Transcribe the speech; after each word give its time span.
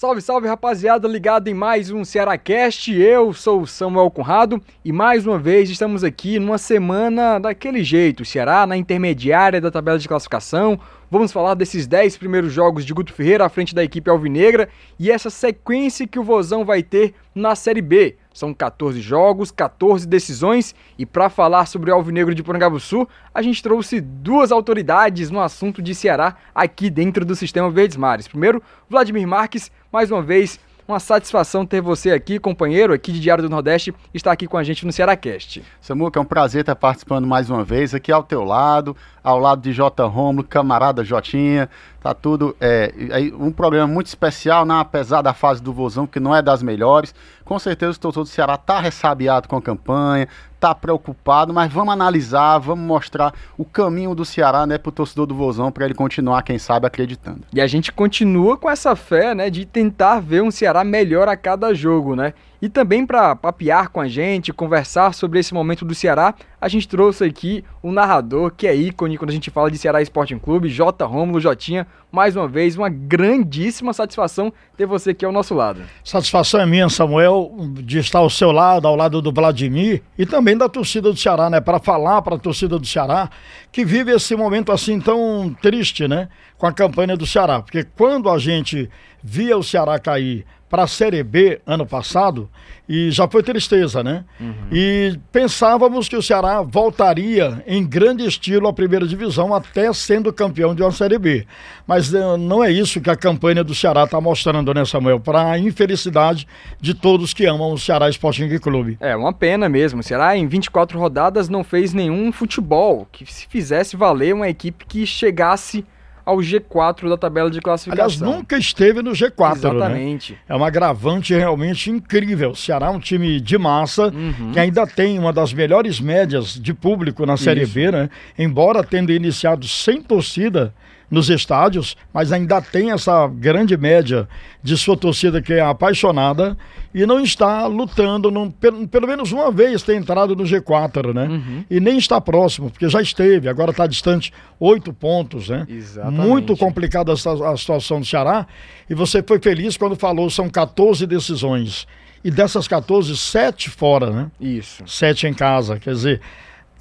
Salve, 0.00 0.22
salve 0.22 0.46
rapaziada, 0.46 1.08
ligado 1.08 1.48
em 1.48 1.54
mais 1.54 1.90
um 1.90 2.04
Cearacast. 2.04 2.88
Eu 2.92 3.32
sou 3.32 3.62
o 3.62 3.66
Samuel 3.66 4.08
Conrado 4.12 4.62
e 4.84 4.92
mais 4.92 5.26
uma 5.26 5.36
vez 5.36 5.68
estamos 5.68 6.04
aqui 6.04 6.38
numa 6.38 6.56
semana 6.56 7.40
daquele 7.40 7.82
jeito. 7.82 8.20
O 8.20 8.24
Ceará 8.24 8.64
na 8.64 8.76
intermediária 8.76 9.60
da 9.60 9.72
tabela 9.72 9.98
de 9.98 10.06
classificação. 10.06 10.78
Vamos 11.10 11.32
falar 11.32 11.54
desses 11.54 11.84
10 11.88 12.16
primeiros 12.16 12.52
jogos 12.52 12.86
de 12.86 12.94
Guto 12.94 13.12
Ferreira 13.12 13.44
à 13.44 13.48
frente 13.48 13.74
da 13.74 13.82
equipe 13.82 14.08
alvinegra 14.08 14.68
e 15.00 15.10
essa 15.10 15.30
sequência 15.30 16.06
que 16.06 16.20
o 16.20 16.22
Vozão 16.22 16.64
vai 16.64 16.80
ter 16.80 17.12
na 17.34 17.56
Série 17.56 17.82
B. 17.82 18.14
São 18.38 18.54
14 18.54 19.00
jogos, 19.00 19.50
14 19.50 20.06
decisões 20.06 20.72
e 20.96 21.04
para 21.04 21.28
falar 21.28 21.66
sobre 21.66 21.90
o 21.90 21.94
Alvinegro 21.94 22.32
de 22.32 22.40
Porangabuçu, 22.40 23.08
a 23.34 23.42
gente 23.42 23.60
trouxe 23.60 24.00
duas 24.00 24.52
autoridades 24.52 25.28
no 25.28 25.40
assunto 25.40 25.82
de 25.82 25.92
Ceará 25.92 26.36
aqui 26.54 26.88
dentro 26.88 27.24
do 27.24 27.34
sistema 27.34 27.68
Verdes 27.68 27.96
Mares. 27.96 28.28
Primeiro, 28.28 28.62
Vladimir 28.88 29.26
Marques, 29.26 29.72
mais 29.90 30.12
uma 30.12 30.22
vez 30.22 30.60
uma 30.86 31.00
satisfação 31.00 31.66
ter 31.66 31.82
você 31.82 32.12
aqui, 32.12 32.38
companheiro 32.38 32.94
aqui 32.94 33.12
de 33.12 33.20
Diário 33.20 33.42
do 33.42 33.50
Nordeste, 33.50 33.92
estar 34.14 34.32
aqui 34.32 34.46
com 34.46 34.56
a 34.56 34.62
gente 34.62 34.86
no 34.86 34.92
Cearacast. 34.92 35.62
Samuca, 35.80 36.18
é 36.18 36.22
um 36.22 36.24
prazer 36.24 36.60
estar 36.60 36.74
participando 36.74 37.26
mais 37.26 37.50
uma 37.50 37.62
vez 37.62 37.92
aqui 37.92 38.10
ao 38.10 38.22
teu 38.22 38.42
lado, 38.42 38.96
ao 39.28 39.38
lado 39.38 39.60
de 39.60 39.74
J. 39.74 40.06
Romulo, 40.06 40.42
camarada 40.42 41.04
Jotinha, 41.04 41.68
tá 42.00 42.14
tudo, 42.14 42.56
é, 42.58 42.90
um 43.38 43.52
programa 43.52 43.86
muito 43.86 44.06
especial, 44.06 44.64
né, 44.64 44.74
apesar 44.80 45.20
da 45.20 45.34
fase 45.34 45.62
do 45.62 45.70
Vozão, 45.70 46.06
que 46.06 46.18
não 46.18 46.34
é 46.34 46.40
das 46.40 46.62
melhores, 46.62 47.14
com 47.44 47.58
certeza 47.58 47.92
o 47.92 48.00
torcedor 48.00 48.24
do 48.24 48.30
Ceará 48.30 48.56
tá 48.56 48.80
ressabiado 48.80 49.46
com 49.46 49.56
a 49.56 49.60
campanha, 49.60 50.26
tá 50.58 50.74
preocupado, 50.74 51.52
mas 51.52 51.70
vamos 51.70 51.92
analisar, 51.92 52.56
vamos 52.56 52.86
mostrar 52.86 53.34
o 53.58 53.66
caminho 53.66 54.14
do 54.14 54.24
Ceará, 54.24 54.66
né, 54.66 54.78
pro 54.78 54.90
torcedor 54.90 55.26
do 55.26 55.34
Vozão, 55.34 55.70
para 55.70 55.84
ele 55.84 55.94
continuar, 55.94 56.42
quem 56.42 56.58
sabe, 56.58 56.86
acreditando. 56.86 57.42
E 57.52 57.60
a 57.60 57.66
gente 57.66 57.92
continua 57.92 58.56
com 58.56 58.70
essa 58.70 58.96
fé, 58.96 59.34
né, 59.34 59.50
de 59.50 59.66
tentar 59.66 60.20
ver 60.20 60.42
um 60.42 60.50
Ceará 60.50 60.82
melhor 60.84 61.28
a 61.28 61.36
cada 61.36 61.74
jogo, 61.74 62.16
né? 62.16 62.32
E 62.60 62.68
também 62.68 63.06
para 63.06 63.36
papear 63.36 63.88
com 63.88 64.00
a 64.00 64.08
gente, 64.08 64.52
conversar 64.52 65.14
sobre 65.14 65.38
esse 65.38 65.54
momento 65.54 65.84
do 65.84 65.94
Ceará, 65.94 66.34
a 66.60 66.66
gente 66.66 66.88
trouxe 66.88 67.24
aqui 67.24 67.64
um 67.84 67.92
narrador 67.92 68.50
que 68.50 68.66
é 68.66 68.74
ícone 68.74 69.16
quando 69.16 69.30
a 69.30 69.32
gente 69.32 69.48
fala 69.48 69.70
de 69.70 69.78
Ceará 69.78 70.02
Sporting 70.02 70.38
Clube, 70.38 70.68
J. 70.68 71.04
Rômulo 71.04 71.40
Jotinha. 71.40 71.86
Mais 72.10 72.34
uma 72.34 72.48
vez, 72.48 72.76
uma 72.76 72.88
grandíssima 72.88 73.92
satisfação 73.92 74.52
ter 74.76 74.86
você 74.86 75.10
aqui 75.10 75.24
ao 75.24 75.30
nosso 75.30 75.54
lado. 75.54 75.82
Satisfação 76.02 76.60
é 76.60 76.66
minha, 76.66 76.88
Samuel, 76.88 77.52
de 77.74 77.98
estar 77.98 78.18
ao 78.18 78.30
seu 78.30 78.50
lado, 78.50 78.88
ao 78.88 78.96
lado 78.96 79.22
do 79.22 79.30
Vladimir 79.30 80.02
e 80.18 80.26
também 80.26 80.56
da 80.56 80.68
torcida 80.68 81.12
do 81.12 81.16
Ceará, 81.16 81.48
né? 81.48 81.60
Para 81.60 81.78
falar 81.78 82.22
para 82.22 82.34
a 82.34 82.38
torcida 82.38 82.76
do 82.76 82.86
Ceará 82.86 83.30
que 83.70 83.84
vive 83.84 84.10
esse 84.10 84.34
momento 84.34 84.72
assim 84.72 84.98
tão 84.98 85.54
triste, 85.62 86.08
né? 86.08 86.28
Com 86.56 86.66
a 86.66 86.72
campanha 86.72 87.16
do 87.16 87.26
Ceará. 87.26 87.62
Porque 87.62 87.84
quando 87.84 88.28
a 88.28 88.38
gente 88.38 88.90
via 89.22 89.56
o 89.56 89.62
Ceará 89.62 89.98
cair 89.98 90.44
para 90.68 90.84
a 90.84 90.86
Série 90.86 91.22
B 91.22 91.60
ano 91.66 91.86
passado 91.86 92.48
e 92.88 93.10
já 93.10 93.28
foi 93.28 93.42
tristeza, 93.42 94.02
né? 94.02 94.24
Uhum. 94.40 94.54
E 94.72 95.18
pensávamos 95.30 96.08
que 96.08 96.16
o 96.16 96.22
Ceará 96.22 96.62
voltaria 96.62 97.62
em 97.66 97.86
grande 97.86 98.26
estilo 98.26 98.66
à 98.66 98.72
primeira 98.72 99.06
divisão, 99.06 99.54
até 99.54 99.92
sendo 99.92 100.32
campeão 100.32 100.74
de 100.74 100.82
uma 100.82 100.90
Série 100.90 101.18
B. 101.18 101.46
Mas 101.86 102.12
uh, 102.14 102.38
não 102.38 102.64
é 102.64 102.72
isso 102.72 103.00
que 103.00 103.10
a 103.10 103.16
campanha 103.16 103.62
do 103.62 103.74
Ceará 103.74 104.04
está 104.04 104.18
mostrando, 104.20 104.72
né, 104.72 104.86
Samuel? 104.86 105.20
Para 105.20 105.50
a 105.50 105.58
infelicidade 105.58 106.48
de 106.80 106.94
todos 106.94 107.34
que 107.34 107.44
amam 107.44 107.72
o 107.72 107.78
Ceará 107.78 108.08
Sporting 108.08 108.48
Clube. 108.58 108.96
É, 109.00 109.14
uma 109.14 109.34
pena 109.34 109.68
mesmo. 109.68 110.00
O 110.00 110.02
Ceará, 110.02 110.34
em 110.34 110.46
24 110.46 110.98
rodadas, 110.98 111.50
não 111.50 111.62
fez 111.62 111.92
nenhum 111.92 112.32
futebol 112.32 113.06
que 113.12 113.30
se 113.30 113.46
fizesse 113.48 113.96
valer 113.96 114.34
uma 114.34 114.48
equipe 114.48 114.86
que 114.86 115.04
chegasse 115.04 115.84
ao 116.28 116.36
G4 116.36 117.08
da 117.08 117.16
tabela 117.16 117.50
de 117.50 117.58
classificação. 117.58 118.04
Aliás, 118.04 118.20
nunca 118.20 118.58
esteve 118.58 119.00
no 119.00 119.12
G4, 119.12 119.38
né? 119.38 119.52
Exatamente. 119.54 120.32
Né? 120.34 120.38
É 120.46 120.54
um 120.54 120.62
agravante 120.62 121.34
realmente 121.34 121.90
incrível. 121.90 122.50
O 122.50 122.54
Ceará 122.54 122.88
é 122.88 122.90
um 122.90 123.00
time 123.00 123.40
de 123.40 123.56
massa, 123.56 124.08
uhum. 124.08 124.52
que 124.52 124.58
ainda 124.58 124.86
tem 124.86 125.18
uma 125.18 125.32
das 125.32 125.54
melhores 125.54 125.98
médias 125.98 126.52
de 126.52 126.74
público 126.74 127.24
na 127.24 127.38
Série 127.38 127.62
Isso. 127.62 127.72
B, 127.72 127.90
né? 127.90 128.10
Embora 128.38 128.84
tendo 128.84 129.10
iniciado 129.10 129.66
sem 129.66 130.02
torcida, 130.02 130.74
nos 131.10 131.30
estádios, 131.30 131.96
mas 132.12 132.32
ainda 132.32 132.60
tem 132.60 132.90
essa 132.90 133.26
grande 133.28 133.76
média 133.76 134.28
de 134.62 134.76
sua 134.76 134.96
torcida 134.96 135.40
que 135.40 135.54
é 135.54 135.60
apaixonada 135.60 136.56
e 136.94 137.06
não 137.06 137.20
está 137.20 137.66
lutando, 137.66 138.30
não, 138.30 138.50
pelo, 138.50 138.86
pelo 138.88 139.06
menos 139.06 139.32
uma 139.32 139.50
vez 139.50 139.82
tem 139.82 139.96
entrado 139.96 140.36
no 140.36 140.44
G4, 140.44 141.14
né? 141.14 141.26
Uhum. 141.28 141.64
E 141.70 141.80
nem 141.80 141.96
está 141.96 142.20
próximo, 142.20 142.70
porque 142.70 142.88
já 142.88 143.00
esteve, 143.00 143.48
agora 143.48 143.70
está 143.70 143.86
distante 143.86 144.32
oito 144.60 144.92
pontos, 144.92 145.48
né? 145.48 145.66
Exatamente. 145.68 146.26
Muito 146.26 146.56
complicada 146.56 147.12
a, 147.12 147.52
a 147.52 147.56
situação 147.56 148.00
do 148.00 148.06
Ceará. 148.06 148.46
E 148.88 148.94
você 148.94 149.22
foi 149.22 149.38
feliz 149.38 149.76
quando 149.76 149.96
falou 149.96 150.28
são 150.28 150.48
14 150.48 151.06
decisões. 151.06 151.86
E 152.22 152.30
dessas 152.30 152.66
14, 152.66 153.16
sete 153.16 153.70
fora, 153.70 154.10
né? 154.10 154.30
Isso. 154.40 154.82
Sete 154.86 155.26
em 155.26 155.32
casa. 155.32 155.78
Quer 155.78 155.94
dizer, 155.94 156.20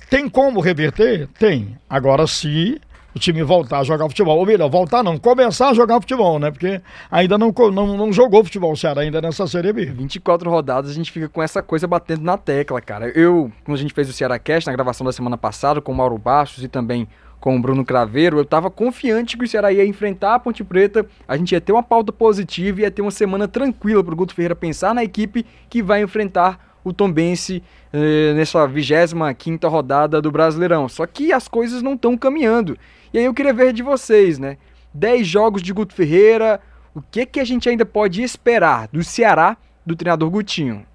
tem 0.10 0.28
como 0.28 0.60
reverter? 0.60 1.28
Tem. 1.38 1.78
Agora, 1.90 2.26
se 2.26 2.82
o 3.18 3.20
time 3.20 3.44
voltar 3.44 3.80
a 3.80 3.84
jogar 3.84 4.08
futebol. 4.08 4.38
Ou 4.38 4.46
melhor, 4.46 4.70
voltar 4.70 5.04
não, 5.04 5.18
começar 5.18 5.70
a 5.70 5.74
jogar 5.74 6.00
futebol, 6.00 6.40
né? 6.40 6.52
Porque 6.52 6.80
ainda 7.12 7.38
não, 7.38 7.54
não, 7.74 7.98
não 7.98 8.14
jogou 8.14 8.44
futebol 8.44 8.72
o 8.72 8.78
Ceará 8.78 9.02
ainda 9.02 9.20
nessa 9.20 9.46
Série 9.48 9.74
B. 9.74 9.86
24 9.86 10.50
rodadas 10.50 10.92
a 10.92 10.94
gente 10.94 11.12
fica 11.12 11.28
com 11.28 11.42
essa 11.42 11.62
coisa 11.62 11.88
batendo 11.88 12.22
na 12.22 12.38
tecla, 12.38 12.80
cara. 12.80 13.10
Eu, 13.10 13.52
quando 13.66 13.78
a 13.78 13.82
gente 13.82 13.94
fez 13.94 14.08
o 14.10 14.14
Ceará 14.14 14.40
Cast 14.40 14.70
na 14.70 14.74
gravação 14.74 15.04
da 15.04 15.12
semana 15.12 15.38
passada 15.38 15.82
com 15.82 15.92
o 15.92 15.96
Mauro 15.96 16.18
Bastos 16.18 16.64
e 16.64 16.68
também 16.68 17.08
com 17.40 17.56
o 17.56 17.62
Bruno 17.62 17.86
Craveiro, 17.86 18.40
eu 18.40 18.46
tava 18.46 18.70
confiante 18.70 19.38
que 19.38 19.46
o 19.46 19.48
Ceará 19.48 19.72
ia 19.72 19.86
enfrentar 19.86 20.36
a 20.36 20.40
Ponte 20.40 20.64
Preta, 20.64 21.06
a 21.28 21.38
gente 21.38 21.52
ia 21.52 21.62
ter 21.62 21.72
uma 21.72 21.84
pauta 21.84 22.12
positiva 22.12 22.80
e 22.80 22.84
ia 22.84 22.92
ter 22.92 23.02
uma 23.02 23.12
semana 23.12 23.48
tranquila 23.48 24.04
pro 24.04 24.16
Guto 24.16 24.34
Ferreira 24.34 24.56
pensar 24.56 24.94
na 24.94 25.04
equipe 25.04 25.46
que 25.70 25.84
vai 25.84 26.02
enfrentar 26.02 26.80
o 26.84 26.92
Tombense 26.92 27.62
eh, 27.94 28.34
nessa 28.36 28.66
25 28.66 29.68
rodada 29.68 30.22
do 30.22 30.32
Brasileirão. 30.32 30.90
Só 30.90 31.06
que 31.06 31.32
as 31.32 31.48
coisas 31.48 31.82
não 31.82 31.94
estão 31.94 32.18
caminhando. 32.18 32.78
E 33.18 33.22
aí 33.22 33.26
eu 33.26 33.34
queria 33.34 33.52
ver 33.52 33.74
de 33.74 33.82
vocês, 33.82 34.38
né? 34.38 34.60
10 34.94 35.26
jogos 35.26 35.64
de 35.64 35.74
Guto 35.74 35.92
Ferreira, 35.92 36.62
o 36.94 37.02
que 37.02 37.26
que 37.26 37.40
a 37.40 37.44
gente 37.44 37.68
ainda 37.68 37.84
pode 37.84 38.22
esperar 38.22 38.88
do 38.90 39.04
Ceará 39.04 39.58
do 39.84 39.96
treinador 39.96 40.30
Gutinho? 40.30 40.86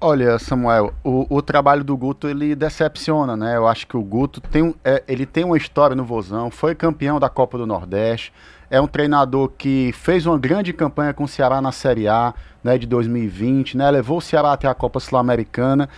Olha, 0.00 0.38
Samuel, 0.38 0.94
o, 1.02 1.26
o, 1.28 1.42
trabalho 1.42 1.82
do 1.82 1.96
Guto 1.96 2.28
ele 2.28 2.54
decepciona, 2.54 3.36
né? 3.36 3.56
Eu 3.56 3.66
acho 3.66 3.84
que 3.88 3.96
o 3.96 4.00
Guto 4.00 4.40
tem, 4.40 4.72
é, 4.84 5.02
ele 5.08 5.26
tem 5.26 5.42
uma 5.42 5.56
história 5.56 5.96
no 5.96 6.04
Vozão, 6.04 6.52
foi 6.52 6.72
campeão 6.72 7.18
da 7.18 7.28
Copa 7.28 7.58
do 7.58 7.66
Nordeste, 7.66 8.32
é 8.70 8.80
um 8.80 8.86
treinador 8.86 9.50
que 9.58 9.92
fez 9.92 10.26
uma 10.26 10.38
grande 10.38 10.72
campanha 10.72 11.12
com 11.12 11.24
o 11.24 11.28
Ceará 11.28 11.60
na 11.60 11.72
Série 11.72 12.06
A 12.06 12.32
né, 12.62 12.78
de 12.78 12.86
2020, 12.86 13.76
né? 13.76 13.90
Levou 13.90 14.18
o 14.18 14.22
Ceará 14.22 14.52
até 14.52 14.68
a 14.68 14.74
Copa 14.74 15.00
Sul-Americana. 15.00 15.88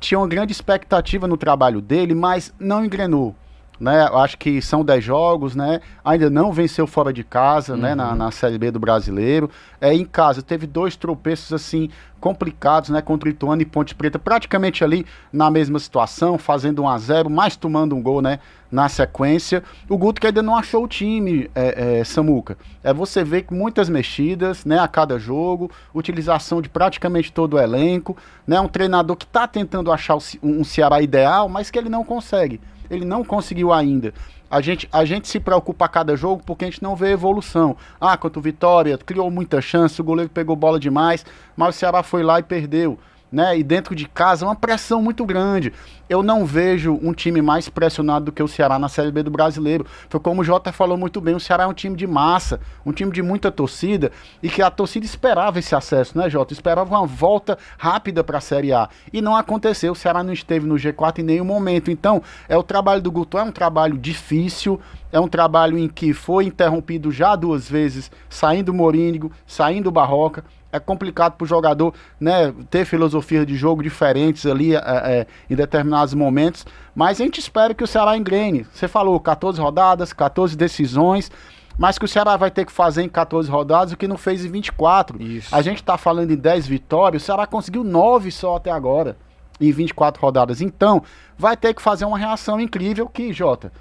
Tinha 0.00 0.18
uma 0.18 0.26
grande 0.26 0.52
expectativa 0.52 1.28
no 1.28 1.36
trabalho 1.36 1.82
dele, 1.82 2.14
mas 2.14 2.50
não 2.58 2.82
engrenou 2.82 3.36
né? 3.82 4.08
Acho 4.12 4.38
que 4.38 4.62
são 4.62 4.84
10 4.84 5.02
jogos, 5.02 5.56
né? 5.56 5.80
Ainda 6.04 6.30
não 6.30 6.52
venceu 6.52 6.86
fora 6.86 7.12
de 7.12 7.24
casa, 7.24 7.74
uhum. 7.74 7.80
né? 7.80 7.96
Na, 7.96 8.10
uhum. 8.10 8.14
na 8.14 8.30
Série 8.30 8.56
B 8.56 8.70
do 8.70 8.78
Brasileiro. 8.78 9.50
É, 9.80 9.92
em 9.92 10.04
casa, 10.04 10.40
teve 10.40 10.68
dois 10.68 10.94
tropeços, 10.94 11.52
assim, 11.52 11.90
complicados, 12.20 12.90
né? 12.90 13.02
Contra 13.02 13.28
Ituano 13.28 13.60
e 13.60 13.64
Ponte 13.64 13.92
Preta, 13.92 14.20
praticamente 14.20 14.84
ali 14.84 15.04
na 15.32 15.50
mesma 15.50 15.80
situação, 15.80 16.38
fazendo 16.38 16.84
1 16.84 16.88
a 16.88 16.98
0 16.98 17.28
mas 17.28 17.56
tomando 17.56 17.96
um 17.96 18.00
gol, 18.00 18.22
né? 18.22 18.38
Na 18.70 18.88
sequência. 18.88 19.64
O 19.88 19.98
Guto 19.98 20.20
que 20.20 20.28
ainda 20.28 20.44
não 20.44 20.56
achou 20.56 20.84
o 20.84 20.88
time, 20.88 21.50
é, 21.52 21.98
é, 21.98 22.04
Samuca. 22.04 22.56
É 22.84 22.94
você 22.94 23.24
vê 23.24 23.42
que 23.42 23.52
muitas 23.52 23.88
mexidas, 23.88 24.64
né? 24.64 24.78
A 24.78 24.86
cada 24.86 25.18
jogo, 25.18 25.68
utilização 25.92 26.62
de 26.62 26.68
praticamente 26.68 27.32
todo 27.32 27.54
o 27.54 27.58
elenco, 27.58 28.16
né? 28.46 28.60
Um 28.60 28.68
treinador 28.68 29.16
que 29.16 29.24
está 29.24 29.48
tentando 29.48 29.90
achar 29.90 30.16
um 30.40 30.62
Ceará 30.62 31.02
ideal, 31.02 31.48
mas 31.48 31.68
que 31.68 31.76
ele 31.76 31.88
não 31.88 32.04
consegue 32.04 32.60
ele 32.94 33.04
não 33.04 33.24
conseguiu 33.24 33.72
ainda. 33.72 34.12
A 34.50 34.60
gente, 34.60 34.88
a 34.92 35.04
gente 35.04 35.28
se 35.28 35.40
preocupa 35.40 35.86
a 35.86 35.88
cada 35.88 36.14
jogo 36.14 36.42
porque 36.44 36.64
a 36.64 36.68
gente 36.68 36.82
não 36.82 36.94
vê 36.94 37.12
evolução. 37.12 37.76
Ah, 38.00 38.16
quanto 38.16 38.40
Vitória, 38.40 38.98
criou 38.98 39.30
muita 39.30 39.62
chance, 39.62 40.00
o 40.00 40.04
goleiro 40.04 40.30
pegou 40.30 40.54
bola 40.54 40.78
demais, 40.78 41.24
mas 41.56 41.74
o 41.74 41.78
Ceará 41.78 42.02
foi 42.02 42.22
lá 42.22 42.38
e 42.38 42.42
perdeu 42.42 42.98
né? 43.32 43.58
E 43.58 43.62
dentro 43.62 43.94
de 43.94 44.06
casa, 44.06 44.44
uma 44.44 44.54
pressão 44.54 45.00
muito 45.00 45.24
grande. 45.24 45.72
Eu 46.08 46.22
não 46.22 46.44
vejo 46.44 46.98
um 47.02 47.14
time 47.14 47.40
mais 47.40 47.70
pressionado 47.70 48.26
do 48.26 48.32
que 48.32 48.42
o 48.42 48.48
Ceará 48.48 48.78
na 48.78 48.88
Série 48.88 49.10
B 49.10 49.22
do 49.22 49.30
Brasileiro. 49.30 49.86
Foi 50.10 50.20
como 50.20 50.42
o 50.42 50.44
Jota 50.44 50.70
falou 50.70 50.98
muito 50.98 51.20
bem, 51.20 51.34
o 51.34 51.40
Ceará 51.40 51.64
é 51.64 51.66
um 51.66 51.72
time 51.72 51.96
de 51.96 52.06
massa, 52.06 52.60
um 52.84 52.92
time 52.92 53.10
de 53.10 53.22
muita 53.22 53.50
torcida 53.50 54.12
e 54.42 54.50
que 54.50 54.60
a 54.60 54.70
torcida 54.70 55.06
esperava 55.06 55.58
esse 55.58 55.74
acesso, 55.74 56.18
né, 56.18 56.28
Jota? 56.28 56.52
Esperava 56.52 56.94
uma 56.94 57.06
volta 57.06 57.56
rápida 57.78 58.22
para 58.22 58.38
a 58.38 58.40
Série 58.42 58.74
A. 58.74 58.90
E 59.10 59.22
não 59.22 59.34
aconteceu, 59.34 59.92
o 59.92 59.96
Ceará 59.96 60.22
não 60.22 60.34
esteve 60.34 60.66
no 60.66 60.74
G4 60.74 61.20
em 61.20 61.22
nenhum 61.22 61.46
momento. 61.46 61.90
Então, 61.90 62.22
é 62.46 62.56
o 62.56 62.62
trabalho 62.62 63.00
do 63.00 63.10
Guto 63.10 63.38
é 63.38 63.42
um 63.42 63.52
trabalho 63.52 63.96
difícil, 63.96 64.78
é 65.10 65.18
um 65.18 65.28
trabalho 65.28 65.78
em 65.78 65.88
que 65.88 66.12
foi 66.12 66.44
interrompido 66.44 67.10
já 67.10 67.34
duas 67.34 67.68
vezes, 67.68 68.10
saindo 68.28 68.74
Morínigo, 68.74 69.32
saindo 69.46 69.90
Barroca 69.90 70.44
é 70.72 70.80
complicado 70.80 71.34
para 71.34 71.44
o 71.44 71.46
jogador 71.46 71.94
né, 72.18 72.52
ter 72.70 72.86
filosofias 72.86 73.46
de 73.46 73.54
jogo 73.54 73.82
diferentes 73.82 74.46
ali 74.46 74.74
é, 74.74 74.78
é, 74.78 75.26
em 75.48 75.54
determinados 75.54 76.14
momentos. 76.14 76.64
Mas 76.94 77.20
a 77.20 77.24
gente 77.24 77.38
espera 77.38 77.74
que 77.74 77.84
o 77.84 77.86
Ceará 77.86 78.16
engrene. 78.16 78.66
Você 78.72 78.88
falou 78.88 79.20
14 79.20 79.60
rodadas, 79.60 80.12
14 80.12 80.56
decisões. 80.56 81.30
mas 81.78 81.98
que 81.98 82.04
o 82.04 82.08
Ceará 82.08 82.36
vai 82.36 82.50
ter 82.50 82.64
que 82.64 82.72
fazer 82.72 83.02
em 83.02 83.08
14 83.08 83.50
rodadas 83.50 83.92
o 83.92 83.96
que 83.96 84.08
não 84.08 84.16
fez 84.16 84.44
em 84.44 84.50
24. 84.50 85.22
Isso. 85.22 85.54
A 85.54 85.60
gente 85.60 85.78
está 85.78 85.98
falando 85.98 86.30
em 86.30 86.36
10 86.36 86.66
vitórias, 86.66 87.22
o 87.22 87.26
Ceará 87.26 87.46
conseguiu 87.46 87.84
9 87.84 88.30
só 88.30 88.56
até 88.56 88.70
agora, 88.70 89.16
em 89.60 89.70
24 89.70 90.20
rodadas. 90.20 90.60
Então, 90.60 91.02
vai 91.36 91.56
ter 91.56 91.74
que 91.74 91.82
fazer 91.82 92.04
uma 92.04 92.18
reação 92.18 92.60
incrível 92.60 93.08
que, 93.08 93.32
Jota, 93.32 93.72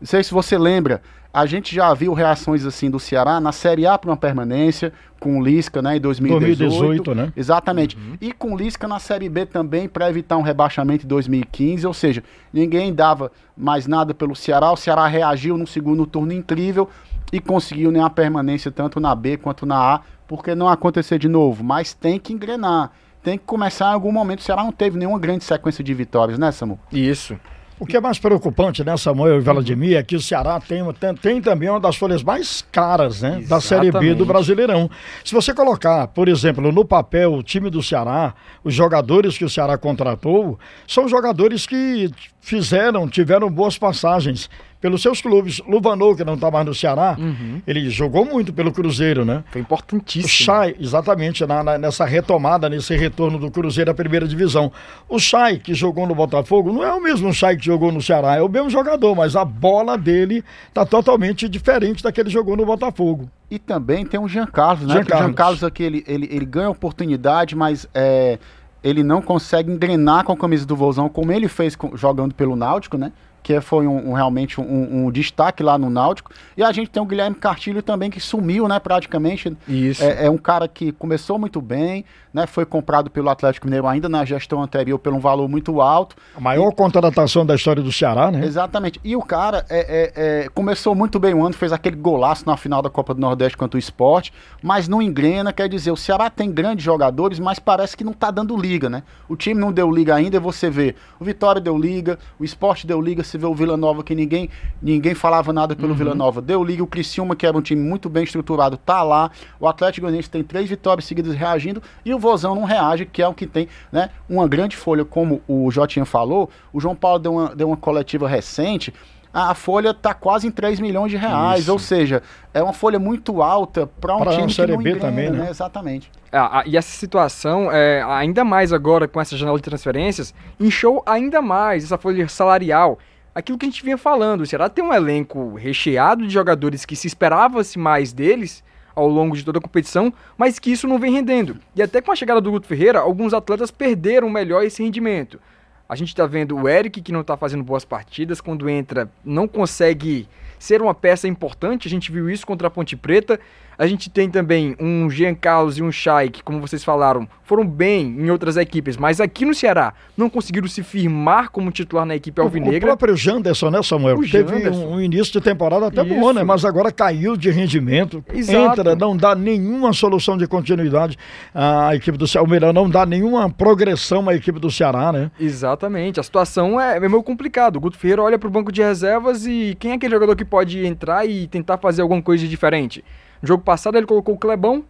não 0.00 0.06
sei 0.06 0.22
se 0.22 0.32
você 0.32 0.58
lembra, 0.58 1.00
a 1.36 1.44
gente 1.44 1.74
já 1.74 1.92
viu 1.92 2.14
reações 2.14 2.64
assim 2.64 2.88
do 2.88 2.98
Ceará 2.98 3.38
na 3.38 3.52
Série 3.52 3.86
A 3.86 3.98
para 3.98 4.08
uma 4.08 4.16
permanência, 4.16 4.90
com 5.20 5.38
o 5.38 5.44
Lisca 5.44 5.82
né, 5.82 5.98
em 5.98 6.00
2018. 6.00 6.56
2018 6.56 7.14
né? 7.14 7.32
Exatamente. 7.36 7.94
Uhum. 7.94 8.16
E 8.22 8.32
com 8.32 8.54
o 8.54 8.56
Lisca 8.56 8.88
na 8.88 8.98
Série 8.98 9.28
B 9.28 9.44
também 9.44 9.86
para 9.86 10.08
evitar 10.08 10.38
um 10.38 10.40
rebaixamento 10.40 11.04
em 11.04 11.08
2015. 11.08 11.86
Ou 11.86 11.92
seja, 11.92 12.24
ninguém 12.50 12.90
dava 12.94 13.30
mais 13.54 13.86
nada 13.86 14.14
pelo 14.14 14.34
Ceará. 14.34 14.72
O 14.72 14.78
Ceará 14.78 15.06
reagiu 15.06 15.58
no 15.58 15.66
segundo 15.66 16.06
turno 16.06 16.32
incrível 16.32 16.88
e 17.30 17.38
conseguiu 17.38 17.92
né, 17.92 18.02
a 18.02 18.08
permanência 18.08 18.70
tanto 18.70 18.98
na 18.98 19.14
B 19.14 19.36
quanto 19.36 19.66
na 19.66 19.76
A, 19.76 20.00
porque 20.26 20.54
não 20.54 20.70
acontecer 20.70 21.18
de 21.18 21.28
novo. 21.28 21.62
Mas 21.62 21.92
tem 21.92 22.18
que 22.18 22.32
engrenar. 22.32 22.92
Tem 23.22 23.36
que 23.36 23.44
começar 23.44 23.90
em 23.90 23.92
algum 23.94 24.10
momento. 24.10 24.38
O 24.38 24.42
Ceará 24.42 24.64
não 24.64 24.72
teve 24.72 24.98
nenhuma 24.98 25.18
grande 25.18 25.44
sequência 25.44 25.84
de 25.84 25.92
vitórias, 25.92 26.38
né, 26.38 26.50
Samu? 26.50 26.80
Isso. 26.90 27.36
O 27.78 27.84
que 27.84 27.94
é 27.94 28.00
mais 28.00 28.18
preocupante, 28.18 28.82
né, 28.82 28.96
Samuel 28.96 29.36
e 29.36 29.40
Vladimir, 29.40 29.98
é 29.98 30.02
que 30.02 30.16
o 30.16 30.20
Ceará 30.20 30.58
tem, 30.58 30.82
tem, 30.94 31.14
tem 31.14 31.42
também 31.42 31.68
uma 31.68 31.78
das 31.78 31.96
folhas 31.96 32.22
mais 32.22 32.64
caras, 32.72 33.20
né, 33.20 33.40
Exatamente. 33.40 33.48
da 33.48 33.60
Série 33.60 33.92
B 33.92 34.14
do 34.14 34.24
Brasileirão. 34.24 34.90
Se 35.22 35.34
você 35.34 35.52
colocar, 35.52 36.06
por 36.08 36.26
exemplo, 36.26 36.72
no 36.72 36.84
papel 36.86 37.34
o 37.34 37.42
time 37.42 37.68
do 37.68 37.82
Ceará, 37.82 38.34
os 38.64 38.72
jogadores 38.72 39.36
que 39.36 39.44
o 39.44 39.50
Ceará 39.50 39.76
contratou, 39.76 40.58
são 40.88 41.06
jogadores 41.06 41.66
que 41.66 42.10
fizeram, 42.40 43.06
tiveram 43.06 43.50
boas 43.50 43.76
passagens 43.76 44.48
pelos 44.86 45.02
seus 45.02 45.20
clubes. 45.20 45.60
Luvanor, 45.66 46.14
que 46.14 46.24
não 46.24 46.34
está 46.34 46.48
mais 46.48 46.64
no 46.64 46.72
Ceará, 46.72 47.16
uhum. 47.18 47.60
ele 47.66 47.90
jogou 47.90 48.24
muito 48.24 48.52
pelo 48.52 48.70
Cruzeiro, 48.70 49.24
né? 49.24 49.42
Foi 49.50 49.60
importantíssimo. 49.60 50.26
O 50.26 50.28
Chay, 50.28 50.76
exatamente, 50.78 51.44
na, 51.44 51.64
na, 51.64 51.76
nessa 51.76 52.04
retomada, 52.04 52.68
nesse 52.68 52.94
retorno 52.94 53.36
do 53.36 53.50
Cruzeiro 53.50 53.90
à 53.90 53.94
primeira 53.94 54.28
divisão. 54.28 54.70
O 55.08 55.18
Chay, 55.18 55.58
que 55.58 55.74
jogou 55.74 56.06
no 56.06 56.14
Botafogo, 56.14 56.72
não 56.72 56.84
é 56.84 56.92
o 56.92 57.02
mesmo 57.02 57.34
Chay 57.34 57.56
que 57.56 57.64
jogou 57.64 57.90
no 57.90 58.00
Ceará, 58.00 58.36
é 58.36 58.42
o 58.42 58.48
mesmo 58.48 58.70
jogador, 58.70 59.16
mas 59.16 59.34
a 59.34 59.44
bola 59.44 59.98
dele 59.98 60.44
está 60.68 60.86
totalmente 60.86 61.48
diferente 61.48 62.00
daquele 62.00 62.28
que 62.28 62.32
jogou 62.32 62.56
no 62.56 62.64
Botafogo. 62.64 63.28
E 63.50 63.58
também 63.58 64.06
tem 64.06 64.20
o 64.20 64.28
Jean 64.28 64.46
Carlos, 64.46 64.86
né? 64.86 64.94
Jean 64.94 65.04
Carlos, 65.04 65.26
Jean 65.26 65.34
Carlos 65.34 65.64
aqui, 65.64 65.82
ele, 65.82 66.04
ele, 66.06 66.28
ele 66.30 66.44
ganha 66.44 66.70
oportunidade, 66.70 67.56
mas 67.56 67.88
é, 67.92 68.38
ele 68.84 69.02
não 69.02 69.20
consegue 69.20 69.68
engrenar 69.68 70.22
com 70.22 70.30
a 70.30 70.36
camisa 70.36 70.64
do 70.64 70.76
Vozão 70.76 71.08
como 71.08 71.32
ele 71.32 71.48
fez 71.48 71.74
com, 71.74 71.96
jogando 71.96 72.36
pelo 72.36 72.54
Náutico, 72.54 72.96
né? 72.96 73.10
Que 73.46 73.60
foi 73.60 73.86
um, 73.86 74.10
um 74.10 74.12
realmente 74.12 74.60
um, 74.60 75.06
um, 75.06 75.10
destaque 75.12 75.62
lá 75.62 75.78
no 75.78 75.88
Náutico. 75.88 76.32
E 76.56 76.64
a 76.64 76.72
gente 76.72 76.90
tem 76.90 77.00
o 77.00 77.06
Guilherme 77.06 77.36
Cartilho 77.36 77.80
também, 77.80 78.10
que 78.10 78.18
sumiu, 78.18 78.66
né, 78.66 78.80
praticamente. 78.80 79.56
Isso. 79.68 80.02
É, 80.02 80.24
é, 80.24 80.30
um 80.30 80.36
cara 80.36 80.66
que 80.66 80.90
começou 80.90 81.38
muito 81.38 81.60
bem, 81.60 82.04
né, 82.34 82.44
foi 82.44 82.66
comprado 82.66 83.08
pelo 83.08 83.30
Atlético 83.30 83.68
Mineiro 83.68 83.86
ainda 83.86 84.08
na 84.08 84.24
gestão 84.24 84.60
anterior 84.60 84.98
por 84.98 85.12
um 85.12 85.20
valor 85.20 85.48
muito 85.48 85.80
alto. 85.80 86.16
A 86.36 86.40
maior 86.40 86.72
e... 86.72 86.74
contratação 86.74 87.46
da 87.46 87.54
história 87.54 87.80
do 87.80 87.92
Ceará, 87.92 88.32
né? 88.32 88.44
Exatamente. 88.44 89.00
E 89.04 89.14
o 89.14 89.22
cara 89.22 89.64
é, 89.70 89.78
é, 89.78 90.12
é, 90.16 90.48
começou 90.48 90.92
muito 90.96 91.20
bem 91.20 91.32
o 91.32 91.44
ano, 91.44 91.54
fez 91.54 91.72
aquele 91.72 91.94
golaço 91.94 92.44
na 92.44 92.56
final 92.56 92.82
da 92.82 92.90
Copa 92.90 93.14
do 93.14 93.20
Nordeste 93.20 93.56
contra 93.56 93.76
o 93.76 93.78
esporte, 93.78 94.32
mas 94.60 94.88
não 94.88 95.00
engrena, 95.00 95.52
quer 95.52 95.68
dizer, 95.68 95.92
o 95.92 95.96
Ceará 95.96 96.28
tem 96.28 96.50
grandes 96.50 96.84
jogadores, 96.84 97.38
mas 97.38 97.60
parece 97.60 97.96
que 97.96 98.02
não 98.02 98.12
tá 98.12 98.32
dando 98.32 98.56
liga, 98.56 98.90
né? 98.90 99.04
O 99.28 99.36
time 99.36 99.60
não 99.60 99.72
deu 99.72 99.88
liga 99.88 100.16
ainda, 100.16 100.36
e 100.36 100.40
você 100.40 100.68
vê, 100.68 100.96
o 101.20 101.24
Vitória 101.24 101.60
deu 101.60 101.78
liga, 101.78 102.18
o 102.40 102.44
esporte 102.44 102.88
deu 102.88 103.00
liga, 103.00 103.22
se 103.22 103.35
você 103.36 103.38
vê 103.38 103.46
o 103.46 103.54
Vila 103.54 103.76
Nova, 103.76 104.02
que 104.02 104.14
ninguém, 104.14 104.48
ninguém 104.80 105.14
falava 105.14 105.52
nada 105.52 105.76
pelo 105.76 105.90
uhum. 105.90 105.94
Vila 105.94 106.14
Nova, 106.14 106.40
deu 106.40 106.64
liga. 106.64 106.82
O 106.82 106.86
Criciúma, 106.86 107.36
que 107.36 107.46
era 107.46 107.56
um 107.56 107.60
time 107.60 107.80
muito 107.80 108.08
bem 108.08 108.24
estruturado, 108.24 108.76
tá 108.76 109.02
lá. 109.02 109.30
O 109.60 109.68
Atlético 109.68 110.02
Goianiense 110.02 110.30
tem 110.30 110.42
três 110.42 110.68
vitórias 110.68 111.04
seguidas 111.04 111.34
reagindo 111.34 111.82
e 112.04 112.12
o 112.12 112.18
Vozão 112.18 112.54
não 112.54 112.64
reage, 112.64 113.06
que 113.06 113.22
é 113.22 113.28
o 113.28 113.34
que 113.34 113.46
tem, 113.46 113.68
né? 113.92 114.10
Uma 114.28 114.48
grande 114.48 114.76
folha, 114.76 115.04
como 115.04 115.42
o 115.46 115.70
Jotinha 115.70 116.04
falou. 116.04 116.50
O 116.72 116.80
João 116.80 116.94
Paulo 116.94 117.18
deu 117.18 117.32
uma, 117.32 117.54
deu 117.54 117.68
uma 117.68 117.76
coletiva 117.76 118.26
recente 118.26 118.92
a 119.38 119.54
folha 119.54 119.90
está 119.90 120.14
quase 120.14 120.46
em 120.46 120.50
3 120.50 120.80
milhões 120.80 121.10
de 121.10 121.18
reais, 121.18 121.62
Isso. 121.62 121.72
ou 121.72 121.78
seja, 121.78 122.22
é 122.54 122.62
uma 122.62 122.72
folha 122.72 122.98
muito 122.98 123.42
alta 123.42 123.86
para 124.00 124.16
um 124.16 124.20
pra 124.20 124.32
time 124.32 124.46
que 124.46 124.66
não 124.66 124.80
engrena, 124.80 125.00
também, 125.00 125.30
né? 125.30 125.38
né? 125.40 125.50
Exatamente. 125.50 126.10
Ah, 126.32 126.62
e 126.64 126.74
essa 126.74 126.88
situação, 126.88 127.70
é, 127.70 128.02
ainda 128.02 128.44
mais 128.44 128.72
agora 128.72 129.06
com 129.06 129.20
essa 129.20 129.36
janela 129.36 129.58
de 129.58 129.62
transferências, 129.62 130.32
inchou 130.58 131.02
ainda 131.04 131.42
mais 131.42 131.84
essa 131.84 131.98
folha 131.98 132.26
salarial. 132.28 132.98
Aquilo 133.36 133.58
que 133.58 133.66
a 133.66 133.68
gente 133.68 133.84
vinha 133.84 133.98
falando, 133.98 134.40
o 134.40 134.46
Ceará 134.46 134.66
tem 134.66 134.82
um 134.82 134.94
elenco 134.94 135.56
recheado 135.56 136.26
de 136.26 136.32
jogadores 136.32 136.86
que 136.86 136.96
se 136.96 137.06
esperava-se 137.06 137.78
mais 137.78 138.10
deles 138.10 138.64
ao 138.94 139.06
longo 139.06 139.36
de 139.36 139.44
toda 139.44 139.58
a 139.58 139.60
competição, 139.60 140.10
mas 140.38 140.58
que 140.58 140.72
isso 140.72 140.88
não 140.88 140.98
vem 140.98 141.12
rendendo. 141.12 141.58
E 141.74 141.82
até 141.82 142.00
com 142.00 142.10
a 142.10 142.16
chegada 142.16 142.40
do 142.40 142.50
Guto 142.50 142.66
Ferreira, 142.66 142.98
alguns 142.98 143.34
atletas 143.34 143.70
perderam 143.70 144.30
melhor 144.30 144.64
esse 144.64 144.82
rendimento. 144.82 145.38
A 145.86 145.94
gente 145.94 146.08
está 146.08 146.24
vendo 146.24 146.56
o 146.56 146.66
Eric, 146.66 147.02
que 147.02 147.12
não 147.12 147.20
está 147.20 147.36
fazendo 147.36 147.62
boas 147.62 147.84
partidas, 147.84 148.40
quando 148.40 148.70
entra, 148.70 149.06
não 149.22 149.46
consegue 149.46 150.26
ser 150.58 150.80
uma 150.80 150.94
peça 150.94 151.28
importante. 151.28 151.88
A 151.88 151.90
gente 151.90 152.10
viu 152.10 152.30
isso 152.30 152.46
contra 152.46 152.68
a 152.68 152.70
Ponte 152.70 152.96
Preta. 152.96 153.38
A 153.78 153.86
gente 153.86 154.08
tem 154.08 154.30
também 154.30 154.74
um 154.80 155.10
Jean 155.10 155.34
Carlos 155.34 155.76
e 155.78 155.82
um 155.82 155.92
Chay, 155.92 156.30
que, 156.30 156.42
como 156.42 156.60
vocês 156.60 156.82
falaram, 156.82 157.28
foram 157.42 157.66
bem 157.66 158.06
em 158.18 158.30
outras 158.30 158.56
equipes, 158.56 158.96
mas 158.96 159.20
aqui 159.20 159.44
no 159.44 159.54
Ceará 159.54 159.94
não 160.16 160.28
conseguiram 160.28 160.66
se 160.66 160.82
firmar 160.82 161.50
como 161.50 161.70
titular 161.70 162.04
na 162.04 162.16
equipe 162.16 162.40
alvinegra. 162.40 162.78
O, 162.78 162.96
próprio 162.96 163.16
Janderson, 163.16 163.70
né, 163.70 163.82
Samuel? 163.82 164.18
O 164.18 164.28
Teve 164.28 164.68
um, 164.68 164.94
um, 164.94 165.00
início 165.00 165.32
de 165.32 165.40
temporada 165.40 165.86
até 165.86 166.02
Isso. 166.02 166.18
bom, 166.18 166.32
né? 166.32 166.42
Mas 166.42 166.64
agora 166.64 166.90
caiu 166.90 167.36
de 167.36 167.50
rendimento. 167.50 168.24
Exato. 168.32 168.80
Entra, 168.80 168.96
não 168.96 169.16
dá 169.16 169.34
nenhuma 169.34 169.92
solução 169.92 170.36
de 170.36 170.46
continuidade 170.46 171.16
à 171.54 171.94
equipe 171.94 172.18
do 172.18 172.26
Ceará. 172.26 172.42
Ou 172.42 172.50
melhor, 172.50 172.72
não 172.72 172.88
dá 172.88 173.06
nenhuma 173.06 173.48
progressão 173.48 174.28
à 174.28 174.34
equipe 174.34 174.58
do 174.58 174.70
Ceará, 174.70 175.12
né? 175.12 175.30
Exatamente. 175.38 176.18
A 176.18 176.22
situação 176.22 176.80
é, 176.80 176.96
é 176.96 177.00
meio 177.00 177.22
complicada. 177.22 177.78
O 177.78 177.80
Guto 177.80 177.98
Ferreira 177.98 178.22
olha 178.22 178.38
para 178.38 178.48
o 178.48 178.50
banco 178.50 178.72
de 178.72 178.82
reservas 178.82 179.46
e 179.46 179.76
quem 179.78 179.92
é 179.92 179.94
aquele 179.94 180.14
jogador 180.14 180.34
que 180.34 180.44
pode 180.44 180.84
entrar 180.84 181.26
e 181.26 181.46
tentar 181.46 181.78
fazer 181.78 182.02
alguma 182.02 182.22
coisa 182.22 182.46
diferente? 182.46 183.04
No 183.42 183.48
jogo 183.48 183.62
passado 183.62 183.96
ele 183.96 184.06
colocou 184.06 184.34
o 184.34 184.38
Clebão, 184.38 184.84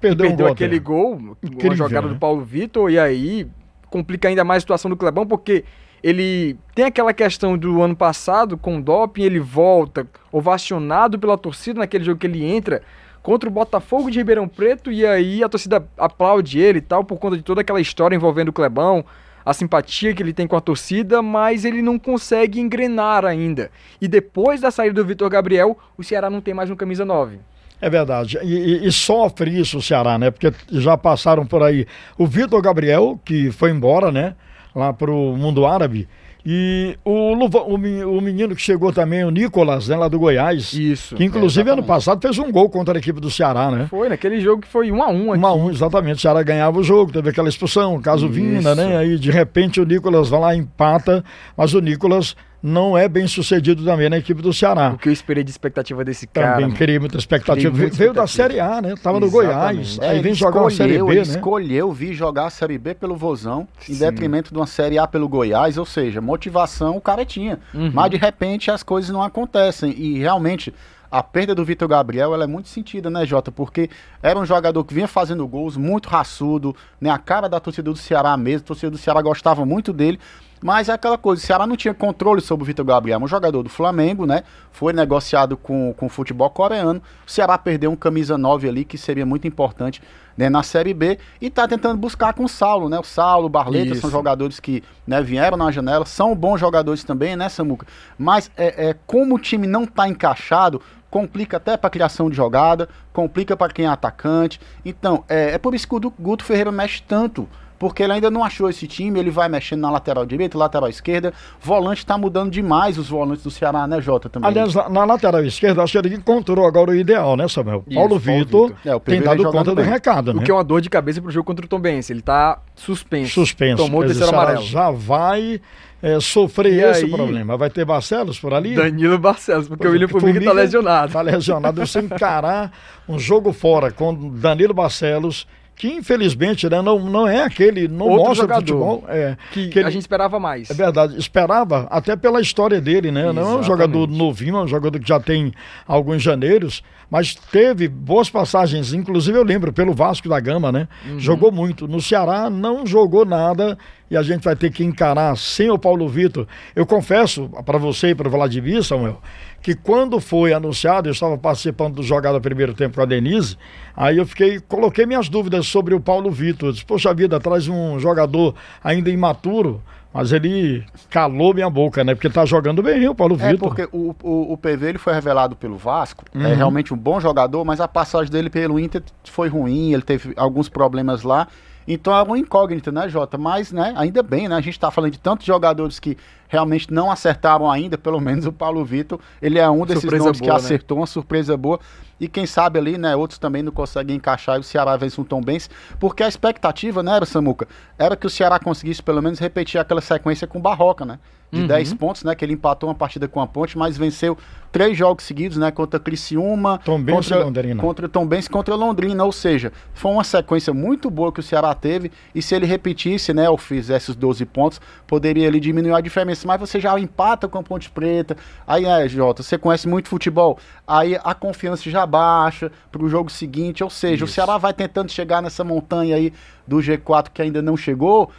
perdeu, 0.00 0.26
perdeu 0.26 0.46
um 0.46 0.52
aquele 0.52 0.78
gol, 0.78 1.36
Incrível, 1.42 1.70
uma 1.70 1.76
jogada 1.76 2.06
né? 2.06 2.14
do 2.14 2.18
Paulo 2.18 2.44
Vitor, 2.44 2.90
e 2.90 2.98
aí 2.98 3.46
complica 3.90 4.28
ainda 4.28 4.44
mais 4.44 4.58
a 4.58 4.60
situação 4.60 4.90
do 4.90 4.96
Clebão, 4.96 5.26
porque 5.26 5.64
ele 6.02 6.56
tem 6.74 6.84
aquela 6.84 7.12
questão 7.12 7.58
do 7.58 7.82
ano 7.82 7.96
passado 7.96 8.56
com 8.56 8.78
o 8.78 8.82
doping, 8.82 9.22
ele 9.22 9.40
volta 9.40 10.06
ovacionado 10.30 11.18
pela 11.18 11.36
torcida 11.36 11.80
naquele 11.80 12.04
jogo 12.04 12.20
que 12.20 12.26
ele 12.26 12.44
entra 12.44 12.82
contra 13.22 13.48
o 13.48 13.52
Botafogo 13.52 14.10
de 14.10 14.18
Ribeirão 14.18 14.48
Preto, 14.48 14.92
e 14.92 15.04
aí 15.04 15.42
a 15.42 15.48
torcida 15.48 15.86
aplaude 15.98 16.58
ele 16.58 16.78
e 16.78 16.82
tal, 16.82 17.04
por 17.04 17.18
conta 17.18 17.36
de 17.36 17.42
toda 17.42 17.60
aquela 17.60 17.80
história 17.80 18.14
envolvendo 18.14 18.48
o 18.48 18.52
Clebão, 18.52 19.04
a 19.48 19.54
simpatia 19.54 20.12
que 20.12 20.22
ele 20.22 20.34
tem 20.34 20.46
com 20.46 20.56
a 20.56 20.60
torcida, 20.60 21.22
mas 21.22 21.64
ele 21.64 21.80
não 21.80 21.98
consegue 21.98 22.60
engrenar 22.60 23.24
ainda. 23.24 23.70
E 23.98 24.06
depois 24.06 24.60
da 24.60 24.70
saída 24.70 25.02
do 25.02 25.08
Vitor 25.08 25.30
Gabriel, 25.30 25.78
o 25.96 26.04
Ceará 26.04 26.28
não 26.28 26.42
tem 26.42 26.52
mais 26.52 26.68
um 26.68 26.76
camisa 26.76 27.02
9. 27.02 27.38
É 27.80 27.88
verdade. 27.88 28.38
E, 28.42 28.86
e, 28.86 28.92
sofre 28.92 29.58
isso 29.58 29.78
o 29.78 29.82
Ceará, 29.82 30.18
né? 30.18 30.30
Porque 30.30 30.52
já 30.70 30.98
passaram 30.98 31.46
por 31.46 31.62
aí 31.62 31.86
o 32.18 32.26
Vitor 32.26 32.60
Gabriel, 32.60 33.18
que 33.24 33.50
foi 33.50 33.70
embora, 33.70 34.12
né? 34.12 34.34
Lá 34.74 34.92
pro 34.92 35.14
mundo 35.34 35.64
árabe. 35.64 36.06
E 36.50 36.96
o, 37.04 37.34
o, 37.34 37.74
o 37.74 38.20
menino 38.22 38.56
que 38.56 38.62
chegou 38.62 38.90
também, 38.90 39.22
o 39.22 39.30
Nicolas, 39.30 39.86
né, 39.86 39.94
lá 39.94 40.08
do 40.08 40.18
Goiás. 40.18 40.72
Isso. 40.72 41.14
Que 41.14 41.22
inclusive 41.22 41.68
é, 41.68 41.74
ano 41.74 41.82
passado 41.82 42.22
fez 42.22 42.38
um 42.38 42.50
gol 42.50 42.70
contra 42.70 42.96
a 42.96 42.98
equipe 42.98 43.20
do 43.20 43.30
Ceará, 43.30 43.70
né? 43.70 43.86
Foi, 43.90 44.08
naquele 44.08 44.40
jogo 44.40 44.62
que 44.62 44.68
foi 44.68 44.90
1 44.90 44.96
um 44.96 45.02
a 45.02 45.10
1 45.10 45.12
um 45.12 45.32
aqui. 45.34 45.42
1 45.42 45.46
a 45.46 45.54
1 45.54 45.62
um, 45.62 45.70
exatamente. 45.70 46.16
O 46.16 46.20
Ceará 46.22 46.42
ganhava 46.42 46.78
o 46.78 46.82
jogo, 46.82 47.12
teve 47.12 47.28
aquela 47.28 47.50
expulsão, 47.50 48.00
caso 48.00 48.24
Isso. 48.24 48.34
Vinda, 48.34 48.74
né? 48.74 48.96
Aí 48.96 49.18
de 49.18 49.30
repente 49.30 49.78
o 49.78 49.84
Nicolas 49.84 50.30
vai 50.30 50.40
lá 50.40 50.56
empata, 50.56 51.22
mas 51.54 51.74
o 51.74 51.82
Nicolas 51.82 52.34
não 52.62 52.98
é 52.98 53.08
bem 53.08 53.26
sucedido 53.28 53.84
também 53.84 54.08
na 54.08 54.18
equipe 54.18 54.42
do 54.42 54.52
Ceará. 54.52 54.90
O 54.94 54.98
que 54.98 55.08
eu 55.08 55.12
esperei 55.12 55.44
de 55.44 55.50
expectativa 55.50 56.04
desse 56.04 56.26
cara? 56.26 56.54
Também 56.54 56.70
queria 56.72 56.98
muita 56.98 57.16
expectativa. 57.16 57.70
Muita 57.70 57.96
Veio 57.96 58.10
expectativa. 58.10 58.20
da 58.20 58.26
Série 58.26 58.60
A, 58.60 58.82
né? 58.82 58.94
Tava 58.96 59.18
Exatamente. 59.18 59.24
no 59.24 59.30
Goiás. 59.30 59.98
É, 60.00 60.08
aí 60.10 60.20
vem 60.20 60.34
jogar 60.34 60.60
uma 60.60 60.70
Série 60.70 60.98
B, 60.98 61.04
ele 61.04 61.14
né? 61.14 61.20
escolheu 61.22 61.92
vir 61.92 62.12
jogar 62.14 62.46
a 62.46 62.50
Série 62.50 62.78
B 62.78 62.94
pelo 62.94 63.16
Vozão, 63.16 63.68
Sim. 63.80 63.92
em 63.92 63.98
detrimento 63.98 64.52
de 64.52 64.58
uma 64.58 64.66
Série 64.66 64.98
A 64.98 65.06
pelo 65.06 65.28
Goiás, 65.28 65.78
ou 65.78 65.86
seja, 65.86 66.20
motivação 66.20 66.96
o 66.96 67.00
cara 67.00 67.24
tinha. 67.24 67.60
Uhum. 67.72 67.90
Mas 67.94 68.10
de 68.10 68.16
repente 68.16 68.70
as 68.70 68.82
coisas 68.82 69.10
não 69.10 69.22
acontecem 69.22 69.94
e 69.96 70.18
realmente 70.18 70.74
a 71.10 71.22
perda 71.22 71.54
do 71.54 71.64
Vitor 71.64 71.88
Gabriel 71.88 72.34
ela 72.34 72.44
é 72.44 72.46
muito 72.46 72.68
sentida, 72.68 73.08
né, 73.08 73.24
Jota? 73.24 73.50
Porque 73.50 73.88
era 74.22 74.38
um 74.38 74.44
jogador 74.44 74.84
que 74.84 74.92
vinha 74.92 75.08
fazendo 75.08 75.46
gols, 75.46 75.76
muito 75.76 76.08
raçudo, 76.08 76.76
né? 77.00 77.08
A 77.08 77.18
cara 77.18 77.48
da 77.48 77.58
torcida 77.58 77.90
do 77.90 77.96
Ceará 77.96 78.36
mesmo, 78.36 78.64
a 78.64 78.66
torcida 78.66 78.90
do 78.90 78.98
Ceará 78.98 79.22
gostava 79.22 79.64
muito 79.64 79.92
dele. 79.92 80.18
Mas 80.60 80.88
é 80.88 80.92
aquela 80.92 81.16
coisa, 81.16 81.42
o 81.42 81.46
Ceará 81.46 81.66
não 81.66 81.76
tinha 81.76 81.94
controle 81.94 82.40
sobre 82.40 82.64
o 82.64 82.66
Vitor 82.66 82.84
Gabriel, 82.84 83.20
um 83.20 83.28
jogador 83.28 83.62
do 83.62 83.68
Flamengo, 83.68 84.26
né? 84.26 84.42
Foi 84.72 84.92
negociado 84.92 85.56
com, 85.56 85.94
com 85.96 86.06
o 86.06 86.08
futebol 86.08 86.50
coreano. 86.50 87.00
O 87.26 87.30
Ceará 87.30 87.56
perdeu 87.56 87.90
um 87.90 87.96
camisa 87.96 88.36
9 88.36 88.68
ali, 88.68 88.84
que 88.84 88.98
seria 88.98 89.24
muito 89.24 89.46
importante 89.46 90.02
né, 90.36 90.48
na 90.48 90.62
Série 90.62 90.94
B, 90.94 91.18
e 91.40 91.50
tá 91.50 91.66
tentando 91.66 91.98
buscar 91.98 92.32
com 92.32 92.44
o 92.44 92.48
Saulo, 92.48 92.88
né? 92.88 92.98
O 92.98 93.04
Saulo, 93.04 93.46
o 93.46 93.48
Barleta 93.48 93.92
Isso. 93.92 94.02
são 94.02 94.10
jogadores 94.10 94.60
que 94.60 94.84
né, 95.04 95.20
vieram 95.20 95.56
na 95.56 95.70
janela, 95.72 96.06
são 96.06 96.34
bons 96.34 96.60
jogadores 96.60 97.02
também, 97.02 97.34
né, 97.34 97.48
Samuca? 97.48 97.86
Mas 98.16 98.48
é, 98.56 98.90
é, 98.90 98.96
como 99.04 99.34
o 99.34 99.38
time 99.38 99.66
não 99.66 99.84
tá 99.84 100.08
encaixado, 100.08 100.80
complica 101.10 101.56
até 101.56 101.76
para 101.76 101.90
criação 101.90 102.30
de 102.30 102.36
jogada, 102.36 102.88
complica 103.12 103.56
para 103.56 103.72
quem 103.72 103.86
é 103.86 103.88
atacante. 103.88 104.60
Então, 104.84 105.24
é, 105.28 105.54
é 105.54 105.58
por 105.58 105.74
isso 105.74 105.88
que 105.88 105.94
o 105.94 106.12
Guto 106.18 106.44
Ferreira 106.44 106.70
mexe 106.70 107.02
tanto 107.02 107.48
porque 107.78 108.02
ele 108.02 108.14
ainda 108.14 108.30
não 108.30 108.42
achou 108.42 108.68
esse 108.68 108.86
time, 108.86 109.20
ele 109.20 109.30
vai 109.30 109.48
mexendo 109.48 109.80
na 109.80 109.90
lateral 109.90 110.26
direita, 110.26 110.58
lateral 110.58 110.88
esquerda, 110.88 111.32
volante 111.60 111.98
está 111.98 112.18
mudando 112.18 112.50
demais 112.50 112.98
os 112.98 113.08
volantes 113.08 113.44
do 113.44 113.50
Ceará, 113.50 113.86
né, 113.86 114.00
Jota, 114.00 114.28
também. 114.28 114.48
Aliás, 114.48 114.74
na, 114.74 114.88
na 114.88 115.04
lateral 115.04 115.44
esquerda, 115.44 115.82
acho 115.82 116.00
que 116.00 116.06
ele 116.06 116.16
encontrou 116.16 116.66
agora 116.66 116.90
o 116.90 116.94
ideal, 116.94 117.36
né, 117.36 117.46
Samuel? 117.48 117.84
Isso, 117.86 117.94
Paulo, 117.94 118.18
Vitor, 118.18 118.72
é, 118.84 118.98
tem 118.98 119.20
dado 119.20 119.44
conta 119.44 119.74
bem. 119.74 119.84
do 119.84 119.90
recado, 119.90 120.34
né? 120.34 120.40
O 120.40 120.44
que 120.44 120.50
é 120.50 120.54
uma 120.54 120.64
dor 120.64 120.80
de 120.80 120.90
cabeça 120.90 121.20
pro 121.22 121.30
jogo 121.30 121.44
contra 121.44 121.64
o 121.64 121.68
Tom 121.68 121.78
Benz, 121.78 122.10
ele 122.10 122.22
tá 122.22 122.58
suspenso. 122.74 123.32
Suspenso. 123.32 123.82
Tomou 123.82 124.02
o 124.02 124.04
terceiro 124.04 124.32
amarelo. 124.32 124.62
Já 124.62 124.90
vai 124.90 125.60
é, 126.02 126.20
sofrer 126.20 126.72
e 126.72 126.80
esse 126.80 127.04
aí, 127.04 127.10
problema. 127.10 127.56
Vai 127.56 127.70
ter 127.70 127.84
Barcelos 127.84 128.38
por 128.38 128.54
ali? 128.54 128.74
Danilo 128.74 129.18
Barcelos, 129.18 129.68
porque 129.68 129.86
o 129.86 129.90
William 129.90 130.08
Formiga 130.08 130.38
está 130.38 130.52
lesionado. 130.52 131.06
Está 131.08 131.22
lesionado. 131.22 131.86
Você 131.86 132.00
encarar 132.00 132.72
um 133.08 133.18
jogo 133.18 133.52
fora 133.52 133.90
com 133.90 134.30
Danilo 134.30 134.74
Barcelos 134.74 135.46
que 135.78 135.88
infelizmente 135.88 136.68
né, 136.68 136.82
não, 136.82 136.98
não 136.98 137.26
é 137.26 137.42
aquele, 137.42 137.86
não 137.86 138.06
Outro 138.06 138.26
mostra 138.26 138.42
jogador 138.42 138.60
futebol. 138.60 139.04
É, 139.08 139.36
que, 139.52 139.68
que 139.68 139.78
ele, 139.78 139.86
a 139.86 139.90
gente 139.90 140.02
esperava 140.02 140.40
mais. 140.40 140.68
É 140.68 140.74
verdade, 140.74 141.16
esperava, 141.16 141.86
até 141.88 142.16
pela 142.16 142.40
história 142.40 142.80
dele, 142.80 143.12
né? 143.12 143.20
Exatamente. 143.20 143.46
Não 143.46 143.56
é 143.56 143.60
um 143.60 143.62
jogador 143.62 144.08
novinho, 144.08 144.56
é 144.56 144.62
um 144.62 144.68
jogador 144.68 144.98
que 144.98 145.08
já 145.08 145.20
tem 145.20 145.54
alguns 145.86 146.20
janeiros, 146.20 146.82
mas 147.10 147.34
teve 147.34 147.88
boas 147.88 148.28
passagens, 148.28 148.92
inclusive 148.92 149.38
eu 149.38 149.42
lembro, 149.42 149.72
pelo 149.72 149.94
Vasco 149.94 150.28
da 150.28 150.38
Gama, 150.38 150.70
né? 150.70 150.88
Uhum. 151.08 151.18
Jogou 151.18 151.50
muito. 151.50 151.88
No 151.88 152.00
Ceará 152.00 152.50
não 152.50 152.86
jogou 152.86 153.24
nada 153.24 153.78
e 154.10 154.16
a 154.16 154.22
gente 154.22 154.44
vai 154.44 154.54
ter 154.54 154.70
que 154.70 154.84
encarar 154.84 155.36
sem 155.36 155.70
o 155.70 155.78
Paulo 155.78 156.06
Vitor. 156.08 156.46
Eu 156.76 156.84
confesso 156.84 157.48
para 157.64 157.78
você 157.78 158.10
e 158.10 158.14
para 158.14 158.28
o 158.28 158.30
Vladimir, 158.30 158.82
Samuel, 158.82 159.20
que 159.62 159.74
quando 159.74 160.20
foi 160.20 160.52
anunciado, 160.52 161.08
eu 161.08 161.12
estava 161.12 161.38
participando 161.38 161.96
do 161.96 162.02
jogada 162.02 162.40
primeiro 162.40 162.74
tempo 162.74 162.96
com 162.96 163.02
a 163.02 163.06
Denise, 163.06 163.56
aí 163.96 164.18
eu 164.18 164.26
fiquei, 164.26 164.60
coloquei 164.60 165.06
minhas 165.06 165.28
dúvidas 165.28 165.66
sobre 165.66 165.94
o 165.94 166.00
Paulo 166.00 166.30
Vitor. 166.30 166.72
Disse, 166.72 166.84
poxa 166.84 167.12
vida, 167.14 167.40
traz 167.40 167.68
um 167.68 167.98
jogador 167.98 168.54
ainda 168.84 169.10
imaturo. 169.10 169.82
Mas 170.18 170.32
ele 170.32 170.84
calou 171.08 171.54
minha 171.54 171.70
boca, 171.70 172.02
né? 172.02 172.12
Porque 172.12 172.28
tá 172.28 172.44
jogando 172.44 172.82
bem 172.82 173.08
o 173.08 173.14
Paulo 173.14 173.36
é, 173.40 173.52
Vitor. 173.52 173.68
É 173.68 173.68
porque 173.68 173.96
o, 173.96 174.16
o, 174.20 174.52
o, 174.52 174.58
PV 174.58 174.88
ele 174.88 174.98
foi 174.98 175.12
revelado 175.12 175.54
pelo 175.54 175.76
Vasco, 175.76 176.24
é 176.34 176.38
uhum. 176.38 176.44
é 176.44 176.54
realmente 176.54 176.92
um 176.92 176.96
bom 176.96 177.20
jogador, 177.20 177.64
mas 177.64 177.80
a 177.80 177.86
passagem 177.86 178.28
dele 178.28 178.50
pelo 178.50 178.80
Inter 178.80 179.00
foi 179.22 179.48
ruim, 179.48 179.92
ele 179.92 180.02
teve 180.02 180.32
alguns 180.36 180.68
problemas 180.68 181.22
lá. 181.22 181.46
Então 181.86 182.12
é 182.16 182.20
uma 182.20 182.36
incógnita, 182.36 182.90
né, 182.90 183.08
Jota? 183.08 183.38
Mas, 183.38 183.70
né, 183.70 183.94
ainda 183.96 184.20
bem, 184.20 184.48
né? 184.48 184.56
A 184.56 184.60
gente 184.60 184.72
está 184.72 184.90
falando 184.90 185.12
de 185.12 185.20
tantos 185.20 185.46
jogadores 185.46 186.00
que 186.00 186.18
realmente 186.48 186.92
não 186.92 187.10
acertaram 187.10 187.70
ainda, 187.70 187.96
pelo 187.96 188.20
menos 188.20 188.46
o 188.46 188.52
Paulo 188.52 188.84
Vitor, 188.84 189.20
ele 189.40 189.58
é 189.58 189.68
um 189.68 189.84
desses 189.84 190.00
surpresa 190.00 190.24
nomes 190.24 190.40
boa, 190.40 190.50
que 190.50 190.58
né? 190.58 190.64
acertou, 190.64 190.98
uma 190.98 191.06
surpresa 191.06 191.56
boa. 191.56 191.78
E 192.20 192.26
quem 192.26 192.46
sabe 192.46 192.78
ali, 192.78 192.98
né, 192.98 193.14
outros 193.14 193.38
também 193.38 193.62
não 193.62 193.70
conseguem 193.70 194.16
encaixar 194.16 194.56
e 194.56 194.60
o 194.60 194.62
Ceará 194.64 194.96
vence 194.96 195.20
um 195.20 195.24
Tom 195.24 195.40
Benz, 195.40 195.70
porque 196.00 196.22
a 196.22 196.28
expectativa, 196.28 197.02
né, 197.02 197.14
era, 197.14 197.24
Samuca, 197.24 197.68
era 197.96 198.16
que 198.16 198.26
o 198.26 198.30
Ceará 198.30 198.58
conseguisse 198.58 199.02
pelo 199.02 199.22
menos 199.22 199.38
repetir 199.38 199.80
aquela 199.80 200.00
sequência 200.00 200.46
com 200.46 200.58
o 200.58 200.62
Barroca, 200.62 201.04
né? 201.04 201.18
De 201.50 201.62
uhum. 201.62 201.66
10 201.66 201.94
pontos, 201.94 202.24
né? 202.24 202.34
Que 202.34 202.44
ele 202.44 202.52
empatou 202.52 202.90
uma 202.90 202.94
partida 202.94 203.26
com 203.26 203.40
a 203.40 203.46
Ponte, 203.46 203.78
mas 203.78 203.96
venceu 203.96 204.36
três 204.70 204.98
jogos 204.98 205.24
seguidos, 205.24 205.56
né? 205.56 205.70
Contra 205.70 205.98
Criciúma, 205.98 206.78
Tom 206.84 207.02
contra, 207.02 207.42
Londrina. 207.42 207.80
contra 207.80 208.06
Tom 208.06 208.26
Benz 208.26 208.46
contra 208.46 208.74
Londrina. 208.74 209.24
Ou 209.24 209.32
seja, 209.32 209.72
foi 209.94 210.12
uma 210.12 210.24
sequência 210.24 210.74
muito 210.74 211.08
boa 211.08 211.32
que 211.32 211.40
o 211.40 211.42
Ceará 211.42 211.74
teve. 211.74 212.12
E 212.34 212.42
se 212.42 212.54
ele 212.54 212.66
repetisse, 212.66 213.32
né? 213.32 213.48
Ou 213.48 213.56
fizesse 213.56 214.10
os 214.10 214.16
12 214.16 214.44
pontos, 214.44 214.78
poderia 215.06 215.46
ele 215.46 215.58
diminuir 215.58 215.94
a 215.94 216.02
diferença. 216.02 216.37
Mas 216.46 216.60
você 216.60 216.80
já 216.80 216.98
empata 216.98 217.48
com 217.48 217.58
a 217.58 217.62
Ponte 217.62 217.90
Preta. 217.90 218.36
Aí, 218.66 218.84
é, 218.84 219.08
Jota, 219.08 219.42
você 219.42 219.56
conhece 219.56 219.88
muito 219.88 220.08
futebol. 220.08 220.58
Aí 220.86 221.18
a 221.22 221.34
confiança 221.34 221.88
já 221.90 222.04
baixa 222.06 222.70
para 222.90 223.02
o 223.02 223.08
jogo 223.08 223.30
seguinte. 223.30 223.82
Ou 223.82 223.90
seja, 223.90 224.16
Isso. 224.16 224.24
o 224.24 224.28
Ceará 224.28 224.58
vai 224.58 224.72
tentando 224.72 225.10
chegar 225.10 225.42
nessa 225.42 225.64
montanha 225.64 226.16
aí 226.16 226.32
do 226.66 226.76
G4 226.76 227.28
que 227.32 227.42
ainda 227.42 227.62
não 227.62 227.76
chegou 227.76 228.30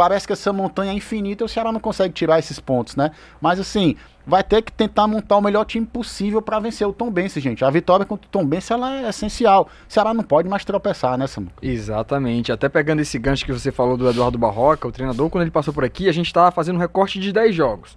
parece 0.00 0.26
que 0.26 0.32
essa 0.32 0.50
montanha 0.50 0.92
é 0.92 0.94
infinita 0.94 1.44
e 1.44 1.46
o 1.46 1.48
Ceará 1.48 1.70
não 1.70 1.78
consegue 1.78 2.14
tirar 2.14 2.38
esses 2.38 2.58
pontos, 2.58 2.96
né? 2.96 3.10
Mas 3.38 3.60
assim, 3.60 3.96
vai 4.26 4.42
ter 4.42 4.62
que 4.62 4.72
tentar 4.72 5.06
montar 5.06 5.36
o 5.36 5.42
melhor 5.42 5.66
time 5.66 5.84
possível 5.84 6.40
para 6.40 6.58
vencer 6.58 6.88
o 6.88 6.92
Tom 6.94 7.10
Bense, 7.10 7.38
gente. 7.38 7.62
A 7.62 7.68
vitória 7.68 8.06
contra 8.06 8.26
o 8.26 8.30
Tom 8.30 8.46
Bense 8.46 8.72
ela 8.72 8.96
é 8.96 9.10
essencial. 9.10 9.68
O 9.86 9.92
Ceará 9.92 10.14
não 10.14 10.24
pode 10.24 10.48
mais 10.48 10.64
tropeçar, 10.64 11.18
né, 11.18 11.26
Samu? 11.26 11.50
Exatamente. 11.60 12.50
Até 12.50 12.66
pegando 12.66 13.00
esse 13.00 13.18
gancho 13.18 13.44
que 13.44 13.52
você 13.52 13.70
falou 13.70 13.98
do 13.98 14.08
Eduardo 14.08 14.38
Barroca, 14.38 14.88
o 14.88 14.92
treinador, 14.92 15.28
quando 15.28 15.42
ele 15.42 15.50
passou 15.50 15.74
por 15.74 15.84
aqui, 15.84 16.08
a 16.08 16.12
gente 16.12 16.28
estava 16.28 16.50
fazendo 16.50 16.76
um 16.76 16.80
recorte 16.80 17.20
de 17.20 17.30
10 17.30 17.54
jogos. 17.54 17.94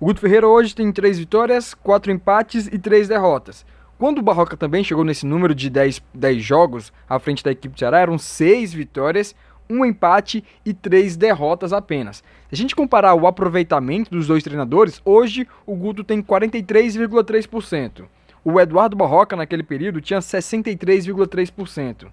O 0.00 0.06
Guto 0.06 0.22
Ferreira 0.22 0.48
hoje 0.48 0.74
tem 0.74 0.90
3 0.90 1.20
vitórias, 1.20 1.72
4 1.72 2.10
empates 2.10 2.66
e 2.66 2.80
3 2.80 3.06
derrotas. 3.06 3.64
Quando 3.96 4.18
o 4.18 4.22
Barroca 4.22 4.56
também 4.56 4.82
chegou 4.82 5.04
nesse 5.04 5.24
número 5.24 5.54
de 5.54 5.70
10, 5.70 6.02
10 6.12 6.42
jogos 6.42 6.92
à 7.08 7.20
frente 7.20 7.44
da 7.44 7.52
equipe 7.52 7.76
do 7.76 7.78
Ceará, 7.78 8.00
eram 8.00 8.18
6 8.18 8.72
vitórias, 8.72 9.36
um 9.68 9.84
empate 9.84 10.44
e 10.64 10.72
três 10.72 11.16
derrotas 11.16 11.72
apenas. 11.72 12.18
Se 12.48 12.54
a 12.54 12.56
gente 12.56 12.76
comparar 12.76 13.14
o 13.14 13.26
aproveitamento 13.26 14.10
dos 14.10 14.26
dois 14.26 14.42
treinadores, 14.42 15.00
hoje 15.04 15.46
o 15.66 15.74
Guto 15.74 16.04
tem 16.04 16.22
43,3%. 16.22 18.04
O 18.44 18.60
Eduardo 18.60 18.96
Barroca, 18.96 19.34
naquele 19.34 19.62
período, 19.62 20.00
tinha 20.00 20.20
63,3%. 20.20 22.08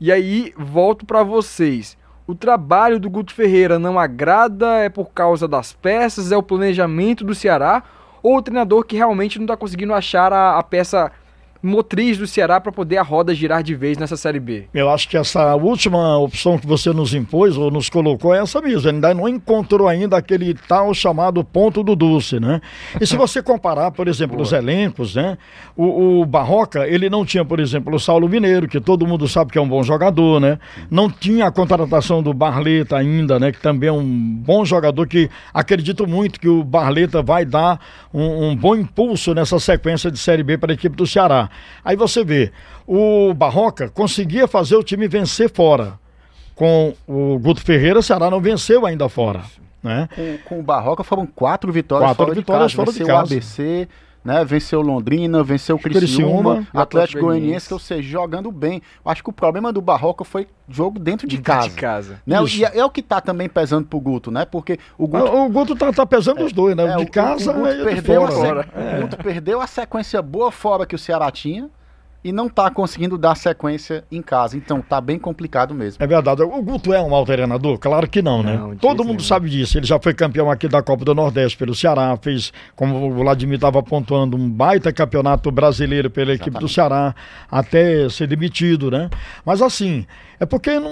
E 0.00 0.12
aí, 0.12 0.52
volto 0.56 1.04
para 1.04 1.22
vocês. 1.22 1.98
O 2.26 2.34
trabalho 2.34 3.00
do 3.00 3.10
Guto 3.10 3.34
Ferreira 3.34 3.78
não 3.78 3.98
agrada, 3.98 4.78
é 4.78 4.88
por 4.88 5.10
causa 5.10 5.48
das 5.48 5.72
peças, 5.72 6.30
é 6.30 6.36
o 6.36 6.42
planejamento 6.42 7.24
do 7.24 7.34
Ceará, 7.34 7.82
ou 8.22 8.36
o 8.36 8.42
treinador 8.42 8.84
que 8.84 8.96
realmente 8.96 9.38
não 9.38 9.44
está 9.44 9.56
conseguindo 9.56 9.94
achar 9.94 10.32
a, 10.32 10.58
a 10.58 10.62
peça 10.62 11.10
motriz 11.62 12.18
do 12.18 12.26
Ceará 12.26 12.60
para 12.60 12.72
poder 12.72 12.98
a 12.98 13.02
roda 13.02 13.34
girar 13.34 13.62
de 13.62 13.74
vez 13.74 13.98
nessa 13.98 14.16
Série 14.16 14.40
B? 14.40 14.64
Eu 14.72 14.90
acho 14.90 15.08
que 15.08 15.16
essa 15.16 15.54
última 15.54 16.18
opção 16.18 16.58
que 16.58 16.66
você 16.66 16.92
nos 16.92 17.14
impôs 17.14 17.56
ou 17.56 17.70
nos 17.70 17.88
colocou 17.88 18.34
é 18.34 18.38
essa 18.38 18.60
mesmo. 18.60 18.90
Ainda 18.90 19.14
não 19.14 19.28
encontrou 19.28 19.88
ainda 19.88 20.16
aquele 20.16 20.54
tal 20.54 20.92
chamado 20.94 21.42
ponto 21.44 21.82
do 21.82 21.96
Dulce, 21.96 22.38
né? 22.38 22.60
E 23.00 23.06
se 23.06 23.16
você 23.16 23.42
comparar, 23.42 23.90
por 23.90 24.08
exemplo, 24.08 24.40
os 24.40 24.52
elencos, 24.52 25.14
né? 25.14 25.38
O, 25.76 26.20
o, 26.20 26.26
Barroca, 26.26 26.86
ele 26.86 27.08
não 27.10 27.24
tinha, 27.24 27.44
por 27.44 27.60
exemplo, 27.60 27.94
o 27.94 28.00
Saulo 28.00 28.28
Mineiro, 28.28 28.68
que 28.68 28.80
todo 28.80 29.06
mundo 29.06 29.26
sabe 29.28 29.52
que 29.52 29.58
é 29.58 29.60
um 29.60 29.68
bom 29.68 29.82
jogador, 29.82 30.40
né? 30.40 30.58
Não 30.90 31.10
tinha 31.10 31.46
a 31.46 31.52
contratação 31.52 32.22
do 32.22 32.32
Barleta 32.32 32.96
ainda, 32.96 33.38
né? 33.38 33.52
Que 33.52 33.60
também 33.60 33.88
é 33.88 33.92
um 33.92 34.04
bom 34.04 34.64
jogador 34.64 35.06
que 35.06 35.30
acredito 35.52 36.06
muito 36.06 36.40
que 36.40 36.48
o 36.48 36.64
Barleta 36.64 37.22
vai 37.22 37.44
dar 37.44 37.80
um, 38.12 38.48
um 38.50 38.56
bom 38.56 38.74
impulso 38.74 39.34
nessa 39.34 39.58
sequência 39.58 40.10
de 40.10 40.18
Série 40.18 40.42
B 40.42 40.58
para 40.58 40.72
a 40.72 40.74
equipe 40.74 40.96
do 40.96 41.06
Ceará. 41.06 41.45
Aí 41.84 41.96
você 41.96 42.24
vê, 42.24 42.52
o 42.86 43.32
Barroca 43.34 43.88
conseguia 43.88 44.46
fazer 44.46 44.76
o 44.76 44.82
time 44.82 45.08
vencer 45.08 45.50
fora. 45.50 45.98
Com 46.54 46.94
o 47.06 47.38
Guto 47.38 47.60
Ferreira, 47.60 47.98
o 47.98 48.02
Ceará 48.02 48.30
não 48.30 48.40
venceu 48.40 48.86
ainda 48.86 49.08
fora. 49.08 49.42
Né? 49.82 50.08
Com, 50.14 50.38
com 50.48 50.60
o 50.60 50.62
Barroca 50.62 51.04
foram 51.04 51.26
quatro 51.26 51.70
vitórias 51.70 52.08
quatro 52.08 52.24
fora 52.24 52.34
vitórias 52.34 52.70
de 52.70 52.76
casa. 52.76 52.92
Fora 52.92 52.98
de 52.98 53.04
casa. 53.04 53.34
o 53.34 53.36
ABC, 53.36 53.88
né? 54.26 54.44
Venceu 54.44 54.80
Londrina, 54.80 55.44
venceu 55.44 55.76
o 55.76 55.78
Criciúma, 55.78 56.66
Atlético 56.74 57.22
Goianiense, 57.22 57.72
ou 57.72 57.78
seja, 57.78 58.02
jogando 58.02 58.50
bem. 58.50 58.82
Acho 59.04 59.22
que 59.22 59.30
o 59.30 59.32
problema 59.32 59.72
do 59.72 59.80
Barroca 59.80 60.24
foi 60.24 60.48
jogo 60.68 60.98
dentro 60.98 61.28
de 61.28 61.38
casa. 61.38 61.68
De 61.68 61.74
casa. 61.76 62.20
Né? 62.26 62.36
E 62.56 62.64
é, 62.64 62.78
é, 62.78 62.84
o 62.84 62.90
que 62.90 63.02
tá 63.02 63.20
também 63.20 63.48
pesando 63.48 63.86
pro 63.86 64.00
Guto, 64.00 64.32
né? 64.32 64.44
Porque 64.44 64.80
o 64.98 65.06
Guto... 65.06 65.24
O, 65.24 65.46
o 65.46 65.48
Guto 65.48 65.76
tá, 65.76 65.92
tá 65.92 66.04
pesando 66.04 66.40
é, 66.40 66.44
os 66.44 66.52
dois, 66.52 66.74
né? 66.74 66.92
É, 66.92 66.96
de 66.96 67.06
casa 67.06 67.52
o, 67.52 67.54
Guto 67.54 67.84
perdeu 67.84 68.26
fora. 68.26 68.68
A, 68.74 68.98
o 68.98 69.02
Guto 69.02 69.16
perdeu 69.18 69.60
a 69.60 69.66
sequência 69.68 70.20
boa 70.20 70.50
fora 70.50 70.84
que 70.84 70.96
o 70.96 70.98
Ceará 70.98 71.30
tinha 71.30 71.70
e 72.24 72.32
não 72.32 72.46
está 72.46 72.70
conseguindo 72.70 73.16
dar 73.16 73.36
sequência 73.36 74.04
em 74.10 74.20
casa. 74.20 74.56
Então 74.56 74.80
tá 74.80 75.00
bem 75.00 75.18
complicado 75.18 75.74
mesmo. 75.74 76.02
É 76.02 76.06
verdade. 76.06 76.42
O 76.42 76.62
Guto 76.62 76.92
é 76.92 77.00
um 77.00 77.10
mau 77.10 77.24
treinador? 77.24 77.78
Claro 77.78 78.08
que 78.08 78.20
não, 78.20 78.42
né? 78.42 78.56
Não, 78.56 78.76
Todo 78.76 79.04
mundo 79.04 79.22
sabe 79.22 79.48
disso. 79.48 79.78
Ele 79.78 79.86
já 79.86 79.98
foi 80.00 80.14
campeão 80.14 80.50
aqui 80.50 80.68
da 80.68 80.82
Copa 80.82 81.04
do 81.04 81.14
Nordeste 81.14 81.56
pelo 81.56 81.74
Ceará, 81.74 82.16
fez, 82.20 82.52
como 82.74 83.08
o 83.08 83.14
Vladimir 83.14 83.56
estava 83.56 83.82
pontuando, 83.82 84.36
um 84.36 84.48
baita 84.48 84.92
campeonato 84.92 85.50
brasileiro 85.50 86.10
pela 86.10 86.32
Exatamente. 86.32 86.48
equipe 86.48 86.60
do 86.60 86.68
Ceará, 86.68 87.14
até 87.50 88.08
ser 88.08 88.26
demitido, 88.26 88.90
né? 88.90 89.08
Mas 89.44 89.62
assim, 89.62 90.06
é 90.38 90.46
porque 90.46 90.78
não, 90.78 90.90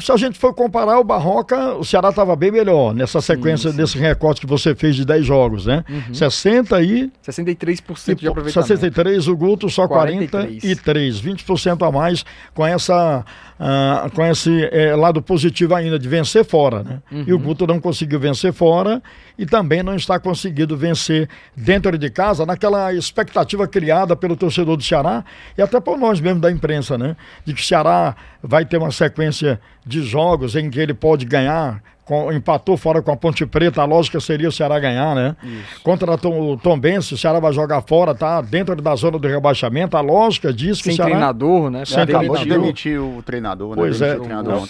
se 0.00 0.12
a 0.12 0.16
gente 0.16 0.38
for 0.38 0.54
comparar 0.54 0.98
o 0.98 1.04
Barroca, 1.04 1.74
o 1.74 1.84
Ceará 1.84 2.10
estava 2.10 2.34
bem 2.36 2.50
melhor 2.50 2.94
nessa 2.94 3.20
sequência, 3.20 3.70
sim, 3.70 3.76
sim. 3.76 3.80
nesse 3.82 3.98
recorte 3.98 4.40
que 4.40 4.46
você 4.46 4.74
fez 4.74 4.96
de 4.96 5.04
10 5.04 5.24
jogos, 5.24 5.66
né? 5.66 5.84
Uhum. 5.88 6.14
60 6.14 6.82
e... 6.82 7.10
63% 7.26 8.14
de 8.16 8.28
aproveitamento. 8.28 8.66
63, 8.66 9.28
o 9.28 9.36
Guto 9.36 9.68
só 9.68 9.86
43, 9.86 10.60
43 10.60 11.20
20% 11.20 11.86
a 11.86 11.92
mais 11.92 12.24
com 12.54 12.66
essa 12.66 13.24
uh, 13.58 14.10
com 14.14 14.24
esse 14.24 14.64
é, 14.72 14.94
lado 14.94 15.20
positivo 15.20 15.74
ainda 15.74 15.98
de 15.98 16.08
vencer 16.08 16.44
fora, 16.44 16.82
né? 16.82 17.02
Uhum. 17.10 17.24
E 17.26 17.32
o 17.32 17.38
Guto 17.38 17.66
não 17.66 17.80
conseguiu 17.80 18.18
vencer 18.20 18.52
fora 18.52 19.02
e 19.38 19.44
também 19.44 19.82
não 19.82 19.94
está 19.94 20.18
conseguindo 20.18 20.76
vencer 20.76 21.28
dentro 21.56 21.96
de 21.98 22.10
casa 22.10 22.46
naquela 22.46 22.92
expectativa 22.92 23.66
criada 23.66 24.16
pelo 24.16 24.36
torcedor 24.36 24.76
do 24.76 24.82
Ceará 24.82 25.24
e 25.56 25.62
até 25.62 25.80
por 25.80 25.98
nós 25.98 26.20
mesmo 26.20 26.40
da 26.40 26.50
imprensa, 26.50 26.96
né? 26.96 27.16
De 27.44 27.52
que 27.52 27.60
o 27.60 27.64
Ceará 27.64 28.16
vai 28.42 28.64
ter 28.64 28.78
uma 28.78 28.90
sequência 28.90 29.60
de 29.84 30.02
jogos 30.02 30.54
em 30.54 30.70
que 30.70 30.78
ele 30.78 30.94
pode 30.94 31.24
ganhar 31.24 31.82
com, 32.08 32.32
empatou 32.32 32.74
fora 32.78 33.02
com 33.02 33.12
a 33.12 33.16
Ponte 33.16 33.44
Preta, 33.44 33.82
a 33.82 33.84
lógica 33.84 34.18
seria 34.18 34.48
o 34.48 34.52
Ceará 34.52 34.80
ganhar, 34.80 35.14
né? 35.14 35.36
Isso. 35.44 35.82
Contra 35.82 36.14
o 36.14 36.56
Tom 36.56 36.78
Benz, 36.78 37.12
o 37.12 37.18
Ceará 37.18 37.38
vai 37.38 37.52
jogar 37.52 37.82
fora, 37.82 38.14
tá 38.14 38.40
dentro 38.40 38.74
da 38.80 38.96
zona 38.96 39.18
do 39.18 39.28
rebaixamento, 39.28 39.94
a 39.94 40.00
lógica 40.00 40.50
diz 40.50 40.78
que 40.78 40.84
Sem 40.84 40.92
o 40.94 40.96
Ceará... 40.96 41.10
treinador, 41.10 41.70
né? 41.70 41.84
Sem 41.84 42.02
acabou 42.02 42.38
de 42.38 42.48
demitir 42.48 42.98
o 42.98 43.22
treinador, 43.22 43.70
né? 43.70 43.74
Pois 43.76 44.00
é, 44.00 44.16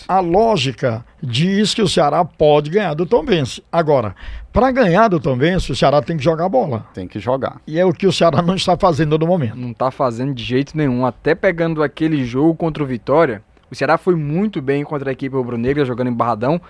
a 0.08 0.18
lógica 0.18 1.04
diz 1.22 1.72
que 1.74 1.80
o 1.80 1.86
Ceará 1.86 2.24
pode 2.24 2.70
ganhar 2.70 2.94
do 2.94 3.06
Tom 3.06 3.24
Benz. 3.24 3.60
Agora, 3.70 4.16
para 4.52 4.72
ganhar 4.72 5.06
do 5.06 5.20
Tom 5.20 5.36
Benz, 5.36 5.68
o 5.70 5.76
Ceará 5.76 6.02
tem 6.02 6.16
que 6.16 6.24
jogar 6.24 6.48
bola. 6.48 6.86
Tem 6.92 7.06
que 7.06 7.20
jogar. 7.20 7.60
E 7.68 7.78
é 7.78 7.84
o 7.84 7.92
que 7.92 8.08
o 8.08 8.12
Ceará 8.12 8.42
não 8.42 8.56
está 8.56 8.76
fazendo 8.76 9.16
no 9.16 9.28
momento. 9.28 9.54
Não 9.54 9.70
está 9.70 9.92
fazendo 9.92 10.34
de 10.34 10.42
jeito 10.42 10.76
nenhum. 10.76 11.06
Até 11.06 11.36
pegando 11.36 11.84
aquele 11.84 12.24
jogo 12.24 12.56
contra 12.56 12.82
o 12.82 12.86
Vitória, 12.86 13.42
o 13.70 13.76
Ceará 13.76 13.96
foi 13.96 14.16
muito 14.16 14.60
bem 14.60 14.82
contra 14.82 15.10
a 15.10 15.12
equipe 15.12 15.36
rubro-negra, 15.36 15.84
jogando 15.84 16.08
em 16.08 16.12
Barradão. 16.12 16.60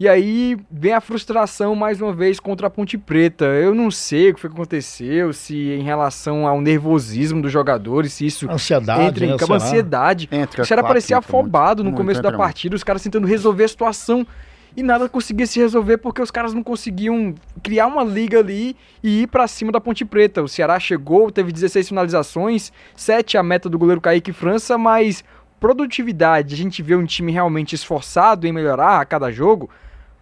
E 0.00 0.08
aí 0.08 0.56
vem 0.70 0.94
a 0.94 1.00
frustração 1.02 1.74
mais 1.74 2.00
uma 2.00 2.10
vez 2.10 2.40
contra 2.40 2.68
a 2.68 2.70
Ponte 2.70 2.96
Preta. 2.96 3.44
Eu 3.44 3.74
não 3.74 3.90
sei 3.90 4.30
o 4.30 4.34
que 4.34 4.40
foi 4.40 4.48
que 4.48 4.56
aconteceu, 4.56 5.30
se 5.34 5.54
em 5.54 5.82
relação 5.82 6.46
ao 6.46 6.58
nervosismo 6.58 7.42
dos 7.42 7.52
jogadores, 7.52 8.14
se 8.14 8.24
isso 8.24 8.50
ansiedade, 8.50 9.02
entra 9.02 9.24
em 9.26 9.28
né, 9.32 9.36
campo, 9.36 9.52
ansiedade. 9.52 10.26
Entra 10.32 10.62
o 10.62 10.64
Ceará 10.64 10.82
parecia 10.82 11.18
afobado 11.18 11.84
muito, 11.84 11.92
no 11.92 11.98
começo 11.98 12.22
da 12.22 12.32
partida, 12.32 12.74
os 12.74 12.82
caras 12.82 13.02
tentando 13.02 13.26
resolver 13.26 13.64
a 13.64 13.68
situação 13.68 14.26
e 14.74 14.82
nada 14.82 15.06
conseguia 15.06 15.46
se 15.46 15.60
resolver 15.60 15.98
porque 15.98 16.22
os 16.22 16.30
caras 16.30 16.54
não 16.54 16.62
conseguiam 16.62 17.34
criar 17.62 17.86
uma 17.86 18.02
liga 18.02 18.38
ali 18.38 18.74
e 19.02 19.24
ir 19.24 19.26
para 19.26 19.46
cima 19.46 19.70
da 19.70 19.82
Ponte 19.82 20.06
Preta. 20.06 20.42
O 20.42 20.48
Ceará 20.48 20.80
chegou, 20.80 21.30
teve 21.30 21.52
16 21.52 21.88
finalizações, 21.88 22.72
7 22.96 23.36
a 23.36 23.42
meta 23.42 23.68
do 23.68 23.78
goleiro 23.78 24.00
Kaique 24.00 24.32
França, 24.32 24.78
mas 24.78 25.22
produtividade, 25.60 26.54
a 26.54 26.56
gente 26.56 26.82
vê 26.82 26.96
um 26.96 27.04
time 27.04 27.30
realmente 27.30 27.74
esforçado 27.74 28.46
em 28.46 28.52
melhorar 28.52 28.98
a 28.98 29.04
cada 29.04 29.30
jogo, 29.30 29.68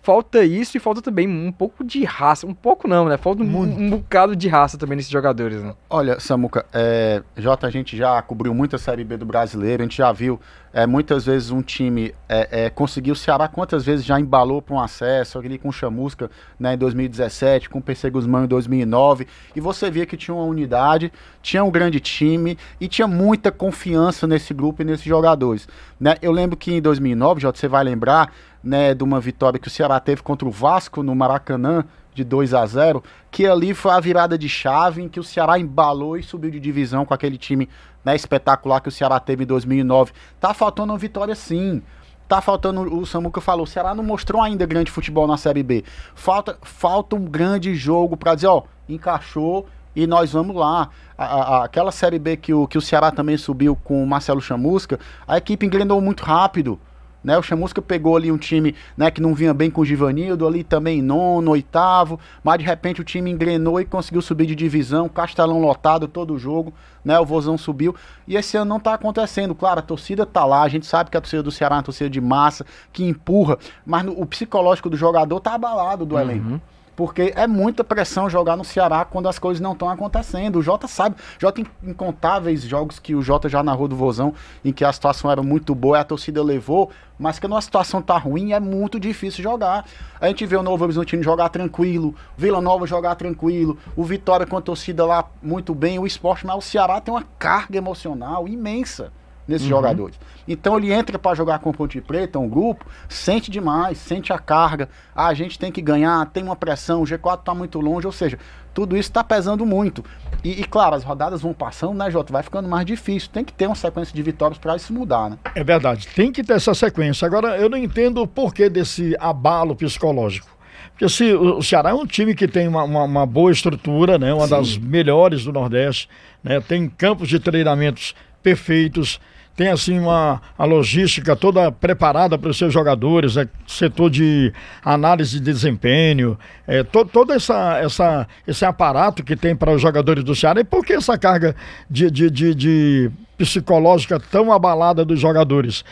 falta 0.09 0.43
isso 0.43 0.75
e 0.75 0.81
falta 0.81 1.03
também 1.03 1.29
um 1.29 1.53
pouco 1.53 1.85
de 1.85 2.03
raça. 2.03 2.47
Um 2.47 2.55
pouco 2.55 2.89
não, 2.89 3.11
né? 3.11 3.19
Falta 3.19 3.43
um, 3.43 3.61
um 3.61 3.91
bocado 3.91 4.35
de 4.35 4.49
raça 4.49 4.79
também 4.79 4.97
nesses 4.97 5.13
jogadores, 5.13 5.63
né? 5.63 5.75
Olha, 5.91 6.19
Samuca, 6.19 6.65
é, 6.73 7.23
Jota, 7.37 7.67
a 7.67 7.71
gente 7.71 7.95
já 7.95 8.23
cobriu 8.23 8.55
muita 8.55 8.79
Série 8.79 9.05
B 9.05 9.19
do 9.19 9.27
brasileiro, 9.27 9.83
a 9.83 9.85
gente 9.85 9.99
já 9.99 10.11
viu 10.11 10.41
é, 10.73 10.87
muitas 10.87 11.27
vezes 11.27 11.51
um 11.51 11.63
time 11.63 12.15
é, 12.29 12.67
é, 12.67 12.71
conseguiu, 12.71 13.13
o 13.13 13.17
Ceará 13.17 13.49
quantas 13.49 13.85
vezes 13.85 14.05
já 14.05 14.19
embalou 14.19 14.61
para 14.61 14.75
um 14.75 14.81
acesso, 14.81 15.39
ali 15.39 15.59
com 15.59 15.73
Chamusca 15.73 16.31
né, 16.59 16.75
em 16.75 16.79
2017, 16.79 17.69
com 17.69 17.79
o 17.79 17.83
PC 17.83 18.11
Guzmão 18.11 18.45
em 18.45 18.47
2009, 18.47 19.27
e 19.57 19.61
você 19.61 19.91
via 19.91 20.07
que 20.07 20.17
tinha 20.17 20.35
uma 20.35 20.45
unidade, 20.45 21.13
tinha 21.43 21.65
um 21.65 21.71
grande 21.71 22.01
time 22.01 22.57
e 22.81 22.89
tinha 22.89 23.07
muita 23.09 23.51
confiança 23.51 24.27
nesse 24.27 24.53
grupo 24.53 24.83
e 24.83 24.85
nesses 24.85 25.05
jogadores. 25.05 25.69
Né? 25.99 26.17
Eu 26.23 26.33
lembro 26.33 26.57
que 26.57 26.73
em 26.73 26.81
2009, 26.81 27.41
Jota, 27.41 27.59
você 27.59 27.69
vai 27.69 27.83
lembrar, 27.83 28.33
né, 28.63 28.95
de 28.95 29.05
uma 29.05 29.21
vitória 29.21 29.59
que 29.59 29.69
o 29.69 29.71
Ceará 29.71 29.99
teve 30.01 30.23
contra 30.23 30.47
o 30.47 30.51
Vasco 30.51 31.03
no 31.03 31.15
Maracanã, 31.15 31.85
de 32.19 32.25
2 32.25 32.53
a 32.53 32.67
0 32.67 33.03
que 33.31 33.47
ali 33.47 33.73
foi 33.73 33.93
a 33.93 34.01
virada 34.01 34.37
de 34.37 34.49
chave 34.49 35.03
em 35.03 35.09
que 35.09 35.21
o 35.21 35.25
Ceará 35.25 35.59
embalou 35.59 36.17
e 36.17 36.23
subiu 36.23 36.51
de 36.51 36.59
divisão 36.59 37.05
com 37.05 37.15
aquele 37.15 37.39
time 37.39 37.69
né, 38.05 38.17
espetacular 38.17 38.81
que 38.81 38.89
o 38.89 38.93
Ceará 38.93 39.21
teve 39.21 39.45
em 39.45 39.47
2009. 39.47 40.13
Tá 40.41 40.53
faltando 40.53 40.93
uma 40.93 40.99
vitória 40.99 41.35
sim. 41.35 41.83
Tá 42.27 42.41
faltando, 42.43 42.95
o 42.95 43.07
Samuca 43.07 43.41
falou, 43.41 43.65
o 43.65 43.67
Ceará 43.67 43.95
não 43.95 44.05
mostrou 44.05 44.43
ainda 44.43 44.67
grande 44.67 44.91
futebol 44.91 45.27
na 45.27 45.37
Série 45.37 45.63
B. 45.63 45.85
Falta, 46.15 46.59
falta 46.63 47.17
um 47.17 47.25
grande 47.25 47.75
jogo 47.75 48.17
para 48.17 48.35
dizer, 48.35 48.49
ó, 48.49 48.65
encaixou 48.89 49.67
e 49.97 50.07
nós 50.07 50.33
vamos 50.33 50.55
lá. 50.55 50.91
A, 51.17 51.25
a, 51.25 51.65
aquela 51.65 51.91
Série 51.91 52.19
B 52.19 52.37
que 52.37 52.53
o, 52.53 52.67
que 52.67 52.77
o 52.77 52.83
Ceará 52.83 53.11
também 53.11 53.37
subiu 53.37 53.77
com 53.77 54.03
o 54.03 54.07
Marcelo 54.07 54.41
Chamusca, 54.41 54.99
a 55.27 55.39
equipe 55.39 55.65
engrenou 55.65 56.01
muito 56.01 56.23
rápido. 56.23 56.79
Né, 57.23 57.37
o 57.37 57.43
Chamusca 57.43 57.83
pegou 57.83 58.17
ali 58.17 58.31
um 58.31 58.39
time 58.39 58.77
né, 58.97 59.11
que 59.11 59.21
não 59.21 59.35
vinha 59.35 59.53
bem 59.53 59.71
com 59.71 59.81
o 59.81 59.85
Givanildo, 59.85 60.47
ali 60.47 60.63
também 60.63 61.03
nono, 61.03 61.51
oitavo, 61.51 62.19
mas 62.45 62.59
de 62.59 62.65
repente 62.65 63.01
o 63.01 63.05
time 63.05 63.29
engrenou 63.31 63.81
e 63.81 63.85
conseguiu 63.85 64.23
subir 64.23 64.47
de 64.47 64.55
divisão, 64.55 65.09
Castelão 65.09 65.61
lotado 65.61 66.07
todo 66.07 66.33
o 66.35 66.39
jogo, 66.39 66.73
né, 67.05 67.19
o 67.19 67.27
Vozão 67.27 67.59
subiu, 67.59 67.95
e 68.27 68.37
esse 68.37 68.57
ano 68.57 68.69
não 68.69 68.77
está 68.77 68.95
acontecendo, 68.95 69.53
claro, 69.53 69.81
a 69.81 69.83
torcida 69.83 70.23
está 70.23 70.45
lá, 70.45 70.63
a 70.63 70.69
gente 70.69 70.87
sabe 70.87 71.11
que 71.11 71.17
a 71.17 71.21
torcida 71.21 71.43
do 71.43 71.51
Ceará 71.51 71.75
é 71.75 71.79
uma 71.79 71.83
torcida 71.83 72.09
de 72.09 72.21
massa, 72.21 72.65
que 72.93 73.05
empurra, 73.05 73.59
mas 73.85 74.05
no, 74.05 74.13
o 74.13 74.25
psicológico 74.25 74.89
do 74.89 74.97
jogador 74.97 75.39
está 75.39 75.55
abalado 75.55 76.07
do 76.07 76.15
uhum. 76.15 76.21
elenco 76.21 76.61
porque 76.99 77.33
é 77.37 77.47
muita 77.47 77.85
pressão 77.85 78.29
jogar 78.29 78.57
no 78.57 78.65
Ceará 78.65 79.05
quando 79.05 79.29
as 79.29 79.39
coisas 79.39 79.61
não 79.61 79.71
estão 79.71 79.89
acontecendo. 79.89 80.57
O 80.57 80.63
Jota 80.63 80.89
sabe, 80.89 81.15
Jota 81.39 81.63
tem 81.63 81.67
incontáveis 81.89 82.63
jogos 82.63 82.99
que 82.99 83.15
o 83.15 83.23
Jota 83.23 83.49
já 83.49 83.63
narrou 83.63 83.87
do 83.87 83.95
Vozão, 83.95 84.35
em 84.65 84.73
que 84.73 84.85
a 84.85 84.93
situação 84.93 85.31
era 85.31 85.41
muito 85.41 85.77
boa 85.77 85.97
e 85.97 86.01
a 86.01 86.05
torcida 86.05 86.43
levou, 86.43 86.91
mas 87.17 87.39
que 87.39 87.47
a 87.47 87.61
situação 87.61 88.03
tá 88.03 88.19
ruim 88.19 88.51
é 88.51 88.59
muito 88.59 88.99
difícil 88.99 89.45
jogar. 89.45 89.87
A 90.21 90.27
gente 90.27 90.45
vê 90.45 90.57
o 90.57 90.63
Novo 90.65 90.83
Horizontino 90.83 91.23
jogar 91.23 91.51
tranquilo, 91.51 92.17
Vila 92.37 92.61
Nova 92.61 92.85
jogar 92.85 93.15
tranquilo, 93.15 93.79
o 93.95 94.03
Vitória 94.03 94.45
com 94.45 94.57
a 94.57 94.61
torcida 94.61 95.07
lá 95.07 95.25
muito 95.41 95.77
bem, 95.77 96.01
o 96.01 96.07
esporte, 96.07 96.45
mas 96.45 96.57
o 96.57 96.61
Ceará 96.61 97.01
tem 97.01 97.15
uma 97.15 97.25
carga 97.39 97.79
emocional 97.79 98.49
imensa 98.49 99.13
nesses 99.49 99.65
uhum. 99.65 99.77
jogadores. 99.77 100.21
Então 100.47 100.77
ele 100.77 100.93
entra 100.93 101.19
para 101.19 101.35
jogar 101.35 101.59
com 101.59 101.71
o 101.71 101.73
Ponte 101.73 102.01
Preta, 102.01 102.39
um 102.39 102.49
grupo, 102.49 102.87
sente 103.09 103.51
demais, 103.51 103.99
sente 103.99 104.33
a 104.33 104.39
carga. 104.39 104.89
Ah, 105.15 105.29
a 105.29 105.35
gente 105.35 105.59
tem 105.59 105.73
que 105.73 105.81
ganhar, 105.81 106.25
tem 106.27 106.43
uma 106.43 106.55
pressão, 106.55 107.03
o 107.03 107.05
G4 107.05 107.41
está 107.41 107.55
muito 107.55 107.81
longe, 107.81 108.07
ou 108.07 108.13
seja, 108.13 108.39
tudo 108.75 108.97
isso 108.97 109.09
está 109.09 109.25
pesando 109.25 109.67
muito. 109.67 110.05
E, 110.45 110.61
e, 110.61 110.65
claro, 110.65 110.95
as 110.95 111.03
rodadas 111.03 111.43
vão 111.43 111.53
passando, 111.53 111.95
né, 111.95 112.11
Jota? 112.11 112.33
Vai 112.33 112.45
ficando 112.45 112.69
mais 112.69 112.87
difícil. 112.87 113.29
Tem 113.33 113.45
que 113.45 113.53
ter 113.53 113.67
uma 113.67 113.75
sequência 113.75 114.15
de 114.15 114.23
vitórias 114.23 114.57
para 114.57 114.77
isso 114.77 114.93
mudar, 114.93 115.31
né? 115.31 115.39
É 115.55 115.65
verdade, 115.65 116.07
tem 116.15 116.31
que 116.31 116.45
ter 116.45 116.53
essa 116.53 116.73
sequência. 116.75 117.27
Agora, 117.27 117.57
eu 117.59 117.69
não 117.69 117.77
entendo 117.77 118.23
o 118.23 118.27
porquê 118.27 118.69
desse 118.69 119.17
abalo 119.19 119.75
psicológico. 119.75 120.49
Porque 120.93 121.09
se, 121.09 121.33
o 121.33 121.63
Ceará 121.63 121.91
é 121.91 121.95
um 121.95 122.07
time 122.07 122.35
que 122.35 122.47
tem 122.47 122.69
uma, 122.69 122.85
uma, 122.85 123.05
uma 123.05 123.27
boa 123.27 123.51
estrutura, 123.51 124.19
né? 124.19 124.33
Uma 124.33 124.47
Sim. 124.47 124.51
das 124.51 124.77
melhores 124.77 125.45
do 125.45 125.53
Nordeste, 125.53 126.09
né? 126.43 126.61
Tem 126.61 126.89
campos 126.89 127.29
de 127.29 127.41
treinamentos 127.41 128.15
perfeitos 128.43 129.21
tem 129.59 129.71
assim 129.71 129.99
uma 129.99 130.41
a 130.57 130.65
logística 130.65 131.35
toda 131.35 131.73
preparada 131.73 132.39
para 132.39 132.49
os 132.49 132.57
seus 132.57 132.73
jogadores, 132.73 133.37
é, 133.37 133.49
setor 133.67 134.09
de 134.09 134.53
análise 134.85 135.41
de 135.41 135.41
desempenho, 135.41 136.39
é, 136.65 136.85
to, 136.85 137.05
todo 137.05 137.33
essa, 137.33 137.77
essa, 137.79 138.29
esse 138.47 138.65
aparato 138.65 139.25
que 139.25 139.35
tem 139.35 139.57
para 139.57 139.73
os 139.73 139.83
jogadores 139.83 140.23
do 140.23 140.33
Ceará. 140.33 140.61
E 140.61 140.65
por 140.65 140.85
que 140.85 140.93
essa 140.93 141.19
carga 141.19 141.57
de, 141.91 142.09
de, 142.09 142.31
de, 142.31 142.55
de 142.55 143.11
psicológica 143.37 144.21
tão 144.21 144.53
abalada 144.53 145.05
dos 145.05 145.19
jogadores? 145.19 145.85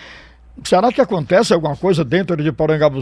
Será 0.64 0.90
que 0.90 1.00
acontece 1.00 1.52
alguma 1.52 1.76
coisa 1.76 2.04
dentro 2.04 2.36
de 2.36 2.50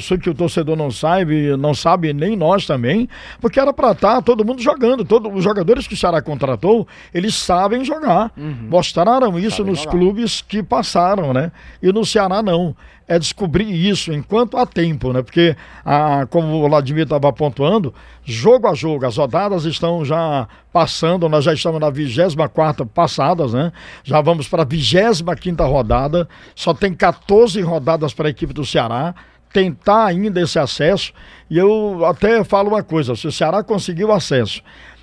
Sul 0.01 0.19
que 0.19 0.29
o 0.29 0.35
torcedor 0.35 0.77
não 0.77 0.91
sabe, 0.91 1.57
não 1.57 1.73
sabe 1.73 2.13
nem 2.13 2.37
nós 2.37 2.67
também? 2.67 3.09
Porque 3.41 3.61
era 3.61 3.73
para 3.73 3.93
estar 3.93 4.17
tá 4.17 4.23
todo 4.23 4.45
mundo 4.45 4.61
jogando. 4.61 5.05
Todos 5.05 5.33
os 5.33 5.43
jogadores 5.43 5.87
que 5.87 5.95
o 5.95 5.97
Ceará 5.97 6.21
contratou, 6.21 6.87
eles 7.13 7.35
sabem 7.35 7.85
jogar. 7.85 8.33
Uhum. 8.37 8.69
Mostraram 8.69 9.39
isso 9.39 9.59
sabem 9.59 9.73
nos 9.73 9.81
jogar. 9.81 9.93
clubes 9.93 10.43
que 10.43 10.63
passaram, 10.63 11.33
né? 11.33 11.53
E 11.83 11.93
no 11.93 12.05
Ceará 12.05 12.43
não 12.43 12.75
é 13.07 13.19
descobrir 13.19 13.71
isso 13.71 14.13
enquanto 14.13 14.57
há 14.57 14.65
tempo, 14.65 15.13
né? 15.13 15.23
Porque, 15.23 15.57
ah, 15.85 16.27
como 16.31 16.49
o 16.55 16.69
Vladimir 16.69 17.05
estava 17.05 17.33
pontuando, 17.33 17.93
jogo 18.25 18.67
a 18.67 18.75
jogo, 18.75 19.05
as 19.07 19.17
rodadas 19.17 19.65
estão 19.65 20.05
já 20.05 20.49
passando, 20.73 21.29
nós 21.29 21.45
já 21.45 21.53
estamos 21.53 21.81
na 21.81 21.91
24 21.91 22.87
passadas, 22.87 23.53
né? 23.53 23.73
Já 24.03 24.21
vamos 24.21 24.49
para 24.49 24.63
a 24.63 24.67
25 24.67 25.63
rodada, 25.65 26.29
só 26.55 26.73
tem 26.73 26.95
14 26.95 27.61
rodadas 27.61 28.15
para 28.15 28.29
a 28.29 28.31
equipe 28.31 28.53
do 28.53 28.65
Ceará 28.65 29.15
tentar 29.53 30.07
ainda 30.07 30.41
esse 30.41 30.59
acesso. 30.59 31.13
E 31.49 31.59
eu 31.59 32.05
até 32.05 32.43
falo 32.43 32.71
uma 32.71 32.83
coisa: 32.83 33.15
se 33.15 33.27
o 33.27 33.33
Ceará 33.33 33.63
conseguiu 33.63 34.11
acesso 34.13 34.63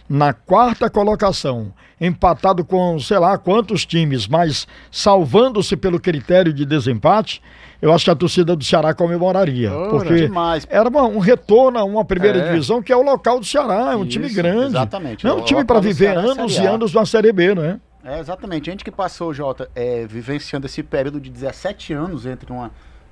na 0.10 0.34
quarta 0.34 0.90
colocação, 0.90 1.74
empatado 2.02 2.66
com 2.66 3.00
sei 3.00 3.20
lá 3.20 3.38
quantos 3.38 3.86
times, 3.86 4.28
mas 4.28 4.68
salvando-se 4.90 5.78
pelo 5.78 6.00
critério 6.00 6.52
de 6.52 6.66
desempate, 6.66 7.42
eu 7.80 7.94
acho 7.94 8.06
que 8.06 8.12
a 8.12 8.16
torcida 8.16 8.56
do 8.56 8.64
Ceará 8.64 8.94
comemoraria. 8.94 9.72
Ora, 9.72 9.90
porque 9.90 10.28
demais. 10.28 10.68
era 10.70 10.90
uma, 10.90 11.04
um 11.04 11.20
retorno 11.20 11.78
a 11.78 11.84
uma 11.84 12.04
primeira 12.04 12.40
é. 12.40 12.50
divisão 12.50 12.82
que 12.82 12.92
é 12.92 12.98
o 12.98 13.04
local 13.04 13.40
do 13.40 13.46
Ceará, 13.46 13.92
é 13.94 13.96
um 13.96 14.02
Isso, 14.02 14.10
time 14.10 14.30
grande. 14.30 14.76
Exatamente. 14.76 15.24
Não 15.24 15.32
é 15.32 15.34
um 15.36 15.46
time 15.46 15.64
para 15.64 15.80
viver 15.80 16.18
anos 16.18 16.58
e 16.58 16.66
anos 16.66 16.94
na 16.94 17.06
Série 17.06 17.32
B, 17.32 17.54
não 17.54 17.64
é? 17.64 17.80
É, 18.04 18.20
exatamente. 18.20 18.70
A 18.70 18.74
gente 18.74 18.84
que 18.84 18.92
passou, 18.92 19.32
Jota, 19.32 19.70
é, 19.76 20.08
vivenciando 20.08 20.66
esse 20.66 20.82
período 20.82 21.20
de 21.20 21.30
17 21.30 21.94
anos 21.94 22.26
entre 22.26 22.52
uma 22.52 22.72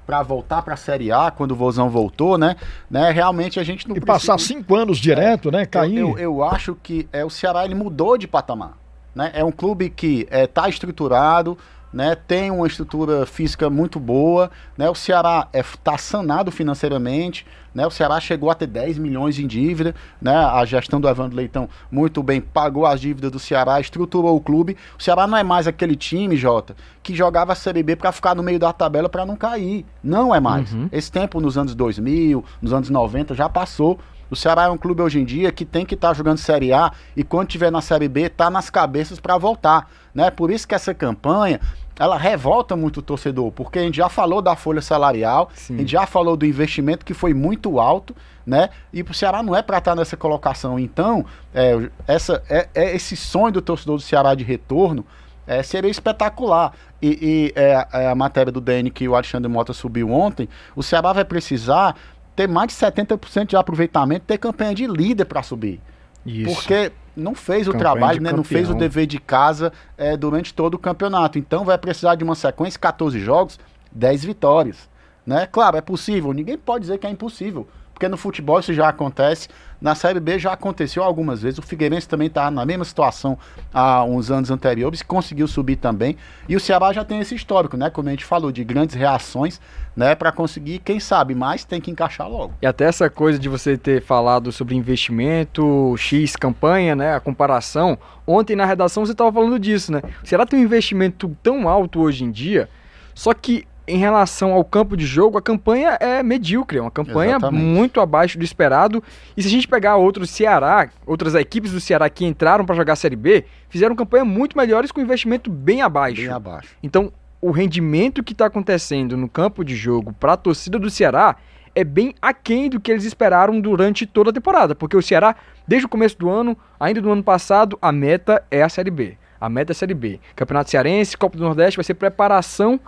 para 0.10 0.24
voltar 0.24 0.63
para 0.63 0.74
a 0.74 0.78
Série 0.78 1.12
A 1.12 1.30
quando 1.30 1.52
o 1.52 1.56
Vozão 1.56 1.88
voltou, 1.88 2.36
né? 2.36 2.56
né? 2.89 3.12
Realmente 3.12 3.60
a 3.60 3.63
gente 3.63 3.88
não 3.88 3.95
e 3.95 4.02
precisa... 4.02 4.32
passar 4.34 4.43
cinco 4.43 4.76
anos 4.76 4.98
direto, 4.98 5.50
é, 5.50 5.52
né? 5.52 5.65
Cair. 5.67 6.00
Eu, 6.00 6.10
eu, 6.13 6.17
eu, 6.17 6.43
acho 6.43 6.76
que 6.82 7.08
é 7.13 7.24
o 7.24 7.30
Ceará 7.30 7.63
ele 7.63 7.76
mudou 7.76 8.17
de 8.17 8.28
patamar, 8.28 8.74
né? 9.13 9.30
É 9.36 9.45
um 9.45 9.52
clube 9.52 9.88
que 9.88 10.28
está 10.32 10.65
é, 10.65 10.69
estruturado, 10.72 11.56
né? 11.91 12.15
Tem 12.15 12.52
uma 12.52 12.67
estrutura 12.67 13.25
física 13.25 13.69
muito 13.69 13.99
boa, 13.99 14.52
né? 14.78 14.89
O 14.89 14.95
Ceará 14.95 15.47
está 15.54 15.93
é, 15.93 15.97
sanado 15.97 16.52
financeiramente, 16.52 17.45
né? 17.73 17.86
O 17.86 17.91
Ceará 17.91 18.19
chegou 18.19 18.49
a 18.49 18.56
ter 18.56 18.67
10 18.67 18.97
milhões 18.97 19.39
em 19.39 19.47
dívida, 19.47 19.93
né? 20.21 20.36
A 20.36 20.63
gestão 20.65 20.99
do 21.02 21.08
Evandro 21.08 21.36
Leitão 21.36 21.69
muito 21.91 22.21
bem 22.21 22.39
pagou 22.41 22.86
as 22.86 22.99
dívidas 23.02 23.32
do 23.32 23.39
Ceará, 23.39 23.80
estruturou 23.80 24.36
o 24.36 24.41
clube. 24.41 24.78
O 24.97 25.04
Ceará 25.04 25.28
não 25.28 25.38
é 25.38 25.43
mais 25.43 25.67
aquele 25.67 25.95
time, 25.95 26.36
Jota, 26.36 26.75
que 27.02 27.15
jogava 27.15 27.54
a 27.54 27.56
Série 27.56 27.84
B 27.84 27.95
para 27.95 28.12
ficar 28.12 28.36
no 28.36 28.43
meio 28.43 28.60
da 28.60 28.71
tabela 28.71 29.10
para 29.10 29.25
não 29.25 29.36
cair. 29.36 29.86
Não 30.04 30.34
é 30.34 30.39
mais. 30.39 30.71
Uhum. 30.73 30.89
Esse 30.91 31.12
tempo 31.12 31.39
nos 31.39 31.58
anos 31.58 31.73
2000, 31.75 32.43
nos 32.62 32.73
anos 32.73 32.89
90 32.89 33.34
já 33.34 33.49
passou. 33.49 33.99
O 34.30 34.36
Ceará 34.36 34.63
é 34.63 34.70
um 34.70 34.78
clube 34.78 35.02
hoje 35.02 35.20
em 35.20 35.26
dia 35.26 35.52
que 35.52 35.65
tem 35.65 35.86
que 35.86 35.96
estar 35.96 36.10
tá 36.10 36.13
jogando 36.13 36.38
Série 36.38 36.72
A 36.72 36.92
e 37.15 37.24
quando 37.24 37.48
tiver 37.48 37.72
na 37.72 37.82
Série 37.82 38.08
B 38.08 38.30
tá 38.30 38.50
nas 38.50 38.70
cabeças 38.70 39.20
para 39.20 39.38
voltar, 39.38 39.89
né? 40.13 40.30
Por 40.30 40.52
isso 40.52 40.68
que 40.68 40.76
essa 40.76 40.94
campanha 40.94 41.60
ela 42.00 42.18
revolta 42.18 42.78
muito 42.78 43.02
o 43.02 43.04
torcedor, 43.04 43.52
porque 43.52 43.78
a 43.78 43.82
gente 43.82 43.98
já 43.98 44.08
falou 44.08 44.42
da 44.42 44.56
folha 44.56 44.82
salarial, 44.82 45.50
Sim. 45.54 45.76
a 45.76 45.78
gente 45.80 45.92
já 45.92 46.06
falou 46.06 46.38
do 46.38 46.46
investimento 46.46 47.06
que 47.06 47.13
foi 47.13 47.34
muito 47.34 47.78
alto, 47.78 48.15
né? 48.46 48.70
E 48.94 49.02
o 49.02 49.13
Ceará 49.13 49.44
não 49.44 49.54
é 49.54 49.62
para 49.62 49.80
estar 49.80 49.92
tá 49.92 49.96
nessa 49.98 50.15
colocação. 50.15 50.80
Então, 50.80 51.26
é, 51.54 51.89
essa, 52.08 52.42
é, 52.50 52.70
é, 52.74 52.96
esse 52.96 53.18
sonho 53.18 53.52
do 53.52 53.62
torcedor 53.62 53.98
do 53.98 54.02
Ceará 54.02 54.34
de 54.34 54.46
retorno 54.46 55.06
é, 55.46 55.62
seria 55.62 55.92
espetacular. 55.92 56.74
E, 57.02 57.08
e 57.10 57.54
é, 57.60 57.88
é, 57.92 58.08
a 58.08 58.15
matéria 58.15 58.52
do 58.52 58.62
DN 58.62 58.89
que 58.92 59.08
o 59.08 59.15
Alexandre 59.15 59.52
Mota 59.52 59.74
subiu 59.74 60.10
ontem, 60.10 60.48
o 60.78 60.84
Ceará 60.84 61.12
vai 61.12 61.26
precisar 61.26 61.98
ter 62.39 62.47
mais 62.47 62.69
de 62.69 62.75
70% 62.75 63.47
de 63.47 63.58
aproveitamento, 63.58 64.23
ter 64.25 64.38
campanha 64.38 64.73
de 64.73 64.88
líder 64.88 65.25
para 65.25 65.43
subir. 65.43 65.82
Isso. 66.25 66.56
Porque 66.56 66.89
não 67.13 67.36
fez 67.36 67.67
o 67.67 67.73
trabalho, 67.73 68.21
né? 68.21 68.32
não 68.32 68.45
fez 68.45 68.69
o 68.69 68.73
dever 68.73 69.08
de 69.08 69.19
casa 69.19 69.73
é, 69.97 70.15
durante 70.15 70.54
todo 70.54 70.75
o 70.75 70.80
campeonato. 70.80 71.38
Então 71.38 71.65
vai 71.65 71.78
precisar 71.78 72.15
de 72.15 72.23
uma 72.23 72.36
sequência, 72.36 72.80
14 72.80 73.19
jogos, 73.19 73.60
10 73.91 74.23
vitórias. 74.23 74.89
Né? 75.25 75.49
Claro, 75.52 75.75
é 75.75 75.82
possível, 75.82 76.32
ninguém 76.32 76.58
pode 76.58 76.84
dizer 76.84 76.97
que 76.97 77.06
é 77.06 77.10
impossível. 77.10 77.67
Porque 77.93 78.08
no 78.08 78.15
futebol 78.15 78.58
isso 78.58 78.73
já 78.73 78.88
acontece. 78.88 79.49
Na 79.82 79.96
Série 79.96 80.20
B 80.20 80.38
já 80.38 80.54
aconteceu 80.54 81.04
algumas 81.04 81.42
vezes. 81.42 81.60
O 81.60 81.62
Figueirense 81.62 82.08
também 82.08 82.28
está 82.28 82.52
na 82.52 82.65
mesma 82.65 82.84
situação 82.84 83.38
há 83.74 84.04
uns 84.04 84.30
anos 84.30 84.52
anteriores, 84.52 85.02
conseguiu 85.02 85.48
subir 85.48 85.78
também. 85.78 86.18
E 86.48 86.56
o 86.56 86.60
Ceará 86.60 86.92
já 86.92 87.06
tem 87.06 87.20
esse 87.20 87.36
histórico, 87.36 87.78
né? 87.78 87.89
Como 87.89 88.08
a 88.10 88.12
gente 88.12 88.26
falou, 88.26 88.52
de 88.52 88.63
grandes 88.63 88.96
reações, 88.96 89.60
né? 89.96 90.15
Para 90.15 90.32
conseguir, 90.32 90.80
quem 90.80 91.00
sabe, 91.00 91.34
mais 91.34 91.63
tem 91.63 91.80
que 91.80 91.89
encaixar 91.89 92.30
logo. 92.30 92.54
E 92.62 92.68
até 92.68 92.86
essa 92.86 93.10
coisa 93.10 93.39
de 93.39 93.48
você 93.48 93.78
ter 93.78 94.02
falado 94.02 94.52
sobre 94.52 94.76
investimento, 94.76 95.96
X 95.98 96.36
campanha, 96.36 96.96
né? 96.96 97.15
A 97.15 97.20
comparação. 97.20 97.98
Ontem 98.28 98.56
na 98.56 98.65
redação 98.65 99.06
você 99.06 99.13
estava 99.13 99.32
falando 99.32 99.58
disso, 99.58 99.92
né? 99.92 100.02
O 100.24 100.28
Ceará 100.28 100.46
tem 100.46 100.60
um 100.60 100.63
investimento 100.63 101.36
tão 101.42 101.70
alto 101.70 102.02
hoje 102.02 102.24
em 102.24 102.32
dia, 102.32 102.70
só 103.13 103.34
que 103.34 103.65
em 103.89 103.97
relação 103.97 104.54
ao 104.54 104.63
campo 104.63 104.95
de 104.95 105.06
jogo, 105.06 105.38
a 105.38 105.41
campanha 105.41 105.97
é 105.99 106.21
medíocre, 106.21 106.78
é 106.78 106.82
uma 106.82 106.91
campanha 106.91 107.38
Exatamente. 107.38 107.63
muito 107.63 107.99
abaixo 107.99 108.38
do 108.38 108.43
esperado. 108.43 109.04
E 109.36 109.41
se 109.41 109.47
a 109.47 109.52
gente 109.52 109.67
pegar 109.67 109.95
outros 109.95 110.30
Ceará, 110.30 110.89
outras 111.06 111.34
equipes 111.36 111.71
do 111.71 111.82
Ceará 111.82 112.10
que 112.10 112.25
entraram 112.25 112.65
para 112.65 112.75
jogar 112.75 112.93
a 112.93 112.95
Série 112.95 113.15
B, 113.15 113.45
fizeram 113.67 113.95
campanha 113.95 114.23
muito 114.23 114.56
melhores 114.56 114.91
com 114.91 115.02
investimento 115.02 115.49
bem 115.49 115.82
abaixo. 115.82 116.21
Bem 116.21 116.30
abaixo. 116.30 116.69
Então, 116.84 117.12
o 117.41 117.52
rendimento 117.52 118.23
que 118.23 118.34
está 118.34 118.45
acontecendo 118.45 119.17
no 119.17 119.28
campo 119.28 119.63
de 119.63 119.75
jogo 119.75 120.13
para 120.13 120.34
a 120.34 120.38
torcida 120.38 120.78
do 120.78 120.89
Ceará 120.89 121.38
é 121.73 121.84
bem 121.84 122.13
aquém 122.21 122.69
do 122.69 122.80
que 122.80 122.91
eles 122.91 123.06
esperaram 123.06 123.60
durante 123.60 124.06
toda 124.06 124.32
a 124.32 124.34
temporada, 124.34 124.75
porque 124.75 124.97
o 124.97 125.02
Ceará, 125.02 125.36
desde 125.67 125.86
o 125.86 125.89
começo 125.89 126.17
do 126.17 126.30
ano, 126.30 126.58
ainda 126.80 127.02
do 127.02 127.12
ano 127.12 127.23
passado, 127.23 127.78
a 127.82 127.91
meta 127.91 128.43
é 128.52 128.62
a 128.62 128.69
Série 128.69 128.91
B. 128.91 129.17
A 129.39 129.47
meta 129.47 129.71
é 129.71 129.73
a 129.73 129.75
Série 129.75 129.93
B. 129.93 130.19
Campeonato 130.36 130.69
Cearense, 130.69 131.17
Copa 131.17 131.38
do 131.38 131.43
Nordeste 131.43 131.78
vai 131.78 131.84
ser 131.84 131.93
preparação 131.93 132.80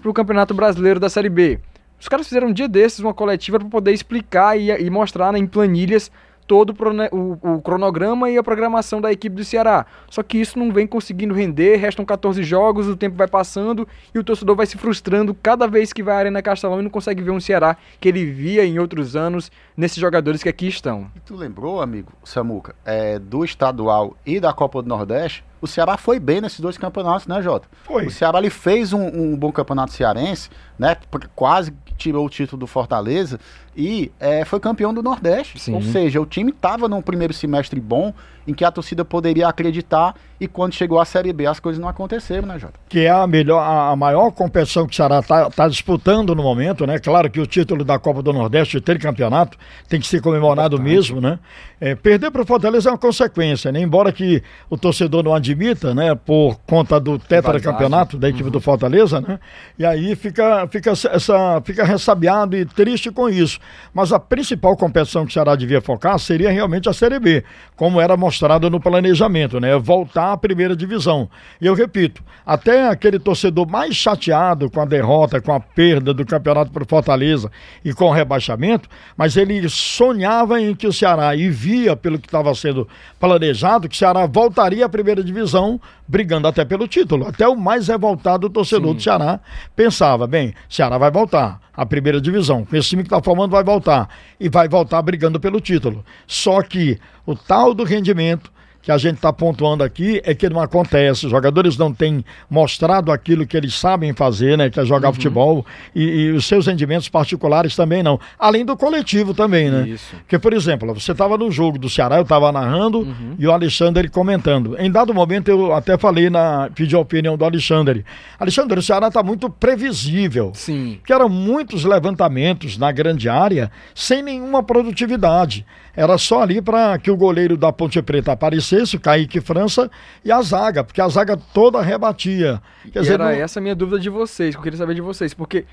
para 0.00 0.10
o 0.10 0.14
Campeonato 0.14 0.54
Brasileiro 0.54 1.00
da 1.00 1.08
Série 1.08 1.28
B. 1.28 1.58
Os 2.00 2.08
caras 2.08 2.28
fizeram 2.28 2.48
um 2.48 2.52
dia 2.52 2.68
desses 2.68 3.00
uma 3.00 3.12
coletiva 3.12 3.58
para 3.58 3.68
poder 3.68 3.92
explicar 3.92 4.58
e, 4.58 4.70
e 4.70 4.88
mostrar 4.90 5.32
né, 5.32 5.38
em 5.38 5.46
planilhas 5.46 6.10
todo 6.48 6.74
o, 7.12 7.56
o, 7.56 7.62
cronograma 7.62 8.30
e 8.30 8.38
a 8.38 8.42
programação 8.42 9.02
da 9.02 9.12
equipe 9.12 9.36
do 9.36 9.44
Ceará. 9.44 9.84
Só 10.08 10.22
que 10.22 10.38
isso 10.38 10.58
não 10.58 10.72
vem 10.72 10.86
conseguindo 10.86 11.34
render, 11.34 11.76
restam 11.76 12.04
14 12.06 12.42
jogos, 12.42 12.88
o 12.88 12.96
tempo 12.96 13.16
vai 13.16 13.28
passando 13.28 13.86
e 14.14 14.18
o 14.18 14.24
torcedor 14.24 14.56
vai 14.56 14.64
se 14.64 14.78
frustrando 14.78 15.34
cada 15.34 15.68
vez 15.68 15.92
que 15.92 16.02
vai 16.02 16.16
à 16.16 16.18
Arena 16.18 16.42
Castelão 16.42 16.80
e 16.80 16.82
não 16.82 16.90
consegue 16.90 17.22
ver 17.22 17.30
um 17.30 17.38
Ceará 17.38 17.76
que 18.00 18.08
ele 18.08 18.24
via 18.24 18.64
em 18.64 18.78
outros 18.78 19.14
anos 19.14 19.52
nesses 19.76 19.98
jogadores 19.98 20.42
que 20.42 20.48
aqui 20.48 20.66
estão. 20.66 21.10
E 21.14 21.20
tu 21.20 21.36
lembrou, 21.36 21.82
amigo 21.82 22.12
Samuca, 22.24 22.74
é, 22.84 23.18
do 23.18 23.44
estadual 23.44 24.16
e 24.24 24.40
da 24.40 24.52
Copa 24.52 24.82
do 24.82 24.88
Nordeste? 24.88 25.44
O 25.60 25.66
Ceará 25.66 25.96
foi 25.96 26.18
bem 26.18 26.40
nesses 26.40 26.60
dois 26.60 26.78
campeonatos, 26.78 27.26
né, 27.26 27.42
Jota? 27.42 27.68
Foi. 27.82 28.06
O 28.06 28.10
Ceará 28.10 28.38
ele 28.38 28.48
fez 28.48 28.92
um, 28.92 29.06
um 29.06 29.36
bom 29.36 29.50
campeonato 29.50 29.92
cearense, 29.92 30.48
né? 30.78 30.96
Quase 31.34 31.74
tirou 31.98 32.24
o 32.24 32.30
título 32.30 32.60
do 32.60 32.66
Fortaleza 32.66 33.38
e 33.76 34.10
é, 34.18 34.44
foi 34.44 34.60
campeão 34.60 34.94
do 34.94 35.02
Nordeste. 35.02 35.58
Sim. 35.58 35.74
Ou 35.74 35.82
seja, 35.82 36.20
o 36.20 36.26
time 36.26 36.50
estava 36.50 36.88
num 36.88 37.02
primeiro 37.02 37.34
semestre 37.34 37.80
bom, 37.80 38.14
em 38.48 38.54
que 38.54 38.64
a 38.64 38.72
torcida 38.72 39.04
poderia 39.04 39.46
acreditar, 39.46 40.14
e 40.40 40.48
quando 40.48 40.72
chegou 40.72 40.98
a 40.98 41.04
Série 41.04 41.32
B 41.34 41.46
as 41.46 41.60
coisas 41.60 41.80
não 41.80 41.88
aconteceram, 41.88 42.48
né, 42.48 42.58
Jota? 42.58 42.74
Que 42.88 43.00
é 43.00 43.10
a 43.10 43.26
melhor, 43.26 43.60
a 43.60 43.94
maior 43.94 44.30
competição 44.30 44.86
que 44.86 44.92
o 44.94 44.96
Ceará 44.96 45.18
está 45.18 45.50
tá 45.50 45.68
disputando 45.68 46.34
no 46.34 46.42
momento, 46.42 46.86
né? 46.86 46.98
Claro 46.98 47.30
que 47.30 47.38
o 47.40 47.46
título 47.46 47.84
da 47.84 47.98
Copa 47.98 48.22
do 48.22 48.32
Nordeste, 48.32 48.80
ter 48.80 48.98
campeonato, 48.98 49.58
tem 49.86 50.00
que 50.00 50.06
ser 50.06 50.22
comemorado 50.22 50.80
mesmo, 50.80 51.20
né? 51.20 51.38
É, 51.80 51.94
perder 51.94 52.30
para 52.30 52.42
o 52.42 52.46
Fortaleza 52.46 52.88
é 52.88 52.92
uma 52.92 52.98
consequência, 52.98 53.70
né? 53.70 53.80
Embora 53.80 54.10
que 54.10 54.42
o 54.70 54.78
torcedor 54.78 55.22
não 55.22 55.34
admita, 55.34 55.94
né? 55.94 56.14
Por 56.14 56.58
conta 56.66 56.98
do 56.98 57.18
tetracampeonato 57.18 58.16
da 58.16 58.30
equipe 58.30 58.44
uhum. 58.44 58.50
do 58.50 58.60
Fortaleza, 58.60 59.20
né? 59.20 59.38
E 59.78 59.84
aí 59.84 60.16
fica, 60.16 60.66
fica, 60.68 60.90
essa, 60.90 61.60
fica 61.62 61.84
ressabiado 61.84 62.56
e 62.56 62.64
triste 62.64 63.10
com 63.10 63.28
isso. 63.28 63.60
Mas 63.92 64.10
a 64.10 64.18
principal 64.18 64.74
competição 64.74 65.24
que 65.26 65.30
o 65.30 65.34
Ceará 65.34 65.54
devia 65.54 65.82
focar 65.82 66.18
seria 66.18 66.50
realmente 66.50 66.88
a 66.88 66.92
Série 66.92 67.18
B, 67.18 67.44
como 67.76 68.00
era 68.00 68.16
mostrado 68.16 68.37
no 68.70 68.80
planejamento, 68.80 69.58
né? 69.58 69.76
Voltar 69.78 70.32
à 70.32 70.36
primeira 70.36 70.76
divisão. 70.76 71.28
E 71.60 71.66
eu 71.66 71.74
repito, 71.74 72.22
até 72.44 72.88
aquele 72.88 73.18
torcedor 73.18 73.68
mais 73.68 73.96
chateado 73.96 74.70
com 74.70 74.80
a 74.80 74.84
derrota, 74.84 75.40
com 75.40 75.52
a 75.52 75.60
perda 75.60 76.14
do 76.14 76.24
campeonato 76.24 76.70
para 76.70 76.84
Fortaleza 76.84 77.50
e 77.84 77.92
com 77.92 78.06
o 78.06 78.12
rebaixamento, 78.12 78.88
mas 79.16 79.36
ele 79.36 79.68
sonhava 79.68 80.60
em 80.60 80.74
que 80.74 80.86
o 80.86 80.92
Ceará, 80.92 81.34
e 81.34 81.48
via 81.48 81.96
pelo 81.96 82.18
que 82.18 82.26
estava 82.26 82.54
sendo 82.54 82.86
planejado, 83.18 83.88
que 83.88 83.94
o 83.94 83.98
Ceará 83.98 84.26
voltaria 84.26 84.86
à 84.86 84.88
primeira 84.88 85.22
divisão, 85.22 85.80
brigando 86.08 86.48
até 86.48 86.64
pelo 86.64 86.88
título. 86.88 87.26
Até 87.26 87.46
o 87.46 87.54
mais 87.54 87.88
revoltado 87.88 88.48
torcedor 88.48 88.90
Sim. 88.92 88.96
do 88.96 89.02
Ceará 89.02 89.40
pensava: 89.76 90.26
bem, 90.26 90.54
Ceará 90.68 90.96
vai 90.96 91.10
voltar 91.10 91.60
à 91.76 91.84
primeira 91.84 92.20
divisão. 92.20 92.64
Com 92.64 92.74
esse 92.74 92.88
time 92.88 93.02
que 93.02 93.08
está 93.08 93.22
formando, 93.22 93.50
vai 93.50 93.62
voltar. 93.62 94.08
E 94.40 94.48
vai 94.48 94.68
voltar 94.68 95.02
brigando 95.02 95.38
pelo 95.38 95.60
título. 95.60 96.04
Só 96.26 96.62
que 96.62 96.98
o 97.26 97.36
tal 97.36 97.74
do 97.74 97.84
rendimento 97.84 98.50
que 98.88 98.92
a 98.92 98.96
gente 98.96 99.16
está 99.16 99.30
pontuando 99.30 99.84
aqui 99.84 100.18
é 100.24 100.34
que 100.34 100.48
não 100.48 100.62
acontece. 100.62 101.26
Os 101.26 101.30
jogadores 101.30 101.76
não 101.76 101.92
têm 101.92 102.24
mostrado 102.48 103.12
aquilo 103.12 103.46
que 103.46 103.54
eles 103.54 103.74
sabem 103.74 104.14
fazer, 104.14 104.56
né? 104.56 104.70
Que 104.70 104.80
é 104.80 104.84
jogar 104.86 105.08
uhum. 105.08 105.14
futebol. 105.14 105.66
E, 105.94 106.04
e, 106.04 106.30
os 106.30 106.46
seus 106.46 106.66
rendimentos 106.66 107.06
particulares 107.06 107.76
também 107.76 108.02
não. 108.02 108.18
Além 108.38 108.64
do 108.64 108.74
coletivo 108.78 109.34
também, 109.34 109.70
né? 109.70 109.88
Isso. 109.88 110.16
Porque, 110.16 110.38
por 110.38 110.54
exemplo, 110.54 110.94
você 110.94 111.12
estava 111.12 111.36
no 111.36 111.50
jogo 111.50 111.78
do 111.78 111.90
Ceará, 111.90 112.16
eu 112.16 112.22
estava 112.22 112.50
narrando 112.50 113.00
uhum. 113.00 113.36
e 113.38 113.46
o 113.46 113.52
Alexandre 113.52 114.08
comentando. 114.08 114.74
Em 114.78 114.90
dado 114.90 115.12
momento, 115.12 115.48
eu 115.48 115.74
até 115.74 115.98
falei 115.98 116.30
na. 116.30 116.70
pedi 116.74 116.96
a 116.96 116.98
opinião 116.98 117.36
do 117.36 117.44
Alexandre. 117.44 118.06
Alexandre, 118.40 118.78
o 118.78 118.82
Ceará 118.82 119.08
está 119.08 119.22
muito 119.22 119.50
previsível. 119.50 120.52
Sim. 120.54 120.98
Que 121.04 121.12
eram 121.12 121.28
muitos 121.28 121.84
levantamentos 121.84 122.78
na 122.78 122.90
grande 122.90 123.28
área 123.28 123.70
sem 123.94 124.22
nenhuma 124.22 124.62
produtividade. 124.62 125.66
Era 125.98 126.16
só 126.16 126.42
ali 126.42 126.62
para 126.62 126.96
que 126.96 127.10
o 127.10 127.16
goleiro 127.16 127.56
da 127.56 127.72
Ponte 127.72 128.00
Preta 128.00 128.30
aparecesse, 128.30 128.77
o 128.82 129.00
Kaique 129.00 129.40
França, 129.40 129.90
e 130.24 130.30
a 130.30 130.40
zaga, 130.42 130.84
porque 130.84 131.00
a 131.00 131.08
zaga 131.08 131.36
toda 131.36 131.80
rebatia. 131.82 132.60
Quer 132.92 133.00
dizer, 133.00 133.14
era 133.14 133.24
não... 133.24 133.30
essa 133.32 133.58
a 133.58 133.62
minha 133.62 133.74
dúvida 133.74 133.98
de 133.98 134.10
vocês, 134.10 134.54
que 134.54 134.58
eu 134.58 134.62
queria 134.62 134.78
saber 134.78 134.94
de 134.94 135.00
vocês, 135.00 135.34
porque 135.34 135.64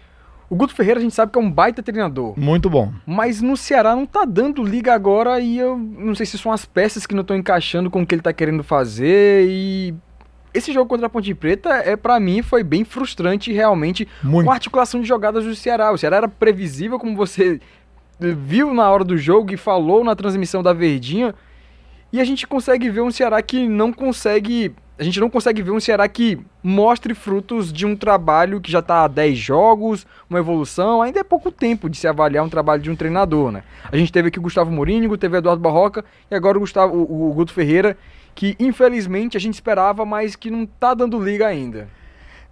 o 0.49 0.55
Guto 0.55 0.75
Ferreira 0.75 0.99
a 0.99 1.03
gente 1.03 1.15
sabe 1.15 1.31
que 1.31 1.39
é 1.39 1.41
um 1.41 1.51
baita 1.51 1.81
treinador. 1.81 2.37
Muito 2.37 2.69
bom. 2.69 2.93
Mas 3.05 3.41
no 3.41 3.57
Ceará 3.57 3.95
não 3.95 4.05
tá 4.05 4.25
dando 4.25 4.63
liga 4.63 4.93
agora 4.93 5.39
e 5.39 5.57
eu 5.57 5.77
não 5.77 6.13
sei 6.13 6.25
se 6.25 6.37
são 6.37 6.51
as 6.51 6.65
peças 6.65 7.05
que 7.05 7.15
não 7.15 7.21
estão 7.21 7.35
encaixando 7.35 7.89
com 7.89 8.01
o 8.01 8.05
que 8.05 8.13
ele 8.13 8.21
tá 8.21 8.31
querendo 8.31 8.63
fazer 8.63 9.47
e 9.49 9.95
esse 10.53 10.71
jogo 10.71 10.87
contra 10.87 11.07
a 11.07 11.09
Ponte 11.09 11.33
Preta 11.33 11.69
é 11.69 11.97
para 11.97 12.17
mim 12.19 12.41
foi 12.41 12.63
bem 12.63 12.85
frustrante 12.85 13.51
realmente 13.51 14.07
Muito. 14.23 14.45
com 14.45 14.51
a 14.51 14.53
articulação 14.53 15.01
de 15.01 15.07
jogadas 15.07 15.43
do 15.43 15.55
Ceará. 15.55 15.91
O 15.91 15.97
Ceará 15.97 16.17
era 16.17 16.27
previsível 16.29 16.97
como 16.97 17.15
você 17.15 17.59
viu 18.19 18.73
na 18.73 18.89
hora 18.89 19.03
do 19.03 19.17
jogo 19.17 19.53
e 19.53 19.57
falou 19.57 20.03
na 20.03 20.15
transmissão 20.15 20.63
da 20.63 20.71
Verdinha. 20.71 21.35
E 22.15 22.21
a 22.21 22.23
gente 22.23 22.47
consegue 22.47 22.89
ver 22.89 23.01
um 23.01 23.11
Ceará 23.11 23.41
que 23.41 23.67
não 23.67 23.91
consegue. 23.91 24.73
A 24.97 25.03
gente 25.03 25.19
não 25.19 25.29
consegue 25.29 25.61
ver 25.61 25.71
um 25.71 25.81
Ceará 25.81 26.07
que 26.07 26.39
mostre 26.63 27.13
frutos 27.13 27.73
de 27.73 27.85
um 27.85 27.93
trabalho 27.93 28.61
que 28.61 28.71
já 28.71 28.79
está 28.79 29.03
há 29.03 29.07
10 29.09 29.37
jogos, 29.37 30.07
uma 30.29 30.39
evolução. 30.39 31.01
Ainda 31.01 31.19
é 31.19 31.23
pouco 31.25 31.51
tempo 31.51 31.89
de 31.89 31.97
se 31.97 32.07
avaliar 32.07 32.45
um 32.45 32.47
trabalho 32.47 32.81
de 32.81 32.89
um 32.89 32.95
treinador, 32.95 33.51
né? 33.51 33.63
A 33.91 33.97
gente 33.97 34.13
teve 34.13 34.29
aqui 34.29 34.39
o 34.39 34.41
Gustavo 34.41 34.71
Morínigo, 34.71 35.17
teve 35.17 35.35
o 35.35 35.39
Eduardo 35.39 35.61
Barroca 35.61 36.05
e 36.31 36.35
agora 36.35 36.55
o, 36.57 36.61
Gustavo, 36.61 36.95
o, 36.95 37.31
o 37.31 37.33
Guto 37.33 37.51
Ferreira, 37.51 37.97
que 38.33 38.55
infelizmente 38.61 39.35
a 39.35 39.39
gente 39.41 39.55
esperava, 39.55 40.05
mas 40.05 40.37
que 40.37 40.49
não 40.49 40.63
está 40.63 40.93
dando 40.93 41.21
liga 41.21 41.45
ainda. 41.45 41.89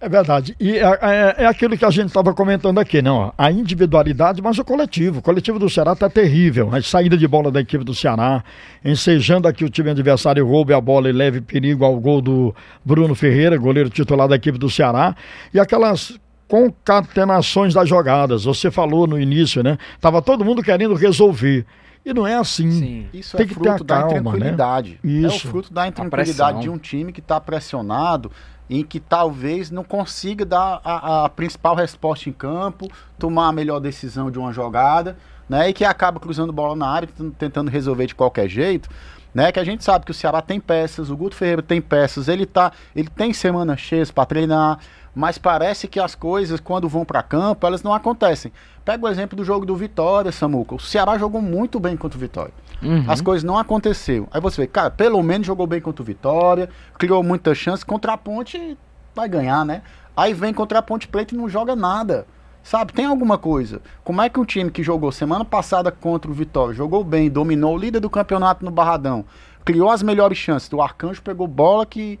É 0.04 0.08
verdade. 0.08 0.54
E 0.60 0.76
é, 0.76 0.98
é, 1.00 1.34
é 1.38 1.46
aquilo 1.46 1.78
que 1.78 1.84
a 1.84 1.88
gente 1.88 2.08
estava 2.08 2.34
comentando 2.34 2.78
aqui, 2.78 3.00
não? 3.00 3.32
A 3.38 3.50
individualidade, 3.50 4.42
mas 4.42 4.58
o 4.58 4.64
coletivo. 4.64 5.20
O 5.20 5.22
coletivo 5.22 5.58
do 5.58 5.70
Ceará 5.70 5.94
está 5.94 6.10
terrível. 6.10 6.68
A 6.74 6.82
saída 6.82 7.16
de 7.16 7.26
bola 7.26 7.50
da 7.50 7.62
equipe 7.62 7.82
do 7.82 7.94
Ceará, 7.94 8.44
ensejando 8.84 9.48
aqui 9.48 9.64
o 9.64 9.70
time 9.70 9.88
adversário 9.88 10.46
roube 10.46 10.74
a 10.74 10.80
bola 10.80 11.08
e 11.08 11.12
leve 11.12 11.40
perigo 11.40 11.86
ao 11.86 11.98
gol 11.98 12.20
do 12.20 12.54
Bruno 12.84 13.14
Ferreira, 13.14 13.56
goleiro 13.56 13.88
titular 13.88 14.28
da 14.28 14.36
equipe 14.36 14.58
do 14.58 14.68
Ceará. 14.68 15.16
E 15.54 15.58
aquelas 15.58 16.20
concatenações 16.46 17.72
das 17.72 17.88
jogadas. 17.88 18.44
Você 18.44 18.70
falou 18.70 19.06
no 19.06 19.18
início, 19.18 19.62
né? 19.62 19.78
Tava 20.02 20.20
todo 20.20 20.44
mundo 20.44 20.62
querendo 20.62 20.94
resolver. 20.94 21.64
E 22.04 22.12
não 22.12 22.26
é 22.26 22.34
assim. 22.34 22.70
Sim. 22.70 23.06
Isso 23.14 23.38
Tem 23.38 23.46
é 23.46 23.48
fruto 23.48 23.82
da 23.82 24.00
calma, 24.02 24.12
né? 24.12 24.18
intranquilidade. 24.18 24.98
Né? 25.02 25.10
Isso. 25.10 25.46
É 25.46 25.48
o 25.48 25.50
fruto 25.50 25.72
da 25.72 25.88
intranquilidade 25.88 26.60
de 26.60 26.68
um 26.68 26.76
time 26.76 27.10
que 27.10 27.20
está 27.20 27.40
pressionado 27.40 28.30
em 28.68 28.82
que 28.82 28.98
talvez 28.98 29.70
não 29.70 29.84
consiga 29.84 30.44
dar 30.44 30.80
a, 30.84 31.24
a, 31.24 31.28
principal 31.28 31.74
resposta 31.74 32.28
em 32.28 32.32
campo, 32.32 32.90
tomar 33.18 33.48
a 33.48 33.52
melhor 33.52 33.80
decisão 33.80 34.30
de 34.30 34.38
uma 34.38 34.52
jogada, 34.52 35.16
né? 35.48 35.68
E 35.68 35.72
que 35.72 35.84
acaba 35.84 36.18
cruzando 36.18 36.52
bola 36.52 36.74
na 36.74 36.88
área, 36.88 37.08
tentando 37.38 37.70
resolver 37.70 38.06
de 38.06 38.14
qualquer 38.14 38.48
jeito. 38.48 38.88
Né, 39.34 39.50
que 39.50 39.58
a 39.58 39.64
gente 39.64 39.82
sabe 39.82 40.04
que 40.04 40.12
o 40.12 40.14
Ceará 40.14 40.40
tem 40.40 40.60
peças, 40.60 41.10
o 41.10 41.16
Guto 41.16 41.34
Ferreira 41.34 41.60
tem 41.60 41.80
peças, 41.80 42.28
ele 42.28 42.46
tá, 42.46 42.70
ele 42.94 43.08
tem 43.08 43.32
semanas 43.32 43.80
cheias 43.80 44.08
para 44.08 44.24
treinar, 44.24 44.78
mas 45.14 45.38
parece 45.38 45.88
que 45.88 45.98
as 45.98 46.14
coisas 46.14 46.60
quando 46.60 46.88
vão 46.88 47.04
para 47.04 47.22
campo, 47.22 47.66
elas 47.66 47.82
não 47.82 47.92
acontecem. 47.92 48.52
Pega 48.84 49.04
o 49.04 49.08
exemplo 49.08 49.36
do 49.36 49.44
jogo 49.44 49.64
do 49.64 49.74
Vitória, 49.74 50.30
Samuca. 50.30 50.74
O 50.74 50.80
Ceará 50.80 51.16
jogou 51.16 51.40
muito 51.40 51.80
bem 51.80 51.96
contra 51.96 52.16
o 52.16 52.20
Vitória. 52.20 52.52
Uhum. 52.82 53.04
As 53.08 53.20
coisas 53.20 53.42
não 53.44 53.56
aconteceram. 53.56 54.28
Aí 54.30 54.40
você 54.40 54.62
vê, 54.62 54.66
cara, 54.66 54.90
pelo 54.90 55.22
menos 55.22 55.46
jogou 55.46 55.66
bem 55.66 55.80
contra 55.80 56.02
o 56.02 56.04
Vitória, 56.04 56.68
criou 56.98 57.22
muita 57.22 57.54
chance. 57.54 57.84
Contra 57.84 58.12
a 58.12 58.16
Ponte 58.16 58.76
vai 59.14 59.28
ganhar, 59.28 59.64
né? 59.64 59.82
Aí 60.16 60.34
vem 60.34 60.52
contra 60.52 60.80
a 60.80 60.82
Ponte 60.82 61.08
Preta 61.08 61.34
e 61.34 61.38
não 61.38 61.48
joga 61.48 61.74
nada. 61.74 62.26
Sabe, 62.64 62.94
tem 62.94 63.04
alguma 63.04 63.36
coisa. 63.36 63.82
Como 64.02 64.22
é 64.22 64.30
que 64.30 64.40
um 64.40 64.44
time 64.44 64.70
que 64.70 64.82
jogou 64.82 65.12
semana 65.12 65.44
passada 65.44 65.92
contra 65.92 66.30
o 66.30 66.34
Vitória, 66.34 66.74
jogou 66.74 67.04
bem, 67.04 67.28
dominou 67.28 67.74
o 67.74 67.78
líder 67.78 68.00
do 68.00 68.08
campeonato 68.08 68.64
no 68.64 68.70
Barradão, 68.70 69.26
criou 69.62 69.90
as 69.90 70.02
melhores 70.02 70.38
chances, 70.38 70.72
o 70.72 70.80
Arcanjo 70.80 71.20
pegou 71.20 71.46
bola 71.46 71.84
que, 71.84 72.18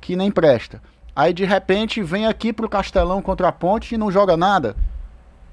que 0.00 0.14
nem 0.14 0.30
presta. 0.30 0.80
Aí 1.14 1.32
de 1.32 1.44
repente 1.44 2.04
vem 2.04 2.24
aqui 2.24 2.52
pro 2.52 2.68
Castelão 2.68 3.20
contra 3.20 3.48
a 3.48 3.52
Ponte 3.52 3.92
e 3.92 3.98
não 3.98 4.12
joga 4.12 4.36
nada. 4.36 4.76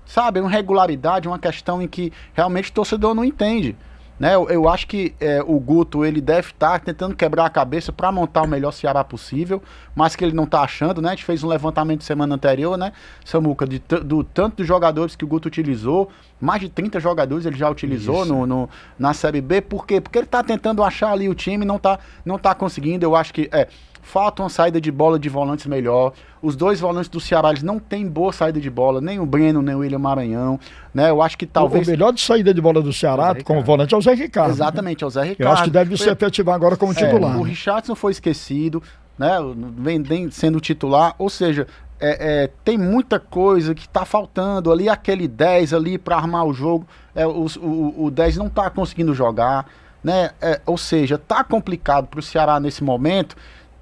Sabe, 0.06 0.38
é 0.38 0.44
uma 0.44 0.52
irregularidade, 0.52 1.28
uma 1.28 1.40
questão 1.40 1.82
em 1.82 1.88
que 1.88 2.14
realmente 2.36 2.70
o 2.70 2.74
torcedor 2.76 3.16
não 3.16 3.26
entende. 3.26 3.76
Né? 4.20 4.34
Eu, 4.34 4.50
eu 4.50 4.68
acho 4.68 4.88
que 4.88 5.14
é, 5.20 5.44
o 5.46 5.60
Guto 5.60 6.04
ele 6.04 6.20
deve 6.20 6.50
estar 6.50 6.72
tá 6.72 6.80
tentando 6.80 7.16
quebrar 7.16 7.46
a 7.46 7.50
cabeça 7.50 7.92
para 7.92 8.12
montar 8.12 8.42
o 8.42 8.48
melhor 8.48 8.72
Ceará 8.72 9.04
possível, 9.04 9.62
mas 9.96 10.16
que 10.16 10.26
ele 10.26 10.34
não 10.34 10.46
está 10.46 10.62
achando, 10.62 11.02
né? 11.02 11.10
A 11.10 11.12
gente 11.12 11.24
fez 11.24 11.44
um 11.44 11.48
levantamento 11.48 12.04
semana 12.04 12.34
anterior, 12.34 12.78
né, 12.78 12.92
Samuca, 13.24 13.68
de, 13.68 13.80
do 13.80 14.24
tanto 14.24 14.58
de 14.58 14.68
jogadores 14.68 15.16
que 15.16 15.24
o 15.24 15.28
Guto 15.28 15.48
utilizou, 15.48 16.10
mais 16.42 16.62
de 16.62 16.70
30 16.70 17.00
jogadores 17.00 17.46
ele 17.46 17.58
já 17.58 17.70
utilizou 17.70 18.26
no, 18.26 18.46
no, 18.46 18.70
na 18.98 19.14
Série 19.14 19.42
B. 19.42 19.62
Por 19.62 19.86
quê? 19.86 20.02
Porque 20.02 20.18
ele 20.18 20.26
está 20.26 20.44
tentando 20.44 20.84
achar 20.84 21.12
ali 21.12 21.30
o 21.30 21.36
time, 21.36 21.66
não 21.66 21.78
está 21.78 22.00
não 22.26 22.38
tá 22.38 22.56
conseguindo. 22.56 23.06
Eu 23.06 23.16
acho 23.16 23.34
que 23.34 23.50
é, 23.52 23.68
falta 24.08 24.42
uma 24.42 24.50
saída 24.50 24.80
de 24.80 24.90
bola 24.92 25.20
de 25.20 25.28
volantes 25.28 25.66
melhor. 25.66 26.14
Os 26.42 26.56
dois 26.56 26.80
volantes 26.80 27.10
do 27.10 27.20
Ceará 27.20 27.50
eles 27.50 27.62
não 27.62 27.78
têm 27.78 28.08
boa 28.08 28.32
saída 28.32 28.60
de 28.60 28.70
bola, 28.70 29.02
nem 29.02 29.20
o 29.20 29.26
Breno, 29.26 29.62
nem 29.62 29.76
o 29.76 29.80
William 29.80 30.00
Maranhão. 30.00 30.60
Né? 30.94 31.10
Eu 31.10 31.22
acho 31.22 31.38
que 31.38 31.46
talvez. 31.46 31.86
O 31.88 31.92
melhor 31.92 32.14
de 32.14 32.22
saída 32.22 32.54
de 32.54 32.62
bola 32.62 32.82
do 32.82 32.94
Ceará 32.94 33.36
como 33.44 33.62
volante 33.62 33.94
é 33.94 33.98
o 33.98 34.02
Zé 34.02 34.14
Ricardo. 34.14 34.52
Exatamente, 34.52 35.04
é 35.04 35.08
o 35.08 35.10
Zé 35.10 35.24
Ricardo. 35.24 35.42
Eu 35.42 35.52
acho 35.52 35.64
que 35.66 35.70
deve 35.70 35.98
se 35.98 36.10
efetivar 36.10 36.56
agora 36.56 36.78
como 36.78 36.94
é, 36.94 36.96
titular. 36.96 37.38
O 37.38 37.44
Richardson 37.44 37.96
foi 37.96 38.14
esquecido, 38.14 38.82
né? 39.20 39.36
Vem 39.78 40.32
sendo 40.32 40.62
titular. 40.62 41.14
Ou 41.20 41.30
seja, 41.30 41.68
é, 42.00 42.44
é, 42.44 42.50
tem 42.64 42.78
muita 42.78 43.20
coisa 43.20 43.76
que 43.76 43.88
está 43.88 44.06
faltando 44.06 44.72
ali, 44.72 44.88
aquele 44.88 45.28
10 45.28 45.74
ali 45.74 45.98
para 45.98 46.16
armar 46.16 46.46
o 46.46 46.54
jogo. 46.54 46.88
É, 47.14 47.28
o, 47.28 47.46
o, 47.60 48.06
o 48.06 48.12
10 48.12 48.38
não 48.38 48.48
está 48.48 48.70
conseguindo 48.70 49.14
jogar. 49.14 49.68
Né? 50.02 50.30
É, 50.40 50.62
ou 50.66 50.78
seja, 50.78 51.18
tá 51.18 51.44
complicado 51.44 52.08
para 52.08 52.20
o 52.22 52.24
Ceará 52.24 52.58
nesse 52.58 52.82
momento 52.84 53.36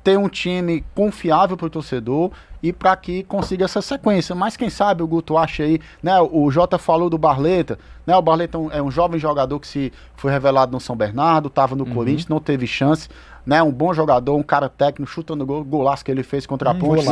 ter 0.05 0.19
um 0.19 0.29
time 0.29 0.85
confiável 0.93 1.57
para 1.57 1.65
o 1.65 1.69
torcedor 1.69 2.29
e 2.61 2.71
para 2.71 2.95
que 2.95 3.23
consiga 3.23 3.65
essa 3.65 3.81
sequência. 3.81 4.35
Mas 4.35 4.55
quem 4.55 4.69
sabe 4.69 5.01
o 5.01 5.07
Guto 5.07 5.35
acha 5.35 5.63
aí, 5.63 5.81
né? 6.01 6.13
O 6.21 6.51
Jota 6.51 6.77
falou 6.77 7.09
do 7.09 7.17
Barleta, 7.17 7.79
né? 8.05 8.15
O 8.15 8.21
Barleta 8.21 8.55
é 8.55 8.61
um, 8.61 8.71
é 8.71 8.81
um 8.83 8.91
jovem 8.91 9.19
jogador 9.19 9.59
que 9.59 9.67
se 9.67 9.91
foi 10.15 10.31
revelado 10.31 10.71
no 10.71 10.79
São 10.79 10.95
Bernardo, 10.95 11.47
estava 11.47 11.75
no 11.75 11.85
uhum. 11.85 11.93
Corinthians, 11.95 12.27
não 12.27 12.39
teve 12.39 12.67
chance, 12.67 13.09
né? 13.43 13.63
Um 13.63 13.71
bom 13.71 13.95
jogador, 13.95 14.35
um 14.35 14.43
cara 14.43 14.69
técnico, 14.69 15.11
chutando 15.11 15.43
gol, 15.43 15.63
golaço 15.63 16.05
que 16.05 16.11
ele 16.11 16.21
fez 16.21 16.45
contra 16.45 16.69
a 16.69 16.73
um 16.73 16.77
Ponte, 16.77 17.03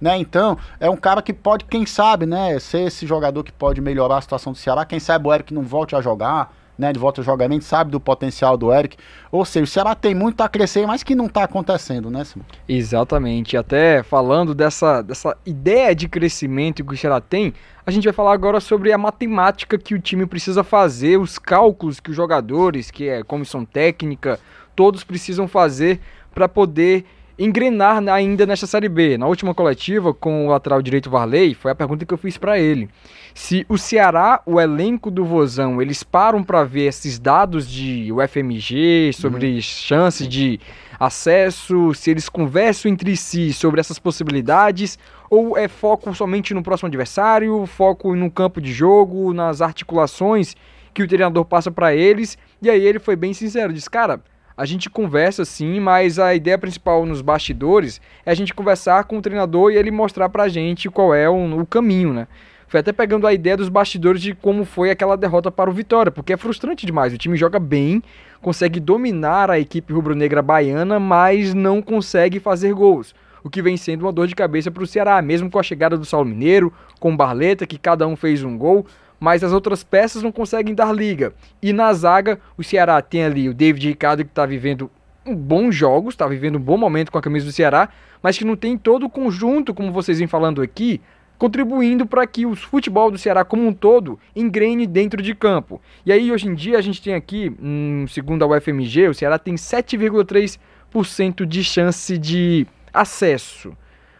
né? 0.00 0.12
né? 0.12 0.18
Então, 0.18 0.56
é 0.78 0.88
um 0.88 0.96
cara 0.96 1.20
que 1.22 1.32
pode, 1.32 1.64
quem 1.64 1.84
sabe, 1.84 2.26
né? 2.26 2.56
Ser 2.60 2.82
esse 2.82 3.04
jogador 3.08 3.42
que 3.42 3.50
pode 3.50 3.80
melhorar 3.80 4.18
a 4.18 4.20
situação 4.20 4.52
do 4.52 4.58
Ceará. 4.58 4.84
Quem 4.84 5.00
sabe 5.00 5.26
o 5.26 5.34
Eric 5.34 5.52
não 5.52 5.62
volte 5.62 5.96
a 5.96 6.00
jogar 6.00 6.54
né, 6.78 6.92
de 6.92 6.98
volta 6.98 7.20
ao 7.20 7.24
jogamento, 7.24 7.64
sabe 7.64 7.90
do 7.90 7.98
potencial 7.98 8.56
do 8.56 8.72
Eric. 8.72 8.96
Ou 9.30 9.44
seja, 9.44 9.64
o 9.64 9.66
Ceará 9.66 9.94
tem 9.94 10.14
muito 10.14 10.40
a 10.42 10.48
crescer, 10.48 10.86
mas 10.86 11.02
que 11.02 11.14
não 11.14 11.26
está 11.26 11.44
acontecendo, 11.44 12.10
né, 12.10 12.24
Simão? 12.24 12.46
Exatamente. 12.68 13.56
Até 13.56 14.02
falando 14.02 14.54
dessa, 14.54 15.02
dessa 15.02 15.36
ideia 15.44 15.94
de 15.94 16.08
crescimento 16.08 16.84
que 16.84 16.94
o 16.94 16.96
Ceará 16.96 17.20
tem, 17.20 17.54
a 17.84 17.90
gente 17.90 18.04
vai 18.04 18.12
falar 18.12 18.32
agora 18.32 18.60
sobre 18.60 18.92
a 18.92 18.98
matemática 18.98 19.78
que 19.78 19.94
o 19.94 20.00
time 20.00 20.26
precisa 20.26 20.64
fazer, 20.64 21.18
os 21.18 21.38
cálculos 21.38 22.00
que 22.00 22.10
os 22.10 22.16
jogadores, 22.16 22.90
que 22.90 23.08
é 23.08 23.22
comissão 23.22 23.64
técnica, 23.64 24.38
todos 24.74 25.04
precisam 25.04 25.48
fazer 25.48 26.00
para 26.34 26.48
poder 26.48 27.04
engrenar 27.38 28.02
ainda 28.08 28.46
nesta 28.46 28.66
Série 28.66 28.88
B. 28.88 29.18
Na 29.18 29.26
última 29.26 29.54
coletiva 29.54 30.14
com 30.14 30.46
o 30.46 30.50
lateral 30.50 30.80
direito 30.80 31.10
Varley, 31.10 31.54
foi 31.54 31.70
a 31.70 31.74
pergunta 31.74 32.06
que 32.06 32.14
eu 32.14 32.18
fiz 32.18 32.38
para 32.38 32.58
ele. 32.58 32.88
Se 33.34 33.66
o 33.68 33.76
Ceará, 33.76 34.40
o 34.46 34.60
elenco 34.60 35.10
do 35.10 35.24
Vozão, 35.24 35.82
eles 35.82 36.02
param 36.02 36.42
para 36.42 36.64
ver 36.64 36.86
esses 36.86 37.18
dados 37.18 37.70
de 37.70 38.10
UFMG, 38.10 39.12
sobre 39.12 39.54
uhum. 39.54 39.60
chances 39.60 40.26
de 40.26 40.58
acesso, 40.98 41.92
se 41.92 42.10
eles 42.10 42.28
conversam 42.28 42.90
entre 42.90 43.14
si 43.16 43.52
sobre 43.52 43.80
essas 43.80 43.98
possibilidades, 43.98 44.98
ou 45.28 45.58
é 45.58 45.68
foco 45.68 46.14
somente 46.14 46.54
no 46.54 46.62
próximo 46.62 46.86
adversário, 46.86 47.66
foco 47.66 48.14
no 48.14 48.30
campo 48.30 48.60
de 48.60 48.72
jogo, 48.72 49.34
nas 49.34 49.60
articulações 49.60 50.56
que 50.94 51.02
o 51.02 51.08
treinador 51.08 51.44
passa 51.44 51.70
para 51.70 51.94
eles. 51.94 52.38
E 52.62 52.70
aí 52.70 52.80
ele 52.80 52.98
foi 52.98 53.16
bem 53.16 53.34
sincero, 53.34 53.72
disse, 53.72 53.90
cara, 53.90 54.22
a 54.56 54.64
gente 54.64 54.88
conversa 54.88 55.44
sim, 55.44 55.78
mas 55.78 56.18
a 56.18 56.34
ideia 56.34 56.56
principal 56.56 57.04
nos 57.04 57.20
bastidores 57.20 58.00
é 58.24 58.30
a 58.30 58.34
gente 58.34 58.54
conversar 58.54 59.04
com 59.04 59.18
o 59.18 59.22
treinador 59.22 59.70
e 59.70 59.76
ele 59.76 59.90
mostrar 59.90 60.28
pra 60.30 60.48
gente 60.48 60.88
qual 60.88 61.14
é 61.14 61.28
o, 61.28 61.60
o 61.60 61.66
caminho, 61.66 62.12
né? 62.12 62.26
Foi 62.66 62.80
até 62.80 62.92
pegando 62.92 63.26
a 63.26 63.34
ideia 63.34 63.56
dos 63.56 63.68
bastidores 63.68 64.20
de 64.20 64.34
como 64.34 64.64
foi 64.64 64.90
aquela 64.90 65.16
derrota 65.16 65.50
para 65.52 65.70
o 65.70 65.72
Vitória, 65.72 66.10
porque 66.10 66.32
é 66.32 66.36
frustrante 66.36 66.84
demais. 66.84 67.12
O 67.12 67.18
time 67.18 67.36
joga 67.36 67.60
bem, 67.60 68.02
consegue 68.40 68.80
dominar 68.80 69.50
a 69.50 69.60
equipe 69.60 69.92
rubro-negra 69.92 70.42
baiana, 70.42 70.98
mas 70.98 71.54
não 71.54 71.80
consegue 71.80 72.40
fazer 72.40 72.72
gols. 72.72 73.14
O 73.44 73.50
que 73.50 73.62
vem 73.62 73.76
sendo 73.76 74.02
uma 74.02 74.12
dor 74.12 74.26
de 74.26 74.34
cabeça 74.34 74.72
para 74.72 74.82
o 74.82 74.86
Ceará, 74.86 75.22
mesmo 75.22 75.48
com 75.48 75.60
a 75.60 75.62
chegada 75.62 75.96
do 75.96 76.04
Saulo 76.04 76.28
Mineiro, 76.28 76.72
com 76.98 77.16
Barleta, 77.16 77.66
que 77.66 77.78
cada 77.78 78.04
um 78.04 78.16
fez 78.16 78.42
um 78.42 78.58
gol 78.58 78.84
mas 79.18 79.42
as 79.42 79.52
outras 79.52 79.82
peças 79.82 80.22
não 80.22 80.32
conseguem 80.32 80.74
dar 80.74 80.92
liga. 80.92 81.32
E 81.62 81.72
na 81.72 81.92
zaga, 81.92 82.38
o 82.56 82.62
Ceará 82.62 83.00
tem 83.00 83.24
ali 83.24 83.48
o 83.48 83.54
David 83.54 83.88
Ricardo 83.88 84.24
que 84.24 84.30
está 84.30 84.46
vivendo 84.46 84.90
um 85.24 85.34
bons 85.34 85.74
jogos, 85.74 86.14
está 86.14 86.26
vivendo 86.26 86.56
um 86.56 86.60
bom 86.60 86.76
momento 86.76 87.10
com 87.10 87.18
a 87.18 87.22
camisa 87.22 87.46
do 87.46 87.52
Ceará, 87.52 87.88
mas 88.22 88.38
que 88.38 88.44
não 88.44 88.56
tem 88.56 88.78
todo 88.78 89.06
o 89.06 89.10
conjunto, 89.10 89.74
como 89.74 89.90
vocês 89.92 90.18
vêm 90.18 90.28
falando 90.28 90.62
aqui, 90.62 91.00
contribuindo 91.38 92.06
para 92.06 92.26
que 92.26 92.46
o 92.46 92.54
futebol 92.54 93.10
do 93.10 93.18
Ceará 93.18 93.44
como 93.44 93.66
um 93.66 93.72
todo 93.72 94.18
engrene 94.34 94.86
dentro 94.86 95.20
de 95.20 95.34
campo. 95.34 95.80
E 96.04 96.12
aí, 96.12 96.32
hoje 96.32 96.48
em 96.48 96.54
dia, 96.54 96.78
a 96.78 96.82
gente 96.82 97.02
tem 97.02 97.14
aqui, 97.14 97.54
hum, 97.60 98.06
segundo 98.08 98.44
a 98.44 98.46
UFMG, 98.46 99.08
o 99.08 99.14
Ceará 99.14 99.38
tem 99.38 99.54
7,3% 99.54 101.44
de 101.44 101.64
chance 101.64 102.16
de 102.16 102.66
acesso. 102.92 103.76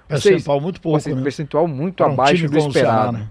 Percentual 0.08 0.60
muito 0.60 0.80
pouco, 0.80 1.08
né? 1.08 1.22
Percentual 1.22 1.66
muito 1.66 2.04
abaixo 2.04 2.48
do 2.48 2.58
esperado. 2.58 2.72
Ceará, 2.72 3.12
né? 3.12 3.30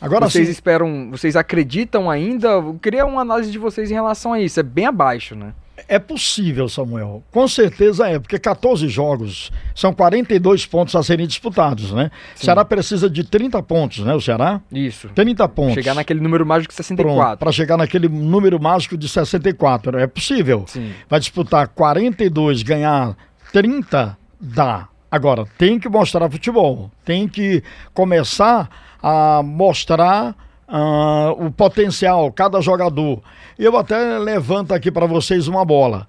Agora 0.00 0.28
vocês 0.28 0.46
sim. 0.46 0.52
esperam, 0.52 1.10
vocês 1.10 1.36
acreditam 1.36 2.10
ainda? 2.10 2.48
Eu 2.48 2.78
queria 2.80 3.04
uma 3.04 3.20
análise 3.20 3.50
de 3.50 3.58
vocês 3.58 3.90
em 3.90 3.94
relação 3.94 4.32
a 4.32 4.40
isso. 4.40 4.58
É 4.58 4.62
bem 4.62 4.86
abaixo, 4.86 5.34
né? 5.34 5.52
É 5.88 5.98
possível, 5.98 6.68
Samuel. 6.68 7.22
Com 7.30 7.46
certeza 7.48 8.06
é, 8.06 8.18
porque 8.18 8.38
14 8.38 8.88
jogos 8.88 9.50
são 9.74 9.92
42 9.92 10.66
pontos 10.66 10.94
a 10.94 11.02
serem 11.02 11.26
disputados, 11.26 11.92
né? 11.92 12.10
Sim. 12.34 12.42
O 12.42 12.44
Ceará 12.44 12.64
precisa 12.64 13.08
de 13.08 13.24
30 13.24 13.62
pontos, 13.62 14.00
né? 14.00 14.14
O 14.14 14.20
Ceará? 14.20 14.60
Isso. 14.70 15.08
30 15.14 15.48
pontos. 15.48 15.74
Chegar 15.74 15.94
naquele 15.94 16.20
número 16.20 16.44
mágico 16.44 16.72
de 16.72 16.76
64. 16.76 17.38
Para 17.38 17.52
chegar 17.52 17.76
naquele 17.76 18.08
número 18.08 18.60
mágico 18.60 18.96
de 18.96 19.08
64. 19.08 19.98
É 19.98 20.06
possível. 20.06 20.64
Sim. 20.66 20.92
Vai 21.08 21.20
disputar 21.20 21.68
42, 21.68 22.62
ganhar 22.62 23.16
30, 23.52 24.16
dá. 24.40 24.88
Agora, 25.10 25.44
tem 25.58 25.78
que 25.78 25.88
mostrar 25.88 26.30
futebol. 26.30 26.90
Tem 27.04 27.26
que 27.26 27.62
começar 27.92 28.68
a 29.02 29.42
mostrar 29.42 30.36
uh, 30.68 31.46
o 31.46 31.50
potencial, 31.50 32.30
cada 32.30 32.60
jogador. 32.60 33.20
Eu 33.58 33.76
até 33.76 34.18
levanto 34.18 34.72
aqui 34.72 34.90
para 34.90 35.06
vocês 35.06 35.48
uma 35.48 35.64
bola. 35.64 36.06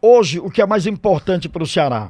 Hoje, 0.00 0.38
o 0.38 0.48
que 0.48 0.62
é 0.62 0.66
mais 0.66 0.86
importante 0.86 1.48
para 1.48 1.62
o 1.62 1.66
Ceará 1.66 2.08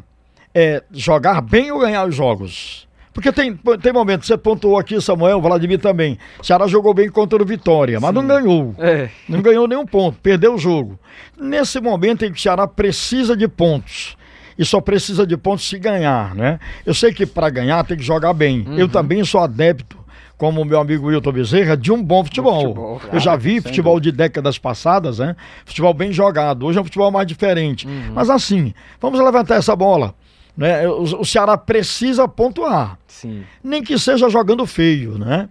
é 0.55 0.83
jogar 0.93 1.41
bem 1.41 1.73
ou 1.73 1.81
ganhar 1.81 2.07
os 2.07 2.15
jogos. 2.15 2.89
Porque 3.13 3.33
tem, 3.33 3.59
tem 3.83 3.93
momentos, 3.93 4.29
você 4.29 4.37
pontuou 4.37 4.79
aqui, 4.79 5.01
Samuel, 5.01 5.41
Vladimir 5.41 5.81
também. 5.81 6.17
O 6.41 6.45
Ceará 6.45 6.69
jogou 6.69 6.95
bem 6.95 7.09
contra 7.09 7.43
o 7.43 7.47
Vitória, 7.47 7.99
mas 7.99 8.11
Sim. 8.11 8.15
não 8.15 8.27
ganhou. 8.27 8.75
É. 8.79 9.09
Não 9.29 9.43
ganhou 9.43 9.67
nenhum 9.67 9.85
ponto, 9.85 10.19
perdeu 10.21 10.55
o 10.55 10.59
jogo. 10.59 10.99
Nesse 11.37 11.81
momento 11.81 12.25
em 12.25 12.33
que 12.33 12.39
o 12.39 12.41
Ceará 12.41 12.69
precisa 12.69 13.37
de 13.37 13.49
pontos 13.49 14.17
e 14.61 14.65
só 14.67 14.79
precisa 14.79 15.27
de 15.27 15.39
pontos 15.39 15.67
se 15.67 15.79
ganhar, 15.79 16.35
né? 16.35 16.61
Eu 16.85 16.93
sei 16.93 17.15
que 17.15 17.25
para 17.25 17.49
ganhar 17.49 17.83
tem 17.83 17.97
que 17.97 18.03
jogar 18.03 18.35
bem. 18.35 18.61
Uhum. 18.61 18.79
Eu 18.79 18.89
também 18.91 19.25
sou 19.25 19.41
adepto 19.41 19.99
como 20.37 20.61
o 20.61 20.65
meu 20.67 20.79
amigo 20.79 21.07
Wilton 21.07 21.33
Bezerra, 21.33 21.77
de 21.79 21.91
um 21.91 22.03
bom 22.03 22.23
futebol. 22.23 22.61
futebol 22.61 23.01
claro, 23.01 23.17
eu 23.17 23.21
já 23.21 23.37
vi 23.37 23.59
futebol 23.59 23.95
dúvida. 23.95 24.13
de 24.13 24.19
décadas 24.19 24.59
passadas, 24.59 25.19
né? 25.19 25.35
Futebol 25.65 25.95
bem 25.95 26.13
jogado. 26.13 26.67
Hoje 26.67 26.77
é 26.77 26.81
um 26.83 26.85
futebol 26.85 27.11
mais 27.11 27.27
diferente. 27.27 27.87
Uhum. 27.87 28.13
Mas 28.15 28.29
assim, 28.29 28.75
vamos 29.01 29.19
levantar 29.19 29.57
essa 29.57 29.75
bola. 29.75 30.15
Né? 30.55 30.87
O, 30.87 31.05
o 31.21 31.25
Ceará 31.25 31.57
precisa 31.57 32.29
pontuar. 32.29 32.99
Sim. 33.07 33.45
Nem 33.65 33.83
que 33.83 33.99
seja 33.99 34.29
jogando 34.29 34.67
feio, 34.67 35.17
né? 35.17 35.49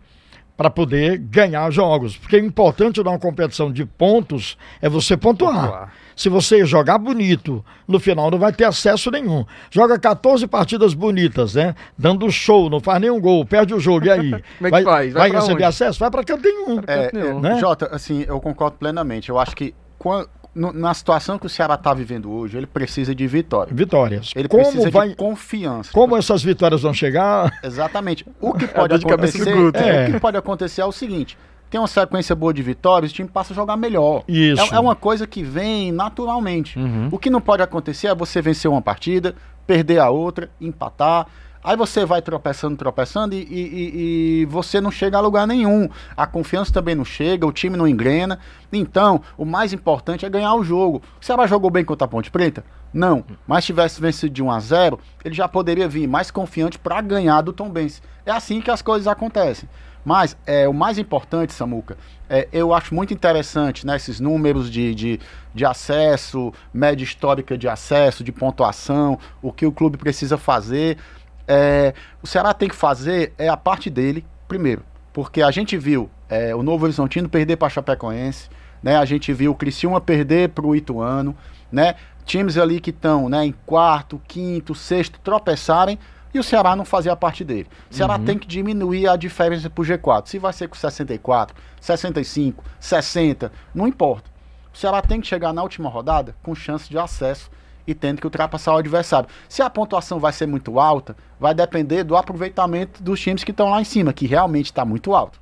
Para 0.56 0.70
poder 0.70 1.18
ganhar 1.18 1.72
jogos. 1.72 2.16
Porque 2.16 2.36
o 2.36 2.46
importante 2.46 3.02
numa 3.04 3.18
competição 3.18 3.72
de 3.72 3.86
pontos 3.86 4.56
é 4.80 4.88
você 4.88 5.18
pontuar. 5.18 5.66
pontuar. 5.66 5.94
Se 6.20 6.28
você 6.28 6.66
jogar 6.66 6.98
bonito, 6.98 7.64
no 7.88 7.98
final 7.98 8.30
não 8.30 8.38
vai 8.38 8.52
ter 8.52 8.66
acesso 8.66 9.10
nenhum. 9.10 9.46
Joga 9.72 9.98
14 9.98 10.46
partidas 10.48 10.94
bonitas, 10.94 11.56
né? 11.56 11.74
Dando 11.98 12.30
show, 12.30 12.70
não 12.70 12.82
faz 12.82 13.00
nenhum 13.00 13.22
gol, 13.22 13.46
perde 13.46 13.74
o 13.74 13.80
jogo. 13.80 14.06
E 14.06 14.10
aí? 14.10 14.32
Como 14.60 14.68
é 14.68 14.70
que 14.70 14.70
vai, 14.70 14.84
faz? 14.84 15.14
Vai, 15.14 15.30
vai 15.30 15.40
receber 15.40 15.54
onde? 15.54 15.64
acesso? 15.64 15.98
Vai 15.98 16.12
para 16.12 16.26
canto 16.26 16.44
nenhum. 16.44 16.82
É, 16.86 17.10
é, 17.14 17.34
né? 17.36 17.58
Jota, 17.58 17.88
assim, 17.96 18.26
eu 18.28 18.38
concordo 18.42 18.76
plenamente. 18.76 19.30
Eu 19.30 19.40
acho 19.40 19.56
que 19.56 19.74
quando, 19.98 20.28
na 20.54 20.94
situação 20.94 21.40
que 21.40 21.46
o 21.46 21.50
Ceará 21.50 21.76
está 21.76 21.94
vivendo 21.94 22.30
hoje, 22.30 22.58
ele 22.58 22.68
precisa 22.68 23.16
de 23.16 23.26
vitórias. 23.26 23.74
Vitórias. 23.74 24.34
Ele 24.36 24.50
como 24.50 24.64
precisa 24.64 24.90
vai, 24.90 25.08
de 25.08 25.16
confiança. 25.16 25.90
Como 25.94 26.18
essas 26.18 26.44
vitórias 26.44 26.82
vão 26.82 26.94
chegar? 26.94 27.50
Exatamente. 27.64 28.26
O 28.42 28.52
que 28.52 28.68
pode 28.68 28.94
acontecer, 28.94 29.48
é. 29.48 30.10
o 30.10 30.12
que 30.12 30.20
pode 30.20 30.36
acontecer 30.36 30.82
é 30.82 30.86
o 30.86 30.92
seguinte: 30.92 31.38
tem 31.70 31.80
uma 31.80 31.88
sequência 31.88 32.36
boa 32.36 32.54
de 32.54 32.64
vitórias, 32.64 33.12
o 33.12 33.14
time 33.14 33.30
passa 33.30 33.54
a 33.54 33.56
jogar 33.56 33.78
melhor. 33.78 34.24
Isso. 34.28 34.62
É, 34.74 34.78
é 34.78 34.80
uma 34.80 34.96
coisa 34.96 35.28
que 35.28 35.44
vem 35.44 35.92
naturalmente. 35.92 36.80
Uhum. 36.80 37.10
O 37.12 37.18
que 37.20 37.30
não 37.30 37.40
pode 37.40 37.62
acontecer 37.62 38.08
é 38.08 38.16
você 38.16 38.42
vencer 38.42 38.70
uma 38.70 38.82
partida, 38.82 39.36
perder 39.68 40.00
a 40.00 40.10
outra, 40.10 40.50
empatar. 40.60 41.28
Aí 41.62 41.76
você 41.76 42.06
vai 42.06 42.22
tropeçando, 42.22 42.78
tropeçando 42.78 43.36
e, 43.36 43.38
e, 43.38 44.42
e, 44.42 44.46
você 44.46 44.80
não 44.80 44.90
chega 44.90 45.18
a 45.18 45.22
lugar 45.22 45.46
nenhum. 45.46 45.90
A 46.16 46.26
confiança 46.26 46.72
também 46.72 46.96
não 46.96 47.04
chega, 47.04 47.46
o 47.46 47.52
time 47.52 47.76
não 47.76 47.88
engrena. 47.88 48.40
Então, 48.72 49.22
o 49.38 49.44
mais 49.44 49.74
importante 49.74 50.26
é 50.26 50.30
ganhar 50.30 50.56
o 50.56 50.64
jogo. 50.64 51.02
O 51.22 51.26
Ceará 51.26 51.46
jogou 51.46 51.70
bem 51.70 51.84
contra 51.84 52.06
a 52.06 52.08
Ponte 52.08 52.32
Preta? 52.32 52.64
Não. 52.94 53.26
Mas 53.46 53.66
tivesse 53.66 54.00
vencido 54.00 54.34
de 54.34 54.42
1 54.42 54.52
a 54.52 54.60
0 54.60 55.00
ele 55.24 55.36
já 55.36 55.48
poderia 55.50 55.88
vir 55.88 56.08
mais 56.08 56.32
confiante 56.32 56.80
para 56.80 57.02
ganhar 57.02 57.42
do 57.42 57.52
Tom 57.52 57.70
Benz. 57.70 58.02
É 58.26 58.32
assim 58.32 58.62
que 58.62 58.72
as 58.72 58.82
coisas 58.82 59.06
acontecem. 59.06 59.68
Mas 60.04 60.36
é, 60.46 60.68
o 60.68 60.74
mais 60.74 60.98
importante, 60.98 61.54
Samuca, 61.54 61.98
é, 62.30 62.48
eu 62.52 62.74
acho 62.74 62.94
muito 62.94 63.14
interessante 63.14 63.86
né, 63.86 63.96
esses 63.96 64.20
números 64.20 64.70
de, 64.70 64.96
de, 64.96 65.20
de 65.54 65.66
acesso, 65.66 66.54
média 66.74 67.04
histórica 67.04 67.58
de 67.58 67.68
acesso, 67.68 68.24
de 68.24 68.32
pontuação, 68.32 69.18
o 69.42 69.52
que 69.52 69.66
o 69.66 69.72
clube 69.72 69.98
precisa 69.98 70.38
fazer. 70.38 70.98
É, 71.48 71.94
o 72.22 72.28
Ceará 72.28 72.54
tem 72.54 72.70
que 72.70 72.76
fazer 72.76 73.34
é 73.38 73.50
a 73.50 73.58
parte 73.58 73.90
dele, 73.90 74.26
primeiro, 74.48 74.84
porque 75.12 75.42
a 75.42 75.52
gente 75.52 75.78
viu 75.78 76.10
é, 76.30 76.56
o 76.56 76.62
Novo 76.62 76.86
Horizontino 76.86 77.28
perder 77.28 77.58
para 77.58 77.70
Chapecoense, 77.70 78.50
né, 78.82 78.96
a 78.96 79.04
gente 79.04 79.34
viu 79.34 79.52
o 79.52 79.56
Criciúma 79.56 80.00
perder 80.00 80.50
para 80.50 80.66
o 80.66 80.76
Ituano, 80.76 81.36
né, 81.72 81.96
times 82.24 82.58
ali 82.58 82.80
que 82.80 82.92
estão 82.92 83.28
né, 83.28 83.46
em 83.46 83.54
quarto, 83.66 84.22
quinto, 84.28 84.76
sexto 84.76 85.20
tropeçarem 85.24 85.98
e 86.34 86.40
o 86.40 86.44
Ceará 86.44 86.76
não 86.76 86.86
fazia 86.86 87.16
parte 87.16 87.44
dele. 87.44 87.68
O 87.90 87.94
Ceará 87.94 88.18
uhum. 88.18 88.26
tem 88.26 88.38
que 88.38 88.48
diminuir 88.48 89.08
a 89.08 89.16
diferença 89.16 89.70
para 89.70 89.82
o 89.82 89.86
G4. 89.86 90.28
Se 90.28 90.40
vai 90.40 90.54
ser 90.54 90.68
com 90.68 90.76
64, 90.76 91.56
65, 91.82 92.64
60, 92.80 93.52
não 93.74 93.88
importa. 93.88 94.30
O 94.74 94.78
Ceará 94.78 95.02
tem 95.02 95.20
que 95.20 95.28
chegar 95.28 95.52
na 95.54 95.64
última 95.64 95.90
rodada 95.90 96.36
com 96.44 96.54
chance 96.54 96.90
de 96.90 96.98
acesso 96.98 97.50
e 97.88 97.96
tendo 97.96 98.20
que 98.20 98.28
ultrapassar 98.28 98.74
o 98.74 98.78
adversário. 98.78 99.28
Se 99.48 99.62
a 99.62 99.70
pontuação 99.70 100.20
vai 100.20 100.32
ser 100.32 100.46
muito 100.46 100.80
alta, 100.80 101.16
vai 101.40 101.54
depender 101.56 102.04
do 102.04 102.16
aproveitamento 102.16 103.02
dos 103.02 103.20
times 103.20 103.44
que 103.44 103.52
estão 103.52 103.70
lá 103.70 103.82
em 103.82 103.86
cima, 103.86 104.14
que 104.14 104.28
realmente 104.28 104.68
está 104.68 104.86
muito 104.86 105.16
alto. 105.16 105.40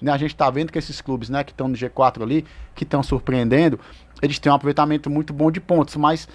Né, 0.00 0.10
a 0.10 0.16
gente 0.16 0.32
está 0.32 0.48
vendo 0.48 0.72
que 0.72 0.78
esses 0.78 1.02
clubes 1.02 1.28
né, 1.28 1.44
que 1.44 1.52
estão 1.52 1.68
no 1.68 1.74
G4 1.74 2.22
ali, 2.22 2.46
que 2.74 2.84
estão 2.84 3.02
surpreendendo, 3.02 3.78
eles 4.22 4.38
têm 4.38 4.50
um 4.50 4.54
aproveitamento 4.54 5.10
muito 5.10 5.34
bom 5.34 5.50
de 5.50 5.60
pontos, 5.60 5.94
mas 5.96 6.26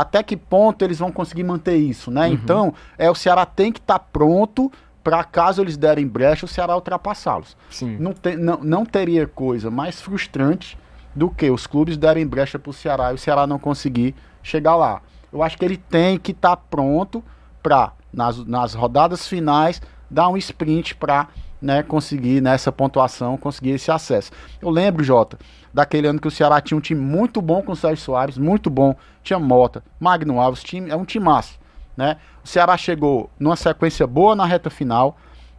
até 0.00 0.22
que 0.22 0.36
ponto 0.36 0.84
eles 0.84 0.98
vão 0.98 1.10
conseguir 1.10 1.44
manter 1.44 1.76
isso, 1.76 2.10
né? 2.10 2.28
Uhum. 2.28 2.34
Então, 2.34 2.74
é 2.96 3.10
o 3.10 3.14
Ceará 3.14 3.44
tem 3.44 3.72
que 3.72 3.80
estar 3.80 3.98
tá 3.98 4.04
pronto 4.12 4.70
para 5.02 5.24
caso 5.24 5.62
eles 5.62 5.76
derem 5.76 6.06
brecha, 6.06 6.44
o 6.44 6.48
Ceará 6.48 6.74
ultrapassá-los. 6.74 7.56
Não, 7.98 8.12
te, 8.12 8.36
não, 8.36 8.58
não 8.62 8.84
teria 8.84 9.26
coisa 9.26 9.70
mais 9.70 10.00
frustrante 10.00 10.78
do 11.14 11.30
que 11.30 11.50
os 11.50 11.66
clubes 11.66 11.96
derem 11.96 12.26
brecha 12.26 12.58
para 12.58 12.70
o 12.70 12.74
Ceará 12.74 13.12
e 13.12 13.14
o 13.14 13.18
Ceará 13.18 13.46
não 13.46 13.58
conseguir 13.58 14.14
chegar 14.42 14.76
lá. 14.76 15.00
Eu 15.32 15.42
acho 15.42 15.56
que 15.56 15.64
ele 15.64 15.76
tem 15.76 16.18
que 16.18 16.32
estar 16.32 16.56
tá 16.56 16.62
pronto 16.70 17.24
para, 17.62 17.92
nas, 18.12 18.44
nas 18.44 18.74
rodadas 18.74 19.26
finais, 19.26 19.80
dar 20.10 20.28
um 20.28 20.36
sprint 20.36 20.94
para 20.94 21.28
né, 21.60 21.82
conseguir 21.82 22.40
nessa 22.40 22.70
pontuação, 22.70 23.36
conseguir 23.36 23.70
esse 23.70 23.90
acesso. 23.90 24.30
Eu 24.60 24.70
lembro, 24.70 25.02
Jota, 25.02 25.38
daquele 25.72 26.06
ano 26.06 26.20
que 26.20 26.28
o 26.28 26.30
Ceará 26.30 26.60
tinha 26.60 26.78
um 26.78 26.80
time 26.80 27.00
muito 27.00 27.42
bom 27.42 27.62
com 27.62 27.72
o 27.72 27.76
Sérgio 27.76 28.04
Soares, 28.04 28.38
muito 28.38 28.70
bom, 28.70 28.94
tinha 29.22 29.38
Mota, 29.38 29.82
Magno 29.98 30.40
Alves, 30.40 30.62
time, 30.62 30.90
é 30.90 30.96
um 30.96 31.04
timaço, 31.04 31.58
né? 31.96 32.16
O 32.44 32.48
Ceará 32.48 32.76
chegou 32.76 33.28
numa 33.38 33.56
sequência 33.56 34.06
boa 34.06 34.34
na 34.34 34.46
reta 34.46 34.70
final, 34.70 35.16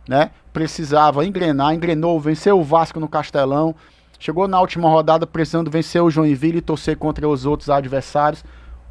né? 0.08 0.32
Precisava 0.52 1.26
engrenar, 1.26 1.74
engrenou, 1.74 2.20
venceu 2.20 2.60
o 2.60 2.64
Vasco 2.64 3.00
no 3.00 3.08
Castelão, 3.08 3.76
chegou 4.18 4.48
na 4.48 4.60
última 4.60 4.90
rodada 4.90 5.28
precisando 5.28 5.70
vencer 5.70 6.02
o 6.02 6.10
Joinville 6.10 6.58
e 6.58 6.62
torcer 6.62 6.98
contra 6.98 7.28
os 7.28 7.46
outros 7.46 7.70
adversários. 7.70 8.44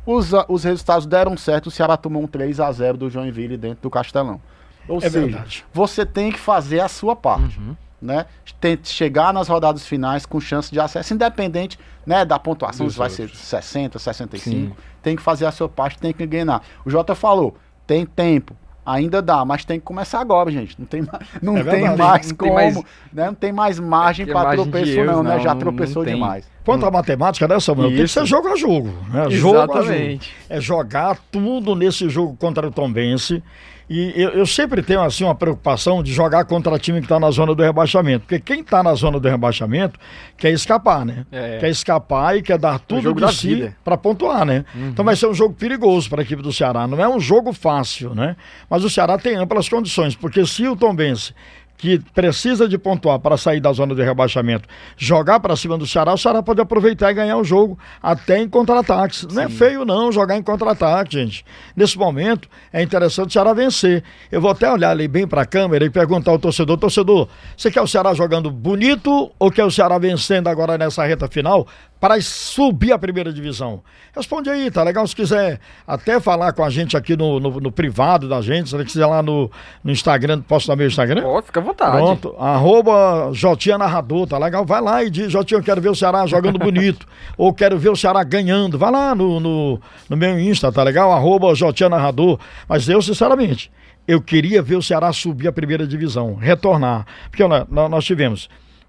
Os, 0.06 0.30
os 0.48 0.64
resultados 0.64 1.06
deram 1.06 1.36
certo, 1.36 1.66
o 1.66 1.70
Ceará 1.70 1.96
tomou 1.96 2.22
um 2.22 2.26
3 2.26 2.60
a 2.60 2.70
0 2.72 2.96
do 2.96 3.10
Joinville 3.10 3.56
dentro 3.56 3.82
do 3.82 3.90
Castelão. 3.90 4.40
Ou 4.88 4.98
é 4.98 5.00
seja, 5.02 5.20
verdade. 5.20 5.64
você 5.72 6.06
tem 6.06 6.32
que 6.32 6.38
fazer 6.38 6.80
a 6.80 6.88
sua 6.88 7.14
parte. 7.14 7.58
Uhum. 7.58 7.76
Né? 8.00 8.26
Tem, 8.60 8.78
chegar 8.82 9.32
nas 9.32 9.48
rodadas 9.48 9.86
finais 9.86 10.24
com 10.24 10.40
chance 10.40 10.70
de 10.70 10.78
acesso, 10.78 11.14
independente 11.14 11.78
né, 12.06 12.24
da 12.24 12.38
pontuação, 12.38 12.88
se 12.88 12.96
vai 12.96 13.10
ser 13.10 13.28
60, 13.28 13.98
65. 13.98 14.56
Sim. 14.56 14.72
Tem 15.02 15.16
que 15.16 15.22
fazer 15.22 15.46
a 15.46 15.52
sua 15.52 15.68
parte, 15.68 15.98
tem 15.98 16.12
que 16.12 16.24
ganhar. 16.24 16.62
O 16.84 16.90
Jota 16.90 17.14
falou, 17.14 17.56
tem 17.86 18.06
tempo. 18.06 18.56
Ainda 18.86 19.20
dá, 19.20 19.44
mas 19.44 19.66
tem 19.66 19.78
que 19.78 19.84
começar 19.84 20.18
agora, 20.18 20.50
gente. 20.50 20.74
Não 20.78 20.86
tem, 20.86 21.06
não 21.42 21.58
é 21.58 21.64
tem 21.64 21.94
mais 21.94 22.30
não 22.30 22.36
como, 22.36 22.48
tem 22.48 22.54
mais, 22.54 22.76
né? 23.12 23.26
Não 23.26 23.34
tem 23.34 23.52
mais 23.52 23.78
margem 23.78 24.26
é 24.26 24.32
para 24.32 24.52
tropeço, 24.52 25.04
não, 25.04 25.22
né? 25.22 25.40
Já 25.40 25.54
tropeçou 25.54 26.04
demais. 26.06 26.48
Quanto 26.64 26.86
à 26.86 26.90
matemática, 26.90 27.46
né, 27.46 27.60
Samuel? 27.60 27.88
Isso. 27.88 27.96
Tem 27.96 28.06
que 28.06 28.12
ser 28.12 28.24
jogo 28.24 28.48
a 28.48 28.56
jogo. 28.56 28.88
Né? 29.10 29.26
Exatamente. 29.28 29.36
Jogo 29.36 29.58
a 29.58 29.82
jogo. 29.82 30.20
É 30.48 30.60
jogar 30.60 31.18
tudo 31.30 31.74
nesse 31.74 32.08
jogo 32.08 32.34
contra 32.38 32.66
o 32.66 32.70
Tom 32.70 32.90
Bense 32.90 33.42
e 33.88 34.12
eu, 34.14 34.30
eu, 34.30 34.46
sempre 34.46 34.82
tenho 34.82 35.00
assim 35.00 35.24
uma 35.24 35.34
preocupação 35.34 36.02
de 36.02 36.12
jogar 36.12 36.44
contra 36.44 36.78
time 36.78 36.98
que 37.00 37.06
está 37.06 37.18
na 37.18 37.30
zona 37.30 37.54
do 37.54 37.62
rebaixamento. 37.62 38.26
Porque 38.26 38.38
quem 38.38 38.60
está 38.60 38.82
na 38.82 38.94
zona 38.94 39.18
do 39.18 39.26
rebaixamento 39.28 39.98
quer 40.36 40.50
escapar, 40.50 41.06
né? 41.06 41.24
É. 41.32 41.58
Quer 41.58 41.70
escapar 41.70 42.36
e 42.36 42.42
quer 42.42 42.58
dar 42.58 42.76
é 42.76 42.80
tudo 42.86 43.14
de 43.14 43.34
si 43.34 43.72
para 43.82 43.96
pontuar, 43.96 44.44
né? 44.44 44.64
Uhum. 44.74 44.88
Então 44.88 45.04
vai 45.04 45.16
ser 45.16 45.26
um 45.26 45.34
jogo 45.34 45.54
perigoso 45.54 46.10
para 46.10 46.20
a 46.20 46.24
equipe 46.24 46.42
do 46.42 46.52
Ceará. 46.52 46.86
Não 46.86 47.00
é 47.00 47.08
um 47.08 47.18
jogo 47.18 47.52
fácil, 47.54 48.14
né? 48.14 48.36
Mas 48.68 48.84
o 48.84 48.90
Ceará 48.90 49.16
tem 49.16 49.36
amplas 49.36 49.68
condições, 49.68 50.14
porque 50.14 50.44
se 50.46 50.68
o 50.68 50.76
Tom 50.76 50.94
Bense 50.94 51.32
que 51.78 52.00
precisa 52.12 52.68
de 52.68 52.76
pontuar 52.76 53.20
para 53.20 53.36
sair 53.36 53.60
da 53.60 53.72
zona 53.72 53.94
de 53.94 54.02
rebaixamento, 54.02 54.68
jogar 54.96 55.38
para 55.38 55.54
cima 55.54 55.78
do 55.78 55.86
Ceará, 55.86 56.12
o 56.12 56.18
Ceará 56.18 56.42
pode 56.42 56.60
aproveitar 56.60 57.10
e 57.12 57.14
ganhar 57.14 57.36
o 57.36 57.44
jogo 57.44 57.78
até 58.02 58.40
em 58.40 58.48
contra-ataques. 58.48 59.26
Não 59.32 59.42
é 59.42 59.48
feio 59.48 59.84
não 59.84 60.10
jogar 60.10 60.36
em 60.36 60.42
contra-ataque, 60.42 61.14
gente. 61.14 61.44
Nesse 61.76 61.96
momento 61.96 62.48
é 62.72 62.82
interessante 62.82 63.28
o 63.28 63.32
Ceará 63.32 63.52
vencer. 63.52 64.02
Eu 64.30 64.40
vou 64.40 64.50
até 64.50 64.70
olhar 64.70 64.90
ali 64.90 65.06
bem 65.06 65.26
para 65.26 65.42
a 65.42 65.46
câmera 65.46 65.84
e 65.84 65.90
perguntar 65.90 66.32
ao 66.32 66.38
torcedor, 66.38 66.76
torcedor, 66.76 67.28
você 67.56 67.70
quer 67.70 67.80
o 67.80 67.86
Ceará 67.86 68.12
jogando 68.12 68.50
bonito 68.50 69.30
ou 69.38 69.50
quer 69.50 69.64
o 69.64 69.70
Ceará 69.70 69.98
vencendo 69.98 70.48
agora 70.48 70.76
nessa 70.76 71.04
reta 71.06 71.28
final 71.28 71.66
para 72.00 72.20
subir 72.20 72.92
a 72.92 72.98
primeira 72.98 73.32
divisão? 73.32 73.82
Responde 74.14 74.48
aí, 74.50 74.70
tá 74.70 74.82
legal? 74.82 75.06
Se 75.06 75.14
quiser 75.14 75.60
até 75.86 76.20
falar 76.20 76.52
com 76.52 76.64
a 76.64 76.70
gente 76.70 76.96
aqui 76.96 77.16
no, 77.16 77.40
no, 77.40 77.60
no 77.60 77.72
privado 77.72 78.28
da 78.28 78.40
gente, 78.40 78.70
se 78.70 78.84
quiser 78.84 79.06
lá 79.06 79.22
no, 79.22 79.50
no 79.82 79.90
Instagram, 79.90 80.40
posso 80.42 80.68
dar 80.68 80.76
meu 80.76 80.86
Instagram? 80.86 81.22
Pode, 81.22 81.46
fica 81.46 81.60
à 81.60 81.62
vontade. 81.62 81.96
Pronto, 81.96 82.36
arroba 82.38 83.30
Jotinha 83.32 83.78
Narrador, 83.78 84.26
tá 84.26 84.38
legal? 84.38 84.64
Vai 84.64 84.80
lá 84.80 85.04
e 85.04 85.10
diz, 85.10 85.30
Jotinha, 85.30 85.58
eu 85.58 85.64
quero 85.64 85.80
ver 85.80 85.88
o 85.90 85.94
Ceará 85.94 86.26
jogando 86.26 86.58
bonito, 86.58 87.06
ou 87.36 87.52
quero 87.52 87.78
ver 87.78 87.90
o 87.90 87.96
Ceará 87.96 88.22
ganhando. 88.22 88.78
Vai 88.78 88.90
lá 88.90 89.14
no, 89.14 89.40
no, 89.40 89.80
no 90.08 90.16
meu 90.16 90.38
Insta, 90.38 90.70
tá 90.72 90.82
legal? 90.82 91.12
Arroba 91.12 91.54
Jotinha 91.54 91.88
Narrador. 91.88 92.38
Mas 92.68 92.88
eu, 92.88 93.00
sinceramente, 93.02 93.70
eu 94.06 94.22
queria 94.22 94.62
ver 94.62 94.76
o 94.76 94.82
Ceará 94.82 95.12
subir 95.12 95.48
a 95.48 95.52
primeira 95.52 95.86
divisão, 95.86 96.34
retornar. 96.34 97.06
Porque 97.30 97.42
olha, 97.42 97.66
nós 97.70 98.04
tivemos, 98.04 98.48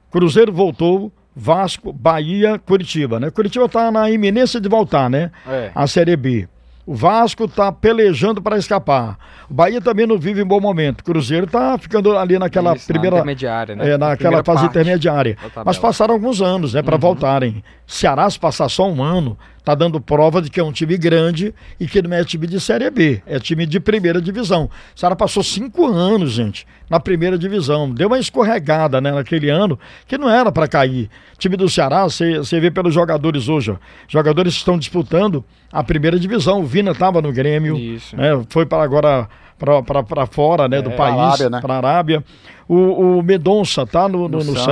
Cruzeiro 0.09 0.53
voltou, 0.53 1.11
Vasco, 1.35 1.93
Bahia, 1.93 2.59
Curitiba, 2.59 3.19
né? 3.19 3.29
Curitiba 3.29 3.65
está 3.65 3.91
na 3.91 4.09
iminência 4.09 4.59
de 4.59 4.67
voltar, 4.67 5.09
né? 5.09 5.31
É. 5.47 5.71
A 5.73 5.87
Série 5.87 6.15
B. 6.15 6.47
O 6.85 6.95
Vasco 6.95 7.43
está 7.45 7.71
pelejando 7.71 8.41
para 8.41 8.57
escapar. 8.57 9.15
O 9.47 9.53
Bahia 9.53 9.79
também 9.79 10.07
não 10.07 10.17
vive 10.17 10.41
em 10.41 10.45
bom 10.45 10.59
momento. 10.59 11.01
O 11.01 11.03
Cruzeiro 11.03 11.45
está 11.45 11.77
ficando 11.77 12.17
ali 12.17 12.39
naquela 12.39 12.73
Isso, 12.75 12.87
primeira. 12.87 13.17
Na 13.17 13.21
intermediária, 13.21 13.75
né? 13.75 13.89
É, 13.91 13.97
naquela 13.97 14.15
Primeira 14.15 14.43
fase 14.43 14.57
parte 14.63 14.71
intermediária. 14.71 15.37
Mas 15.63 15.77
passaram 15.77 16.15
alguns 16.15 16.41
anos, 16.41 16.73
né, 16.73 16.81
para 16.81 16.95
Uhum. 16.95 16.99
voltarem. 17.01 17.63
Ceará, 17.91 18.29
se 18.29 18.39
passar 18.39 18.69
só 18.69 18.87
um 18.87 19.01
ano, 19.01 19.35
tá 19.63 19.73
dando 19.73 19.99
prova 19.99 20.43
de 20.43 20.51
que 20.51 20.59
é 20.59 20.63
um 20.63 20.71
time 20.71 20.95
grande 20.95 21.55
e 21.79 21.87
que 21.87 22.03
não 22.03 22.15
é 22.15 22.23
time 22.23 22.45
de 22.45 22.59
Série 22.59 22.87
B, 22.91 23.19
é 23.25 23.39
time 23.39 23.65
de 23.65 23.79
primeira 23.79 24.21
divisão. 24.21 24.69
O 24.95 24.99
Ceará 24.99 25.15
passou 25.15 25.41
cinco 25.41 25.87
anos, 25.87 26.33
gente, 26.33 26.67
na 26.87 26.99
primeira 26.99 27.35
divisão. 27.35 27.89
Deu 27.89 28.05
uma 28.05 28.19
escorregada, 28.19 29.01
né, 29.01 29.11
naquele 29.11 29.49
ano, 29.49 29.77
que 30.07 30.19
não 30.19 30.29
era 30.29 30.51
para 30.51 30.67
cair. 30.67 31.09
O 31.33 31.39
time 31.39 31.57
do 31.57 31.67
Ceará, 31.67 32.03
você 32.03 32.37
você 32.37 32.59
vê 32.59 32.69
pelos 32.69 32.93
jogadores 32.93 33.49
hoje, 33.49 33.71
ó, 33.71 33.77
jogadores 34.07 34.53
que 34.53 34.59
estão 34.59 34.77
disputando 34.77 35.43
a 35.71 35.83
primeira 35.83 36.19
divisão. 36.19 36.61
O 36.61 36.65
Vina 36.67 36.91
estava 36.91 37.23
no 37.23 37.33
Grêmio, 37.33 37.75
Isso. 37.75 38.15
né, 38.15 38.39
foi 38.49 38.67
para 38.67 38.83
agora 38.83 39.27
para 39.59 40.25
fora 40.25 40.67
né, 40.67 40.81
do 40.81 40.89
É, 40.91 40.95
país, 40.95 41.15
pra 41.15 41.23
Arábia, 41.25 41.49
né? 41.49 41.61
para 41.61 41.73
a 41.73 41.77
Arábia. 41.77 42.23
O, 42.67 43.17
o 43.17 43.23
Medonça 43.23 43.85
tá 43.85 44.07
no, 44.07 44.29
no, 44.29 44.39
No 44.39 44.43
no 44.43 44.55
Santos. 44.55 44.63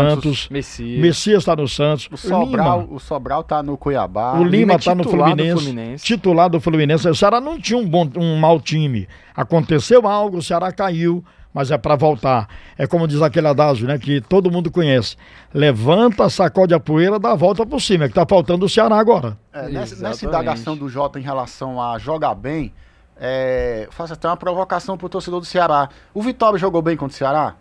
Santos. 0.44 0.50
Messias. 0.50 1.00
Messias 1.02 1.38
está 1.40 1.56
no 1.56 1.68
Santos. 1.68 2.08
O 2.12 2.18
Sobral, 2.18 2.82
Lima, 2.82 2.94
o 2.96 3.00
Sobral 3.00 3.44
tá 3.44 3.62
no 3.64 3.76
Cuiabá. 3.76 4.34
o 4.34 4.44
Lima 4.44 4.50
Lima 4.50 4.74
é 4.74 4.76
está 4.78 4.94
no 4.96 5.04
do 5.04 5.10
Fluminense, 5.10 5.64
Fluminense. 5.64 6.06
Titular 6.06 6.50
do 6.50 6.62
Fluminense. 6.62 7.10
O 7.10 7.16
Ceará 7.16 7.42
não 7.42 7.60
tinha 7.60 7.78
um, 7.80 7.88
bom, 7.88 8.08
um 8.16 8.38
mau 8.38 8.60
time. 8.60 9.08
Aconteceu 9.36 10.08
algo, 10.08 10.38
o 10.38 10.42
Ceará 10.44 10.72
caiu, 10.72 11.24
mas 11.52 11.72
é 11.72 11.78
para 11.78 11.96
voltar. 11.96 12.48
É 12.78 12.86
como 12.86 13.08
diz 13.08 13.20
aquele 13.20 13.48
adágio, 13.48 13.88
né? 13.88 13.98
Que 13.98 14.22
todo 14.22 14.52
mundo 14.52 14.70
conhece. 14.70 15.16
Levanta, 15.52 16.30
sacode 16.30 16.76
a 16.76 16.80
poeira, 16.80 17.18
dá 17.18 17.32
a 17.32 17.36
volta 17.36 17.66
por 17.66 17.82
cima. 17.82 18.06
É 18.06 18.08
que 18.08 18.14
tá 18.14 18.28
faltando 18.30 18.66
o 18.68 18.70
Ceará 18.70 19.00
agora. 19.00 19.36
É, 19.52 19.70
nessa, 19.70 19.96
nessa 20.04 20.24
indagação 20.24 20.78
do 20.78 20.88
Jota 20.88 21.20
em 21.20 21.24
relação 21.24 21.82
a 21.82 21.98
jogar 21.98 22.36
bem, 22.36 22.72
é, 23.20 23.88
faço 23.92 24.14
até 24.14 24.28
uma 24.28 24.38
provocação 24.38 24.98
pro 24.98 25.10
torcedor 25.10 25.40
do 25.40 25.46
Ceará. 25.46 25.90
O 26.14 26.22
Vitória 26.22 26.58
jogou 26.58 26.82
bem 26.82 26.96
contra 26.96 27.14
o 27.14 27.18
Ceará? 27.18 27.56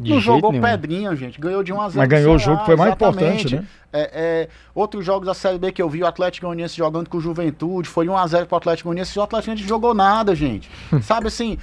De 0.00 0.10
não 0.10 0.20
jogou 0.20 0.50
nenhum. 0.50 0.64
pedrinha, 0.64 1.14
gente. 1.14 1.40
Ganhou 1.40 1.62
de 1.62 1.72
1 1.72 1.80
a 1.80 1.88
0 1.88 1.98
Mas 1.98 2.08
ganhou 2.08 2.34
o 2.34 2.38
jogo 2.38 2.58
que 2.60 2.66
foi 2.66 2.76
mais 2.76 2.90
exatamente. 2.90 3.46
importante, 3.46 3.56
né? 3.56 3.66
É, 3.92 4.10
é, 4.14 4.48
outros 4.74 5.04
jogos 5.04 5.26
da 5.26 5.34
Série 5.34 5.58
B 5.58 5.70
que 5.70 5.82
eu 5.82 5.88
vi, 5.88 6.02
o 6.02 6.06
Atlético 6.06 6.46
Goianiense 6.46 6.76
jogando 6.76 7.08
com 7.08 7.18
o 7.18 7.20
Juventude, 7.20 7.88
foi 7.88 8.08
1 8.08 8.16
a 8.16 8.26
0 8.26 8.46
pro 8.46 8.56
Atlético 8.56 8.88
Goianiense, 8.88 9.18
o 9.18 9.22
Atlético 9.22 9.48
Goianiense 9.48 9.68
jogou 9.68 9.94
nada, 9.94 10.34
gente. 10.34 10.70
Sabe 11.02 11.28
assim, 11.28 11.58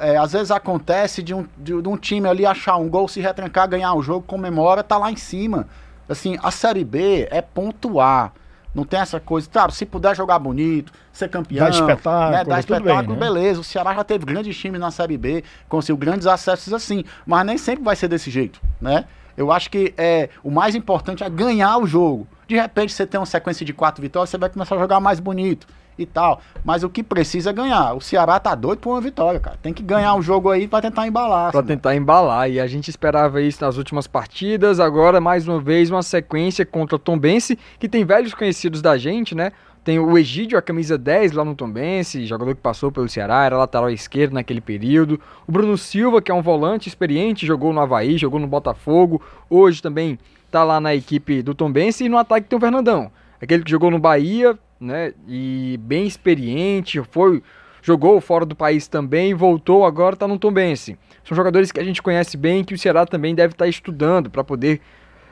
é, 0.00 0.16
às 0.16 0.32
vezes 0.32 0.50
acontece 0.50 1.22
de 1.22 1.34
um, 1.34 1.46
de, 1.56 1.80
de 1.80 1.88
um 1.88 1.96
time 1.96 2.28
ali 2.28 2.44
achar 2.44 2.76
um 2.76 2.88
gol, 2.88 3.08
se 3.08 3.20
retrancar, 3.20 3.68
ganhar 3.68 3.94
o 3.94 4.02
jogo, 4.02 4.24
comemora, 4.26 4.82
tá 4.82 4.98
lá 4.98 5.10
em 5.10 5.16
cima. 5.16 5.66
Assim, 6.08 6.38
a 6.42 6.50
Série 6.50 6.84
B 6.84 7.26
é 7.30 7.40
pontuar. 7.40 8.32
Não 8.74 8.84
tem 8.84 9.00
essa 9.00 9.20
coisa, 9.20 9.48
claro, 9.50 9.70
se 9.70 9.84
puder 9.84 10.16
jogar 10.16 10.38
bonito, 10.38 10.92
ser 11.12 11.28
campeão, 11.28 11.66
Dar 11.66 11.70
espetáculo, 11.70 12.30
né, 12.30 12.44
dar 12.44 12.58
espetáculo, 12.58 13.16
bem, 13.16 13.28
né? 13.28 13.32
beleza. 13.32 13.60
O 13.60 13.64
Ceará 13.64 13.94
já 13.94 14.02
teve 14.02 14.24
grandes 14.24 14.56
times 14.56 14.80
na 14.80 14.90
Série 14.90 15.18
B, 15.18 15.44
conseguiu 15.68 15.96
grandes 15.96 16.26
acessos 16.26 16.72
assim, 16.72 17.04
mas 17.26 17.44
nem 17.44 17.58
sempre 17.58 17.84
vai 17.84 17.94
ser 17.94 18.08
desse 18.08 18.30
jeito, 18.30 18.60
né? 18.80 19.04
Eu 19.36 19.50
acho 19.50 19.70
que 19.70 19.94
é, 19.96 20.28
o 20.42 20.50
mais 20.50 20.74
importante 20.74 21.24
é 21.24 21.30
ganhar 21.30 21.78
o 21.78 21.86
jogo. 21.86 22.26
De 22.46 22.54
repente 22.54 22.92
você 22.92 23.06
tem 23.06 23.18
uma 23.18 23.26
sequência 23.26 23.64
de 23.64 23.72
quatro 23.72 24.02
vitórias, 24.02 24.30
você 24.30 24.38
vai 24.38 24.50
começar 24.50 24.74
a 24.74 24.78
jogar 24.78 25.00
mais 25.00 25.20
bonito 25.20 25.66
e 25.98 26.06
tal. 26.06 26.40
Mas 26.64 26.82
o 26.82 26.88
que 26.90 27.02
precisa 27.02 27.50
é 27.50 27.52
ganhar. 27.52 27.94
O 27.94 28.00
Ceará 28.00 28.38
tá 28.40 28.54
doido 28.54 28.78
por 28.80 28.90
uma 28.90 29.00
vitória, 29.00 29.38
cara. 29.40 29.58
Tem 29.62 29.72
que 29.72 29.82
ganhar 29.82 30.14
o 30.14 30.22
jogo 30.22 30.50
aí 30.50 30.66
pra 30.66 30.80
tentar 30.80 31.06
embalar. 31.06 31.50
Pra 31.52 31.60
senão- 31.60 31.66
tentar 31.76 31.94
embalar. 31.94 32.50
E 32.50 32.58
a 32.60 32.66
gente 32.66 32.88
esperava 32.88 33.40
isso 33.42 33.62
nas 33.64 33.76
últimas 33.76 34.06
partidas. 34.06 34.80
Agora, 34.80 35.20
mais 35.20 35.46
uma 35.46 35.60
vez, 35.60 35.90
uma 35.90 36.02
sequência 36.02 36.64
contra 36.64 36.96
o 36.96 36.98
Tombense, 36.98 37.58
que 37.78 37.88
tem 37.88 38.04
velhos 38.04 38.34
conhecidos 38.34 38.80
da 38.82 38.96
gente, 38.96 39.34
né? 39.34 39.52
Tem 39.84 39.98
o 39.98 40.16
Egídio, 40.16 40.56
a 40.56 40.62
camisa 40.62 40.96
10 40.96 41.32
lá 41.32 41.44
no 41.44 41.56
Tombense, 41.56 42.24
jogador 42.24 42.54
que 42.54 42.60
passou 42.60 42.92
pelo 42.92 43.08
Ceará, 43.08 43.44
era 43.44 43.58
lateral 43.58 43.90
esquerdo 43.90 44.32
naquele 44.32 44.60
período. 44.60 45.20
O 45.44 45.50
Bruno 45.50 45.76
Silva, 45.76 46.22
que 46.22 46.30
é 46.30 46.34
um 46.34 46.40
volante 46.40 46.88
experiente, 46.88 47.44
jogou 47.44 47.72
no 47.72 47.80
Havaí, 47.80 48.16
jogou 48.16 48.38
no 48.38 48.46
Botafogo. 48.46 49.20
Hoje 49.50 49.82
também 49.82 50.16
tá 50.52 50.62
lá 50.62 50.80
na 50.80 50.94
equipe 50.94 51.42
do 51.42 51.52
Tombense. 51.52 52.04
E 52.04 52.08
no 52.08 52.16
ataque 52.16 52.46
tem 52.48 52.56
o 52.56 52.60
Fernandão, 52.60 53.10
aquele 53.40 53.64
que 53.64 53.70
jogou 53.72 53.90
no 53.90 53.98
Bahia, 53.98 54.56
né? 54.82 55.12
E 55.26 55.78
bem 55.82 56.06
experiente, 56.06 57.02
foi 57.10 57.42
jogou 57.82 58.20
fora 58.20 58.46
do 58.46 58.54
país 58.54 58.86
também, 58.86 59.34
voltou, 59.34 59.84
agora 59.84 60.14
está 60.14 60.28
no 60.28 60.38
Tombense. 60.38 60.96
São 61.24 61.36
jogadores 61.36 61.72
que 61.72 61.80
a 61.80 61.84
gente 61.84 62.00
conhece 62.00 62.36
bem, 62.36 62.62
que 62.62 62.74
o 62.74 62.78
Ceará 62.78 63.04
também 63.04 63.34
deve 63.34 63.54
estar 63.54 63.66
estudando 63.66 64.30
para 64.30 64.44
poder 64.44 64.80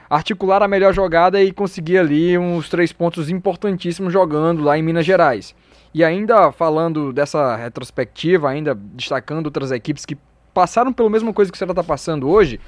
articular 0.09 0.61
a 0.61 0.67
melhor 0.67 0.93
jogada 0.93 1.41
e 1.41 1.53
conseguir 1.53 1.99
ali 1.99 2.37
uns 2.37 2.69
três 2.69 2.93
pontos 2.93 3.31
importantíssimos 3.31 4.13
jogando 4.13 4.65
lá 4.65 4.77
em 4.77 4.83
Minas 4.83 5.07
Gerais. 5.07 5.55
E 5.95 6.03
ainda 6.03 6.51
falando 6.51 7.13
dessa 7.13 7.55
retrospectiva, 7.55 8.51
ainda 8.51 8.75
destacando 8.75 9.47
outras 9.47 9.71
equipes 9.71 10.05
que 10.05 10.19
passaram 10.53 10.93
pela 10.93 11.09
mesma 11.09 11.33
coisa 11.33 11.51
que 11.51 11.57
o 11.57 11.59
Ceará 11.59 11.73
está 11.73 11.85
passando 11.85 12.29
hoje, 12.29 12.59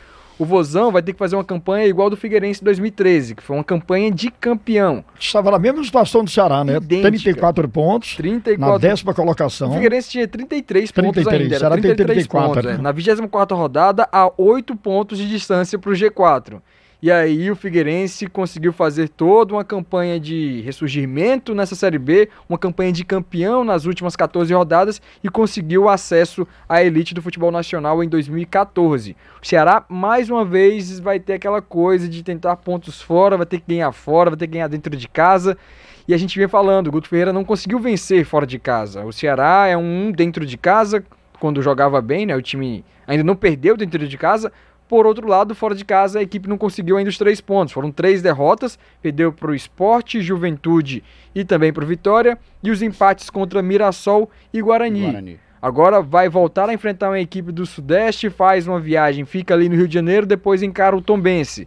o 0.42 0.44
Vozão 0.44 0.90
vai 0.90 1.00
ter 1.00 1.12
que 1.12 1.18
fazer 1.20 1.36
uma 1.36 1.44
campanha 1.44 1.86
igual 1.86 2.10
do 2.10 2.16
Figueirense 2.16 2.60
em 2.60 2.64
2013, 2.64 3.36
que 3.36 3.42
foi 3.42 3.56
uma 3.56 3.62
campanha 3.62 4.10
de 4.10 4.28
campeão. 4.28 5.04
Estava 5.18 5.52
na 5.52 5.58
mesma 5.58 5.84
situação 5.84 6.24
do 6.24 6.30
Ceará, 6.30 6.64
né? 6.64 6.78
Idêntica. 6.78 7.10
34 7.12 7.68
pontos, 7.68 8.16
34 8.16 8.72
na 8.72 8.78
décima 8.78 9.12
O 9.12 9.14
colocação. 9.14 9.72
Figueirense 9.72 10.10
tinha 10.10 10.26
33 10.26 10.90
pontos 10.90 11.12
33, 11.12 11.42
ainda, 11.42 11.54
era 11.54 11.60
Ceará 11.60 11.74
tem 11.76 11.82
33 11.82 12.26
34, 12.26 12.54
pontos. 12.54 12.76
né? 12.76 12.82
Na 12.82 12.92
24ª 12.92 13.54
rodada, 13.56 14.08
a 14.10 14.32
8 14.36 14.74
pontos 14.74 15.16
de 15.16 15.28
distância 15.28 15.78
para 15.78 15.90
o 15.90 15.94
G4. 15.94 16.60
E 17.02 17.10
aí 17.10 17.50
o 17.50 17.56
Figueirense 17.56 18.28
conseguiu 18.28 18.72
fazer 18.72 19.08
toda 19.08 19.54
uma 19.54 19.64
campanha 19.64 20.20
de 20.20 20.60
ressurgimento 20.60 21.52
nessa 21.52 21.74
Série 21.74 21.98
B, 21.98 22.28
uma 22.48 22.56
campanha 22.56 22.92
de 22.92 23.04
campeão 23.04 23.64
nas 23.64 23.86
últimas 23.86 24.14
14 24.14 24.54
rodadas 24.54 25.02
e 25.20 25.28
conseguiu 25.28 25.88
acesso 25.88 26.46
à 26.68 26.80
elite 26.80 27.12
do 27.12 27.20
futebol 27.20 27.50
nacional 27.50 28.04
em 28.04 28.08
2014. 28.08 29.16
O 29.42 29.44
Ceará, 29.44 29.84
mais 29.88 30.30
uma 30.30 30.44
vez, 30.44 31.00
vai 31.00 31.18
ter 31.18 31.32
aquela 31.32 31.60
coisa 31.60 32.08
de 32.08 32.22
tentar 32.22 32.54
pontos 32.54 33.02
fora, 33.02 33.36
vai 33.36 33.46
ter 33.46 33.58
que 33.58 33.74
ganhar 33.74 33.90
fora, 33.90 34.30
vai 34.30 34.38
ter 34.38 34.46
que 34.46 34.52
ganhar 34.52 34.68
dentro 34.68 34.96
de 34.96 35.08
casa. 35.08 35.58
E 36.06 36.14
a 36.14 36.16
gente 36.16 36.38
vem 36.38 36.46
falando, 36.46 36.86
o 36.86 36.92
Guto 36.92 37.08
Ferreira 37.08 37.32
não 37.32 37.44
conseguiu 37.44 37.80
vencer 37.80 38.24
fora 38.24 38.46
de 38.46 38.60
casa. 38.60 39.04
O 39.04 39.12
Ceará 39.12 39.66
é 39.66 39.76
um 39.76 40.12
dentro 40.12 40.46
de 40.46 40.56
casa, 40.56 41.04
quando 41.40 41.60
jogava 41.60 42.00
bem, 42.00 42.26
né? 42.26 42.36
O 42.36 42.40
time 42.40 42.84
ainda 43.04 43.24
não 43.24 43.34
perdeu 43.34 43.76
dentro 43.76 44.06
de 44.06 44.16
casa. 44.16 44.52
Por 44.92 45.06
outro 45.06 45.26
lado, 45.26 45.54
fora 45.54 45.74
de 45.74 45.86
casa, 45.86 46.18
a 46.18 46.22
equipe 46.22 46.46
não 46.46 46.58
conseguiu 46.58 46.98
ainda 46.98 47.08
os 47.08 47.16
três 47.16 47.40
pontos. 47.40 47.72
Foram 47.72 47.90
três 47.90 48.20
derrotas, 48.20 48.78
perdeu 49.00 49.32
para 49.32 49.50
o 49.50 49.54
Esporte, 49.54 50.20
Juventude 50.20 51.02
e 51.34 51.46
também 51.46 51.72
para 51.72 51.82
o 51.82 51.86
Vitória. 51.86 52.38
E 52.62 52.70
os 52.70 52.82
empates 52.82 53.30
contra 53.30 53.62
Mirassol 53.62 54.28
e 54.52 54.60
Guarani. 54.60 55.00
Guarani. 55.00 55.40
Agora 55.62 56.02
vai 56.02 56.28
voltar 56.28 56.68
a 56.68 56.74
enfrentar 56.74 57.08
uma 57.08 57.18
equipe 57.18 57.50
do 57.50 57.64
Sudeste, 57.64 58.28
faz 58.28 58.68
uma 58.68 58.78
viagem, 58.78 59.24
fica 59.24 59.54
ali 59.54 59.66
no 59.66 59.76
Rio 59.76 59.88
de 59.88 59.94
Janeiro, 59.94 60.26
depois 60.26 60.62
encara 60.62 60.94
o 60.94 61.00
Tombense. 61.00 61.66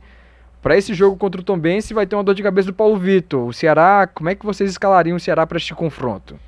Para 0.62 0.78
esse 0.78 0.94
jogo 0.94 1.18
contra 1.18 1.42
o 1.42 1.44
Tombense 1.44 1.96
vai 1.96 2.06
ter 2.06 2.16
uma 2.16 2.24
dor 2.24 2.36
de 2.36 2.44
cabeça 2.44 2.68
do 2.68 2.76
Paulo 2.76 2.96
Vitor. 2.96 3.48
O 3.48 3.52
Ceará, 3.52 4.08
como 4.14 4.30
é 4.30 4.36
que 4.36 4.46
vocês 4.46 4.70
escalariam 4.70 5.18
o 5.18 5.20
Ceará 5.20 5.48
para 5.48 5.58
este 5.58 5.74
confronto? 5.74 6.40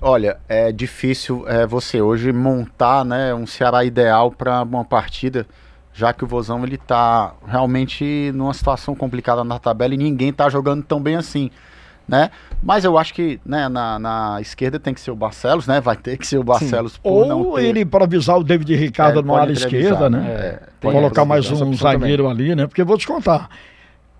Olha, 0.00 0.38
é 0.48 0.72
difícil 0.72 1.44
é, 1.46 1.66
você 1.66 2.00
hoje 2.00 2.32
montar 2.32 3.04
né, 3.04 3.34
um 3.34 3.46
Ceará 3.46 3.84
ideal 3.84 4.32
para 4.32 4.62
uma 4.62 4.86
partida, 4.86 5.46
já 5.94 6.12
que 6.12 6.24
o 6.24 6.26
Vozão 6.26 6.62
ele 6.64 6.76
tá 6.76 7.32
realmente 7.46 8.32
numa 8.34 8.52
situação 8.52 8.94
complicada 8.96 9.44
na 9.44 9.60
tabela 9.60 9.94
e 9.94 9.96
ninguém 9.96 10.32
tá 10.32 10.50
jogando 10.50 10.82
tão 10.82 11.00
bem 11.00 11.14
assim, 11.14 11.50
né? 12.06 12.30
Mas 12.60 12.84
eu 12.84 12.98
acho 12.98 13.14
que 13.14 13.40
né, 13.46 13.68
na, 13.68 13.98
na 13.98 14.38
esquerda 14.40 14.80
tem 14.80 14.92
que 14.92 15.00
ser 15.00 15.12
o 15.12 15.16
Barcelos, 15.16 15.68
né? 15.68 15.80
Vai 15.80 15.96
ter 15.96 16.18
que 16.18 16.26
ser 16.26 16.38
o 16.38 16.42
Barcelos 16.42 16.98
por 16.98 17.26
não 17.26 17.42
Ou 17.42 17.54
ter... 17.54 17.66
ele 17.66 17.80
improvisar 17.82 18.36
o 18.36 18.42
David 18.42 18.74
Ricardo 18.74 19.20
É, 19.20 19.22
área 19.40 19.52
improvisar, 19.52 19.80
esquerda, 19.80 20.10
né? 20.10 20.26
É, 20.28 20.62
Tem 20.80 20.90
Colocar 20.90 21.24
mais 21.24 21.48
um 21.50 21.72
zagueiro 21.74 22.28
ali, 22.28 22.56
né? 22.56 22.66
Porque 22.66 22.82
eu 22.82 22.86
vou 22.86 22.98
te 22.98 23.06
contar. 23.06 23.48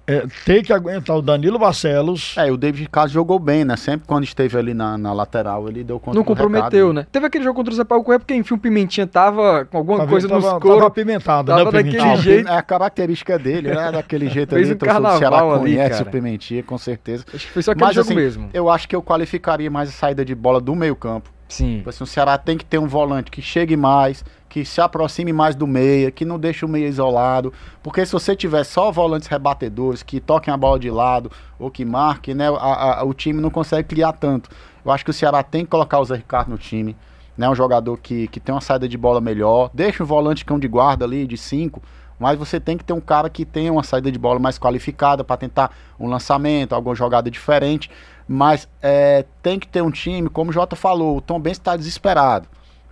É, 0.07 0.27
tem 0.45 0.63
que 0.63 0.71
aguentar 0.73 1.17
o 1.17 1.23
Danilo 1.23 1.59
Barcelos. 1.59 2.35
É, 2.37 2.53
o 2.53 2.57
David 2.59 2.83
Ricardo 2.83 3.11
jogou 3.11 3.39
bem, 3.39 3.65
né? 3.65 3.75
Sempre 3.77 4.07
quando 4.07 4.25
esteve 4.25 4.57
ali 4.59 4.75
na, 4.75 4.99
na 4.99 5.13
lateral, 5.15 5.67
ele 5.67 5.83
deu 5.83 5.99
conta 5.99 6.17
Não 6.19 6.23
do 6.23 6.27
comprometeu, 6.27 6.89
recado. 6.89 6.93
né? 6.93 7.07
Teve 7.11 7.27
aquele 7.27 7.43
jogo 7.45 7.57
contra 7.57 7.73
o 7.73 7.77
Sampaio 7.77 8.03
Correia 8.03 8.19
porque, 8.21 8.35
enfim, 8.35 8.53
o 8.55 8.59
Pimentinha 8.59 9.07
tava 9.07 9.65
com 9.65 9.79
alguma 9.79 10.01
Tá 10.01 10.07
coisa 10.07 10.29
tava, 10.29 10.41
nos 10.41 10.49
tava 10.51 10.61
coros. 10.61 10.83
apimentado, 10.85 11.47
tava 11.47 11.59
né? 11.59 11.65
daquele 11.65 11.91
Pimentinha? 11.97 12.17
Jeito. 12.17 12.49
É 12.49 12.57
a 12.57 12.63
característica 12.63 13.39
dele, 13.39 13.69
né? 13.75 13.93
Daquele 13.93 14.29
jeito 14.29 14.55
ali. 14.55 14.73
um 14.73 14.77
carnaval 14.77 15.53
ali, 15.55 15.73
conhece 15.75 15.91
cara. 15.99 16.03
o 16.09 16.13
Pimentinha, 16.13 16.63
com 16.63 16.77
certeza. 16.77 17.25
Acho 17.33 17.47
que 17.47 17.53
foi 17.53 17.63
só 17.63 17.71
aquele 17.73 17.87
Mas 17.87 17.95
jogo 17.95 18.07
assim, 18.07 18.15
mesmo. 18.15 18.51
eu 18.53 18.69
acho 18.69 18.87
que 18.87 18.95
eu 18.95 19.03
qualificaria 19.03 19.71
mais 19.71 19.89
a 19.89 19.93
saída 19.93 20.23
de 20.23 20.35
bola 20.35 20.61
do 20.61 20.75
meio 20.75 20.95
campo. 20.97 21.31
Sim. 21.49 21.77
Tipo 21.79 21.91
assim, 21.91 22.05
o 22.05 22.07
Ceará 22.07 22.37
tem 22.37 22.59
que 22.59 22.65
ter 22.65 22.79
um 22.79 22.87
volante 22.87 23.31
que 23.31 23.41
chegue 23.41 23.77
mais, 23.77 24.25
que 24.55 24.65
se 24.65 24.81
aproxime 24.81 25.33
mais 25.33 25.57
do 25.57 25.67
meia, 25.67 26.13
que 26.13 26.25
não 26.25 26.39
deixe 26.39 26.65
o 26.65 26.69
meia 26.69 26.87
isolado. 26.87 27.53
Porque 27.83 28.07
se 28.07 28.13
você 28.13 28.37
tiver 28.37 28.63
só 28.63 28.93
volantes 28.93 29.27
rebatedores, 29.27 30.01
que 30.01 30.21
toquem 30.21 30.55
a 30.55 30.57
bola 30.57 30.79
de 30.79 30.89
lado, 30.93 31.29
ou 31.59 31.73
que 31.73 31.85
marquem, 31.85 32.37
né, 32.37 32.49
a- 32.49 33.01
a- 33.01 33.05
o 33.05 33.13
time 33.13 33.41
não 33.41 33.51
consegue 33.51 33.89
criar 33.89 34.13
tanto. 34.13 34.49
Eu 34.85 34.93
acho 34.93 35.05
que 35.05 35.11
o 35.11 35.13
Ceará 35.13 35.43
tem 35.43 35.65
que 35.65 35.73
colocar 35.73 35.99
o 35.99 36.05
Zé 36.05 36.15
Ricardo 36.15 36.51
no 36.51 36.57
time. 36.57 36.97
Né, 37.37 37.49
um 37.49 37.55
jogador 37.57 37.99
que, 37.99 38.29
que 38.29 38.39
tem 38.39 38.55
uma 38.55 38.61
saída 38.61 38.89
de 38.89 38.97
bola 38.97 39.21
melhor. 39.21 39.71
Deixa 39.75 40.05
o 40.05 40.07
volante 40.07 40.45
cão 40.45 40.57
de 40.57 40.69
guarda 40.69 41.05
ali, 41.05 41.27
de 41.27 41.37
5, 41.37 41.83
mas 42.17 42.39
você 42.39 42.61
tem 42.61 42.79
que 42.79 42.85
ter 42.85 42.93
um 42.93 43.01
cara 43.01 43.29
que 43.29 43.45
tenha 43.45 43.73
uma 43.73 43.83
saída 43.83 44.13
de 44.13 44.21
bola 44.21 44.39
mais 44.39 44.57
qualificada 44.57 45.25
para 45.25 45.37
tentar 45.37 45.73
um 45.99 46.07
lançamento, 46.07 46.77
alguma 46.77 46.95
jogada 46.95 47.29
diferente. 47.29 47.91
Mas 48.29 48.69
é, 48.81 49.25
tem 49.43 49.59
que 49.59 49.67
ter 49.67 49.83
um 49.83 49.91
time, 49.91 50.29
como 50.29 50.51
o 50.51 50.53
Jota 50.53 50.77
falou, 50.77 51.17
o 51.17 51.21
Tom 51.21 51.41
Benz 51.41 51.57
está 51.57 51.77
desesperado. 51.77 52.47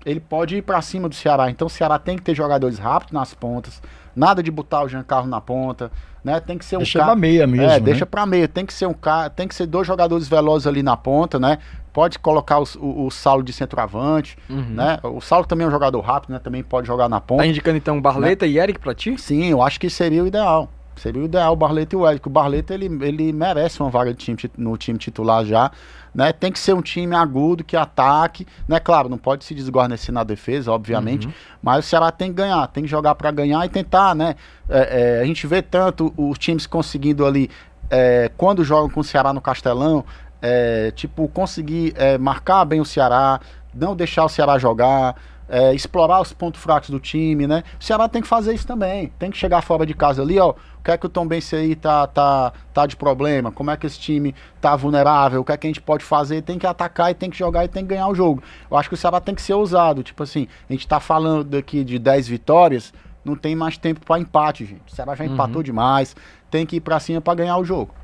Ele 0.05 0.21
pode 0.21 0.57
ir 0.57 0.63
para 0.63 0.81
cima 0.83 1.09
do 1.09 1.15
Ceará. 1.15 1.51
Então 1.51 1.67
o 1.67 1.71
Ceará 1.71 1.99
tem 1.99 2.17
que 2.17 2.23
ter 2.23 2.35
jogadores 2.35 2.79
rápidos 2.79 3.13
nas 3.13 3.35
pontas. 3.35 3.81
Nada 4.15 4.43
de 4.43 4.51
botar 4.51 4.83
o 4.83 4.89
Giancarlo 4.89 5.29
na 5.29 5.41
ponta, 5.41 5.91
né? 6.23 6.39
Tem 6.41 6.59
que 6.59 6.65
ser 6.65 6.77
um 6.77 6.81
deixa 6.81 6.99
cara. 6.99 7.15
Deixa 7.15 7.21
pra 7.21 7.29
meia 7.29 7.47
mesmo. 7.47 7.67
É, 7.67 7.75
né? 7.75 7.81
deixa 7.81 8.05
pra 8.05 8.27
meia. 8.27 8.47
Tem 8.47 8.67
que 8.67 8.75
ser 8.75 8.87
um 8.87 8.93
cara, 8.93 9.31
tem 9.31 9.49
que 9.49 9.55
ser 9.55 9.67
dois 9.67 9.87
jogadores 9.87 10.29
velozes 10.29 10.67
ali 10.67 10.83
na 10.83 10.97
ponta, 10.97 11.39
né? 11.39 11.59
Pode 11.93 12.19
colocar 12.19 12.59
o, 12.59 12.65
o, 12.79 13.07
o 13.07 13.11
Saulo 13.11 13.43
de 13.43 13.53
centroavante, 13.53 14.37
uhum. 14.49 14.71
né? 14.71 14.99
O 15.03 15.21
Saulo 15.21 15.47
também 15.47 15.65
é 15.65 15.69
um 15.69 15.71
jogador 15.71 16.01
rápido, 16.01 16.33
né? 16.33 16.39
Também 16.39 16.63
pode 16.63 16.87
jogar 16.87 17.09
na 17.09 17.21
ponta. 17.21 17.43
Tá 17.43 17.47
indicando 17.47 17.77
então 17.77 18.01
Barleta 18.01 18.45
né? 18.45 18.53
e 18.53 18.59
Eric 18.59 18.81
pra 18.81 18.95
ti? 18.95 19.17
Sim, 19.19 19.47
eu 19.47 19.63
acho 19.63 19.81
que 19.81 19.89
seria 19.89 20.23
o 20.23 20.27
ideal. 20.27 20.69
Seria 20.97 21.23
o 21.23 21.25
ideal 21.25 21.53
o 21.53 21.57
Barleta 21.57 21.95
e 21.95 21.99
o 21.99 22.09
Eric. 22.09 22.27
O 22.27 22.31
Barleta 22.31 22.75
ele, 22.75 22.87
ele 23.05 23.33
merece 23.33 23.81
uma 23.81 23.91
vaga 23.91 24.13
time, 24.15 24.39
no 24.57 24.77
time 24.77 24.99
titular 24.99 25.45
já. 25.45 25.71
Né? 26.15 26.33
Tem 26.33 26.53
que 26.53 26.59
ser 26.59 26.75
um 26.75 26.83
time 26.83 27.15
agudo, 27.17 27.65
que 27.65 27.77
ataque. 27.77 28.47
Né? 28.69 28.79
Claro, 28.79 29.09
não 29.09 29.19
pode 29.19 29.45
se 29.45 29.55
desguarnecer 29.55 30.15
na 30.15 30.23
defesa, 30.23 30.71
obviamente. 30.71 31.27
Uhum. 31.27 31.33
Mas 31.63 31.87
o 31.87 31.89
Ceará 31.89 32.11
tem 32.11 32.29
que 32.29 32.35
ganhar, 32.35 32.67
tem 32.69 32.85
que 32.85 32.91
jogar 32.91 33.15
para 33.15 33.31
ganhar 33.31 33.65
e 33.65 33.69
tentar, 33.69 34.15
né? 34.15 34.37
É, 34.69 35.19
é, 35.19 35.23
a 35.23 35.25
gente 35.25 35.47
vê 35.47 35.63
tanto 35.63 36.13
os 36.17 36.39
times 36.39 36.67
conseguindo 36.67 37.27
ali, 37.27 37.51
é, 37.91 38.31
quando 38.37 38.63
jogam 38.63 38.91
com 38.91 39.01
o 39.01 39.05
Ceará 39.05 39.33
no 39.33 39.41
Castelão, 39.41 40.05
é, 40.41 40.91
tipo, 40.91 41.29
conseguir 41.29 41.95
é, 41.97 42.19
marcar 42.19 42.65
bem 42.65 42.81
o 42.81 42.85
Ceará, 42.85 43.41
não 43.75 43.97
deixar 43.97 44.25
o 44.25 44.29
Ceará 44.29 44.59
jogar 44.59 45.15
é, 45.53 45.75
explorar 45.75 46.19
os 46.19 46.33
pontos 46.33 46.63
fracos 46.63 46.89
do 46.89 46.99
time, 46.99 47.47
né? 47.47 47.63
O 47.79 47.85
Ceará 47.85 48.09
tem 48.09 48.23
que 48.23 48.27
fazer 48.27 48.55
isso 48.55 48.67
também. 48.67 49.13
Tem 49.19 49.31
que 49.31 49.37
chegar 49.37 49.61
fora 49.61 49.85
de 49.85 49.93
casa 49.93 50.23
ali, 50.23 50.39
ó. 50.39 50.53
O 50.53 50.83
que 50.83 50.91
é 50.91 50.97
que 50.97 51.05
o 51.05 51.11
Tom 51.11 51.27
Bense 51.27 51.55
aí 51.55 51.77
tá, 51.77 52.07
tá, 52.07 52.55
tá 52.73 52.87
de 52.87 52.97
problema? 52.97 53.53
Como 53.53 53.71
é 53.71 53.77
que 53.77 53.87
esse 53.87 54.01
time 54.01 54.35
tá 54.63 54.75
vulnerável? 54.75 55.43
O 55.43 55.45
que 55.45 55.53
é 55.53 55.57
que 55.59 55.67
a 55.67 55.69
gente 55.69 55.83
pode 55.83 56.05
fazer? 56.05 56.41
Tem 56.41 56.59
que 56.59 56.67
atacar 56.67 57.11
e 57.11 57.15
tem 57.15 57.29
que 57.29 57.37
jogar 57.37 57.67
e 57.67 57.69
tem 57.69 57.83
que 57.83 57.91
ganhar 57.91 58.09
o 58.09 58.15
jogo. 58.15 58.43
Eu 58.71 58.79
acho 58.79 58.89
que 58.89 58.95
o 58.95 58.97
Ceará 58.97 59.21
tem 59.21 59.35
que 59.35 59.43
ser 59.43 59.53
ousado. 59.53 60.03
Tipo 60.03 60.23
assim, 60.23 60.49
a 60.71 60.73
gente 60.73 60.89
tá 60.89 60.99
falando 60.99 61.55
aqui 61.55 61.85
de 61.85 61.99
10 61.99 62.29
vitórias, 62.29 62.91
não 63.23 63.37
tem 63.37 63.55
mais 63.55 63.77
tempo 63.77 64.01
para 64.07 64.19
empate, 64.19 64.65
gente. 64.65 64.91
O 64.91 64.97
Ceará 64.97 65.15
já 65.15 65.23
uhum. 65.23 65.35
empatou 65.35 65.63
demais. 65.63 66.17
Tem 66.51 66.65
que 66.65 66.77
ir 66.77 66.81
para 66.81 66.99
cima 66.99 67.21
para 67.21 67.35
ganhar 67.35 67.59
o 67.59 67.65
jogo. 67.65 67.95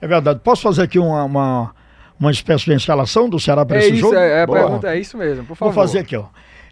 É 0.00 0.06
verdade. 0.06 0.38
Posso 0.38 0.62
fazer 0.62 0.82
aqui 0.82 1.00
uma, 1.00 1.24
uma, 1.24 1.74
uma 2.18 2.30
espécie 2.30 2.64
de 2.66 2.74
escalação 2.74 3.28
do 3.28 3.40
Ceará 3.40 3.66
para 3.66 3.78
é 3.78 3.80
esse 3.80 3.90
isso, 3.90 4.00
jogo? 4.02 4.14
É, 4.14 4.42
é, 4.42 4.46
pergunta, 4.46 4.94
é 4.94 5.00
isso 5.00 5.18
mesmo, 5.18 5.44
por 5.44 5.56
favor. 5.56 5.74
Vou 5.74 5.82
fazer 5.82 5.98
aqui, 5.98 6.16
ó. 6.16 6.26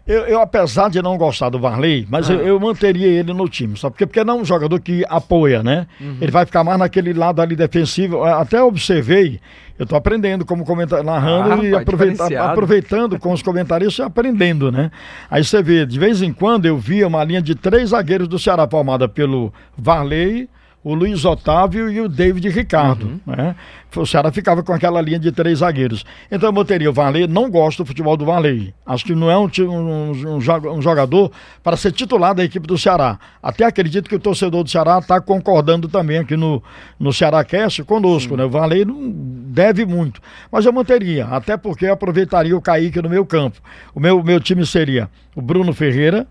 Eu, 0.05 0.21
eu, 0.21 0.41
apesar 0.41 0.89
de 0.89 1.01
não 1.01 1.15
gostar 1.17 1.49
do 1.49 1.59
Varley, 1.59 2.07
mas 2.09 2.29
ah. 2.29 2.33
eu, 2.33 2.47
eu, 2.47 2.59
manteria 2.59 3.07
ele 3.07 3.33
no 3.33 3.47
time, 3.47 3.77
sabe? 3.77 3.93
Porque, 3.93 4.05
porque 4.05 4.23
não 4.23 4.39
é 4.39 4.41
um 4.41 4.45
jogador 4.45 4.79
que 4.79 5.05
apoia, 5.07 5.61
né? 5.61 5.85
Uhum. 5.99 6.17
Ele 6.19 6.31
vai 6.31 6.45
ficar 6.45 6.63
mais 6.63 6.79
naquele 6.79 7.13
lado 7.13 7.41
ali 7.41 7.55
defensivo. 7.55 8.23
Até 8.23 8.61
observei, 8.63 9.39
eu 9.77 9.85
tô 9.85 9.95
aprendendo 9.95 10.43
como 10.43 10.65
comentar, 10.65 11.03
narrando 11.03 11.61
ah, 11.61 11.65
e 11.65 11.75
aproveita, 11.75 12.43
aproveitando 12.43 13.19
com 13.19 13.31
os 13.31 13.43
comentários 13.43 13.97
e 13.97 14.01
aprendendo, 14.01 14.71
né? 14.71 14.91
Aí 15.29 15.43
você 15.43 15.61
vê, 15.61 15.85
de 15.85 15.99
vez 15.99 16.21
em 16.21 16.33
quando 16.33 16.65
eu 16.65 16.77
via 16.77 17.07
uma 17.07 17.23
linha 17.23 17.41
de 17.41 17.53
três 17.53 17.89
zagueiros 17.89 18.27
do 18.27 18.39
Ceará 18.39 18.67
formada 18.67 19.07
pelo 19.07 19.53
Varley, 19.77 20.49
o 20.83 20.95
Luiz 20.95 21.25
Otávio 21.25 21.91
e 21.91 22.01
o 22.01 22.09
David 22.09 22.49
Ricardo. 22.49 23.05
Uhum. 23.05 23.35
Né? 23.35 23.55
O 23.95 24.05
Ceará 24.05 24.31
ficava 24.31 24.63
com 24.63 24.73
aquela 24.73 24.99
linha 25.01 25.19
de 25.19 25.31
três 25.31 25.59
zagueiros. 25.59 26.03
Então 26.31 26.49
eu 26.49 26.53
botaria 26.53 26.89
o 26.89 26.93
Varley, 26.93 27.27
não 27.27 27.49
gosto 27.51 27.83
do 27.83 27.85
futebol 27.85 28.17
do 28.17 28.25
Varley. 28.25 28.73
Acho 28.85 29.05
que 29.05 29.13
não 29.13 29.29
é 29.29 29.37
um, 29.37 29.49
um, 29.59 30.37
um, 30.37 30.81
jogador 30.81 31.31
para 31.61 31.77
ser 31.77 31.91
titular 31.91 32.33
da 32.33 32.43
equipe 32.43 32.65
do 32.65 32.77
Ceará. 32.77 33.19
Até 33.43 33.65
acredito 33.65 34.09
que 34.09 34.15
o 34.15 34.19
torcedor 34.19 34.63
do 34.63 34.69
Ceará 34.69 34.97
está 34.97 35.21
concordando 35.21 35.87
também 35.87 36.17
aqui 36.17 36.35
no, 36.35 36.63
no 36.99 37.13
Ceará 37.13 37.43
Cast 37.43 37.83
conosco. 37.83 38.35
Né? 38.35 38.43
O 38.43 38.49
Varley 38.49 38.83
não 38.85 39.11
deve 39.13 39.85
muito. 39.85 40.19
Mas 40.51 40.65
eu 40.65 40.73
manteria, 40.73 41.25
até 41.25 41.57
porque 41.57 41.85
eu 41.85 41.93
aproveitaria 41.93 42.57
o 42.57 42.61
Kaique 42.61 43.01
no 43.01 43.09
meu 43.09 43.25
campo. 43.25 43.59
O 43.93 43.99
meu, 43.99 44.23
meu 44.23 44.39
time 44.39 44.65
seria 44.65 45.09
o 45.35 45.41
Bruno 45.41 45.73
Ferreira, 45.73 46.25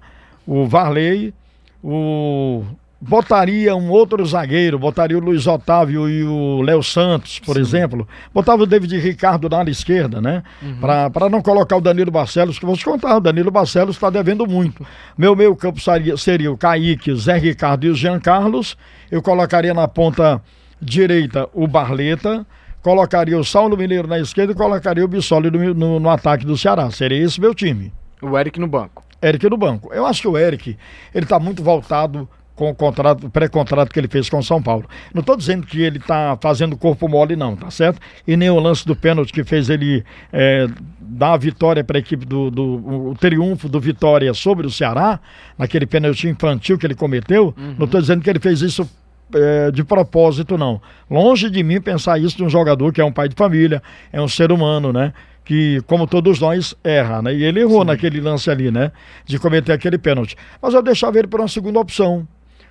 o 0.46 0.66
Varley, 0.66 1.32
o 1.82 2.64
botaria 3.00 3.74
um 3.74 3.90
outro 3.90 4.24
zagueiro, 4.26 4.78
botaria 4.78 5.16
o 5.16 5.20
Luiz 5.20 5.46
Otávio 5.46 6.08
e 6.08 6.22
o 6.22 6.60
Léo 6.60 6.82
Santos, 6.82 7.38
por 7.38 7.54
Sim. 7.54 7.62
exemplo. 7.62 8.06
Botava 8.32 8.62
o 8.62 8.66
David 8.66 8.98
Ricardo 8.98 9.48
na 9.48 9.60
ala 9.60 9.70
esquerda, 9.70 10.20
né? 10.20 10.42
Uhum. 10.60 11.10
Para 11.10 11.30
não 11.30 11.40
colocar 11.40 11.76
o 11.76 11.80
Danilo 11.80 12.10
Barcelos, 12.10 12.58
que 12.58 12.66
vou 12.66 12.76
te 12.76 12.84
contar, 12.84 13.16
o 13.16 13.20
Danilo 13.20 13.50
Barcelos 13.50 13.96
está 13.96 14.10
devendo 14.10 14.46
muito. 14.46 14.86
Meu 15.16 15.34
meio 15.34 15.56
campo 15.56 15.80
seria, 15.80 16.16
seria 16.16 16.52
o 16.52 16.58
Kaique, 16.58 17.14
Zé 17.14 17.38
Ricardo 17.38 17.86
e 17.86 17.88
o 17.88 17.94
Jean 17.94 18.20
Carlos. 18.20 18.76
Eu 19.10 19.22
colocaria 19.22 19.72
na 19.72 19.88
ponta 19.88 20.42
direita 20.80 21.48
o 21.54 21.66
Barleta, 21.66 22.46
colocaria 22.82 23.38
o 23.38 23.44
Saulo 23.44 23.76
Mineiro 23.76 24.08
na 24.08 24.18
esquerda 24.18 24.52
e 24.52 24.56
colocaria 24.56 25.04
o 25.04 25.08
Bissoli 25.08 25.50
no, 25.50 25.74
no, 25.74 26.00
no 26.00 26.10
ataque 26.10 26.44
do 26.44 26.56
Ceará. 26.56 26.90
Seria 26.90 27.24
esse 27.24 27.40
meu 27.40 27.54
time. 27.54 27.92
O 28.20 28.38
Eric 28.38 28.60
no 28.60 28.66
banco. 28.66 29.02
Eric 29.22 29.48
no 29.48 29.56
banco. 29.56 29.92
Eu 29.92 30.04
acho 30.06 30.22
que 30.22 30.28
o 30.28 30.36
Eric, 30.36 30.76
ele 31.14 31.24
está 31.24 31.38
muito 31.38 31.62
voltado 31.62 32.28
com 32.60 32.68
o 32.68 32.74
contrato, 32.74 33.30
pré-contrato 33.30 33.90
que 33.90 33.98
ele 33.98 34.06
fez 34.06 34.28
com 34.28 34.36
o 34.36 34.42
São 34.42 34.62
Paulo. 34.62 34.84
Não 35.14 35.20
estou 35.20 35.34
dizendo 35.34 35.66
que 35.66 35.80
ele 35.80 35.96
está 35.96 36.36
fazendo 36.42 36.76
corpo 36.76 37.08
mole, 37.08 37.34
não, 37.34 37.56
tá 37.56 37.70
certo? 37.70 37.98
E 38.28 38.36
nem 38.36 38.50
o 38.50 38.60
lance 38.60 38.86
do 38.86 38.94
pênalti 38.94 39.32
que 39.32 39.42
fez 39.42 39.70
ele 39.70 40.04
é, 40.30 40.68
dar 41.00 41.32
a 41.32 41.36
vitória 41.38 41.82
para 41.82 41.96
a 41.96 42.00
equipe 42.00 42.26
do, 42.26 42.50
do 42.50 43.08
o 43.08 43.14
triunfo 43.18 43.66
do 43.66 43.80
Vitória 43.80 44.34
sobre 44.34 44.66
o 44.66 44.70
Ceará, 44.70 45.18
naquele 45.56 45.86
pênalti 45.86 46.28
infantil 46.28 46.76
que 46.76 46.86
ele 46.86 46.94
cometeu. 46.94 47.54
Uhum. 47.56 47.76
Não 47.78 47.86
estou 47.86 47.98
dizendo 47.98 48.20
que 48.22 48.28
ele 48.28 48.40
fez 48.40 48.60
isso 48.60 48.86
é, 49.34 49.70
de 49.70 49.82
propósito, 49.82 50.58
não. 50.58 50.82
Longe 51.10 51.48
de 51.48 51.62
mim 51.62 51.80
pensar 51.80 52.20
isso 52.20 52.36
de 52.36 52.44
um 52.44 52.50
jogador 52.50 52.92
que 52.92 53.00
é 53.00 53.04
um 53.04 53.12
pai 53.12 53.26
de 53.26 53.36
família, 53.36 53.82
é 54.12 54.20
um 54.20 54.28
ser 54.28 54.52
humano, 54.52 54.92
né? 54.92 55.14
que, 55.46 55.80
como 55.86 56.06
todos 56.06 56.38
nós, 56.38 56.76
erra, 56.84 57.22
né? 57.22 57.34
E 57.34 57.42
ele 57.42 57.60
errou 57.60 57.80
Sim. 57.80 57.86
naquele 57.86 58.20
lance 58.20 58.48
ali, 58.48 58.70
né? 58.70 58.92
De 59.24 59.38
cometer 59.38 59.72
aquele 59.72 59.98
pênalti. 59.98 60.36
Mas 60.60 60.74
eu 60.74 60.82
deixava 60.82 61.18
ele 61.18 61.26
para 61.26 61.40
uma 61.40 61.48
segunda 61.48 61.80
opção 61.80 62.28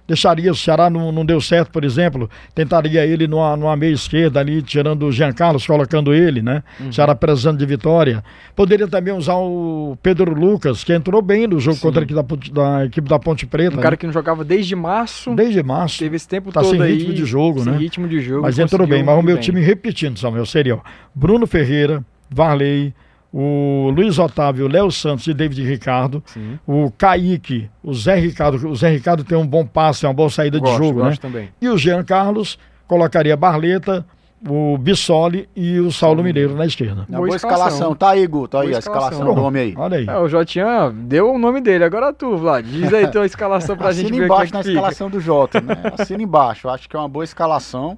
deixaria 0.10 0.51
o 0.51 0.55
Ceará 0.55 0.89
não, 0.89 1.12
não 1.12 1.24
deu 1.24 1.39
certo, 1.39 1.70
por 1.72 1.86
exemplo, 1.86 2.28
tentaria 2.55 3.05
ele 3.05 3.28
numa, 3.28 3.55
numa 3.55 3.76
meia 3.76 3.93
esquerda 3.93 4.39
ali, 4.39 4.62
tirando 4.64 5.05
o 5.05 5.12
Jean 5.12 5.32
Carlos, 5.32 5.68
colocando 5.68 6.14
ele, 6.14 6.41
né? 6.41 6.64
Uhum. 6.80 6.91
Ceará 6.91 7.14
precisando 7.14 7.60
de 7.60 7.66
vitória. 7.66 8.24
Poderia 8.55 8.88
também 8.88 9.14
usar 9.14 9.36
o 9.36 9.95
Pedro 10.01 10.34
Lucas, 10.34 10.84
que 10.84 10.91
entrou 10.91 11.22
bem 11.22 11.45
no 11.45 11.60
jogo 11.60 11.78
Sim. 11.78 11.82
contra 11.84 12.01
a 12.01 12.03
equipe 12.03 12.16
da, 12.16 12.62
da, 12.80 12.86
equipe 12.86 13.07
da 13.07 13.20
Ponte 13.20 13.45
Preta. 13.45 13.74
Um 13.74 13.78
né? 13.78 13.84
cara 13.84 13.95
que 13.95 14.07
não 14.07 14.14
jogava 14.14 14.43
desde 14.43 14.76
março. 14.76 15.36
Desde 15.36 15.62
março. 15.62 15.99
Teve 15.99 16.16
esse 16.16 16.28
tempo 16.28 16.51
tá 16.51 16.62
todo 16.62 16.72
sem 16.72 16.82
aí, 16.82 16.93
ritmo 16.97 17.14
de 17.14 17.26
jogo, 17.26 17.64
sem 17.64 17.72
né? 17.72 17.78
ritmo 17.78 18.07
de 18.07 18.20
jogo. 18.20 18.41
Mas 18.41 18.57
entrou 18.57 18.88
bem. 18.88 19.03
Mas 19.03 19.16
o 19.16 19.22
meu 19.22 19.36
bem. 19.36 19.43
time, 19.43 19.62
repetindo, 19.62 20.18
Samuel, 20.18 20.45
seria 20.47 20.76
ó, 20.76 20.80
Bruno 21.14 21.45
Ferreira, 21.45 22.03
Varley, 22.32 22.93
o 23.32 23.92
Luiz 23.96 24.18
Otávio, 24.18 24.66
o 24.66 24.70
Léo 24.70 24.92
Santos 24.92 25.28
e 25.28 25.34
David 25.34 25.64
Ricardo, 25.64 26.24
Sim. 26.26 26.60
o 26.66 26.92
Kaique, 26.98 27.70
o 27.84 27.94
Zé 27.94 28.16
Ricardo, 28.16 28.68
o 28.68 28.76
Zé 28.76 28.90
Ricardo 28.90 29.24
tem 29.24 29.38
um 29.38 29.46
bom 29.46 29.66
passe, 29.66 30.06
uma 30.06 30.14
boa 30.14 30.30
saída 30.30 30.60
gosto, 30.60 30.80
de 30.80 30.88
jogo, 30.88 31.04
né? 31.04 31.16
Também. 31.20 31.50
E 31.62 31.70
o 31.70 31.78
Jean 31.78 32.04
Carlos 32.04 32.58
colocaria 32.88 33.38
Barleta, 33.38 34.04
o 34.48 34.78
Bissoli 34.78 35.50
e 35.56 35.80
o 35.80 35.92
Saulo 35.92 36.24
Mineiro 36.24 36.56
na 36.56 36.66
esquerda. 36.66 37.06
Boa, 37.10 37.26
boa 37.26 37.36
escalação. 37.36 37.68
escalação. 37.68 37.96
Tá 37.96 38.10
aí, 38.12 38.26
Guto, 38.26 38.58
aí 38.58 38.68
boa 38.68 38.78
a 38.78 38.80
escalação, 38.80 39.12
escalação 39.12 39.36
do 39.36 39.44
homem 39.44 39.62
aí. 39.62 39.74
Olha 39.78 39.98
aí. 39.98 40.08
É, 40.08 40.18
o 40.18 40.28
Jotinha 40.28 40.92
deu 40.94 41.34
o 41.34 41.38
nome 41.38 41.62
dele, 41.62 41.84
agora 41.84 42.14
tu, 42.14 42.38
Vlad. 42.38 42.66
Diz 42.66 42.94
aí 42.94 43.08
tua 43.08 43.26
escalação 43.28 43.76
pra 43.76 43.92
gente 43.92 44.12
ver 44.12 44.26
embaixo 44.26 44.54
é 44.54 44.58
na 44.58 44.62
escalação 44.62 45.10
do 45.10 45.20
Jota, 45.20 45.62
né? 45.62 45.76
Assina 45.98 46.24
embaixo, 46.24 46.70
acho 46.70 46.88
que 46.88 46.96
é 46.96 47.00
uma 47.00 47.10
boa 47.10 47.24
escalação. 47.24 47.98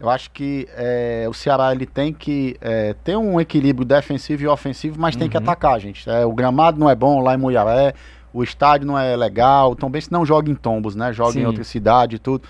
Eu 0.00 0.08
acho 0.08 0.30
que 0.30 0.66
é, 0.74 1.26
o 1.28 1.34
Ceará 1.34 1.72
ele 1.72 1.84
tem 1.84 2.10
que 2.10 2.56
é, 2.62 2.94
ter 3.04 3.16
um 3.16 3.38
equilíbrio 3.38 3.84
defensivo 3.84 4.42
e 4.42 4.48
ofensivo, 4.48 4.98
mas 4.98 5.14
uhum. 5.14 5.20
tem 5.20 5.28
que 5.28 5.36
uhum. 5.36 5.42
atacar, 5.42 5.78
gente. 5.78 6.08
É, 6.08 6.24
o 6.24 6.32
gramado 6.32 6.80
não 6.80 6.88
é 6.88 6.94
bom 6.94 7.20
lá 7.20 7.34
em 7.34 7.36
Muiaré, 7.36 7.92
o 8.32 8.42
estádio 8.42 8.86
não 8.86 8.98
é 8.98 9.14
legal, 9.14 9.76
também 9.76 10.00
se 10.00 10.10
não 10.10 10.24
joga 10.24 10.50
em 10.50 10.54
tombos, 10.54 10.96
né? 10.96 11.12
Joga 11.12 11.32
Sim. 11.32 11.40
em 11.40 11.46
outra 11.46 11.62
cidade 11.64 12.16
e 12.16 12.18
tudo. 12.18 12.44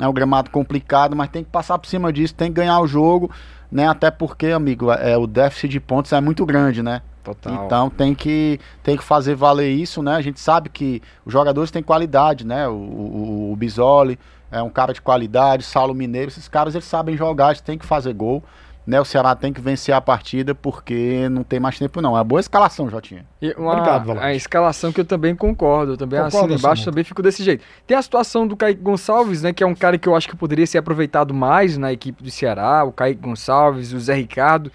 É 0.00 0.08
um 0.08 0.12
gramado 0.12 0.50
complicado, 0.50 1.14
mas 1.14 1.28
tem 1.30 1.44
que 1.44 1.50
passar 1.50 1.78
por 1.78 1.86
cima 1.86 2.12
disso, 2.12 2.34
tem 2.34 2.48
que 2.48 2.54
ganhar 2.54 2.80
o 2.80 2.88
jogo, 2.88 3.30
né? 3.70 3.88
Até 3.88 4.10
porque, 4.10 4.48
amigo, 4.48 4.90
é, 4.90 5.16
o 5.16 5.28
déficit 5.28 5.68
de 5.68 5.78
pontos 5.78 6.12
é 6.12 6.20
muito 6.20 6.44
grande, 6.44 6.82
né? 6.82 7.02
Total. 7.22 7.66
Então 7.66 7.90
tem 7.90 8.14
que, 8.14 8.60
tem 8.82 8.96
que 8.96 9.02
fazer 9.02 9.34
valer 9.34 9.70
isso, 9.70 10.02
né? 10.02 10.16
A 10.16 10.20
gente 10.20 10.40
sabe 10.40 10.68
que 10.68 11.00
os 11.24 11.32
jogadores 11.32 11.70
têm 11.70 11.82
qualidade, 11.82 12.46
né? 12.46 12.68
O, 12.68 12.72
o, 12.72 13.52
o 13.52 13.56
Bisoli, 13.56 14.18
é 14.58 14.62
um 14.62 14.70
cara 14.70 14.92
de 14.92 15.00
qualidade, 15.00 15.64
Saulo 15.64 15.94
Mineiro, 15.94 16.28
esses 16.28 16.48
caras 16.48 16.74
eles 16.74 16.86
sabem 16.86 17.16
jogar, 17.16 17.48
eles 17.48 17.60
têm 17.60 17.78
que 17.78 17.86
fazer 17.86 18.12
gol. 18.12 18.42
Né, 18.86 19.00
o 19.00 19.04
Ceará 19.04 19.34
tem 19.34 19.52
que 19.52 19.60
vencer 19.60 19.92
a 19.92 20.00
partida 20.00 20.54
porque 20.54 21.28
não 21.28 21.42
tem 21.42 21.58
mais 21.58 21.76
tempo 21.76 22.00
não. 22.00 22.10
É 22.10 22.18
uma 22.18 22.24
boa 22.24 22.38
escalação, 22.38 22.88
Jotinha. 22.88 23.26
E 23.42 23.52
uma, 23.58 23.72
Obrigado, 23.72 24.12
A 24.20 24.32
escalação 24.32 24.92
que 24.92 25.00
eu 25.00 25.04
também 25.04 25.34
concordo, 25.34 25.94
eu 25.94 25.96
também 25.96 26.20
concordo, 26.20 26.54
assino 26.54 26.56
embaixo, 26.56 26.84
também 26.84 27.02
fico 27.02 27.20
desse 27.20 27.42
jeito. 27.42 27.64
Tem 27.84 27.96
a 27.96 28.02
situação 28.02 28.46
do 28.46 28.56
Kaique 28.56 28.80
Gonçalves, 28.80 29.42
né, 29.42 29.52
que 29.52 29.64
é 29.64 29.66
um 29.66 29.74
cara 29.74 29.98
que 29.98 30.08
eu 30.08 30.14
acho 30.14 30.28
que 30.28 30.36
poderia 30.36 30.64
ser 30.68 30.78
aproveitado 30.78 31.34
mais 31.34 31.76
na 31.76 31.92
equipe 31.92 32.22
do 32.22 32.30
Ceará, 32.30 32.84
o 32.84 32.92
Kaique 32.92 33.20
Gonçalves, 33.20 33.92
o 33.92 33.98
Zé 33.98 34.14
Ricardo. 34.14 34.70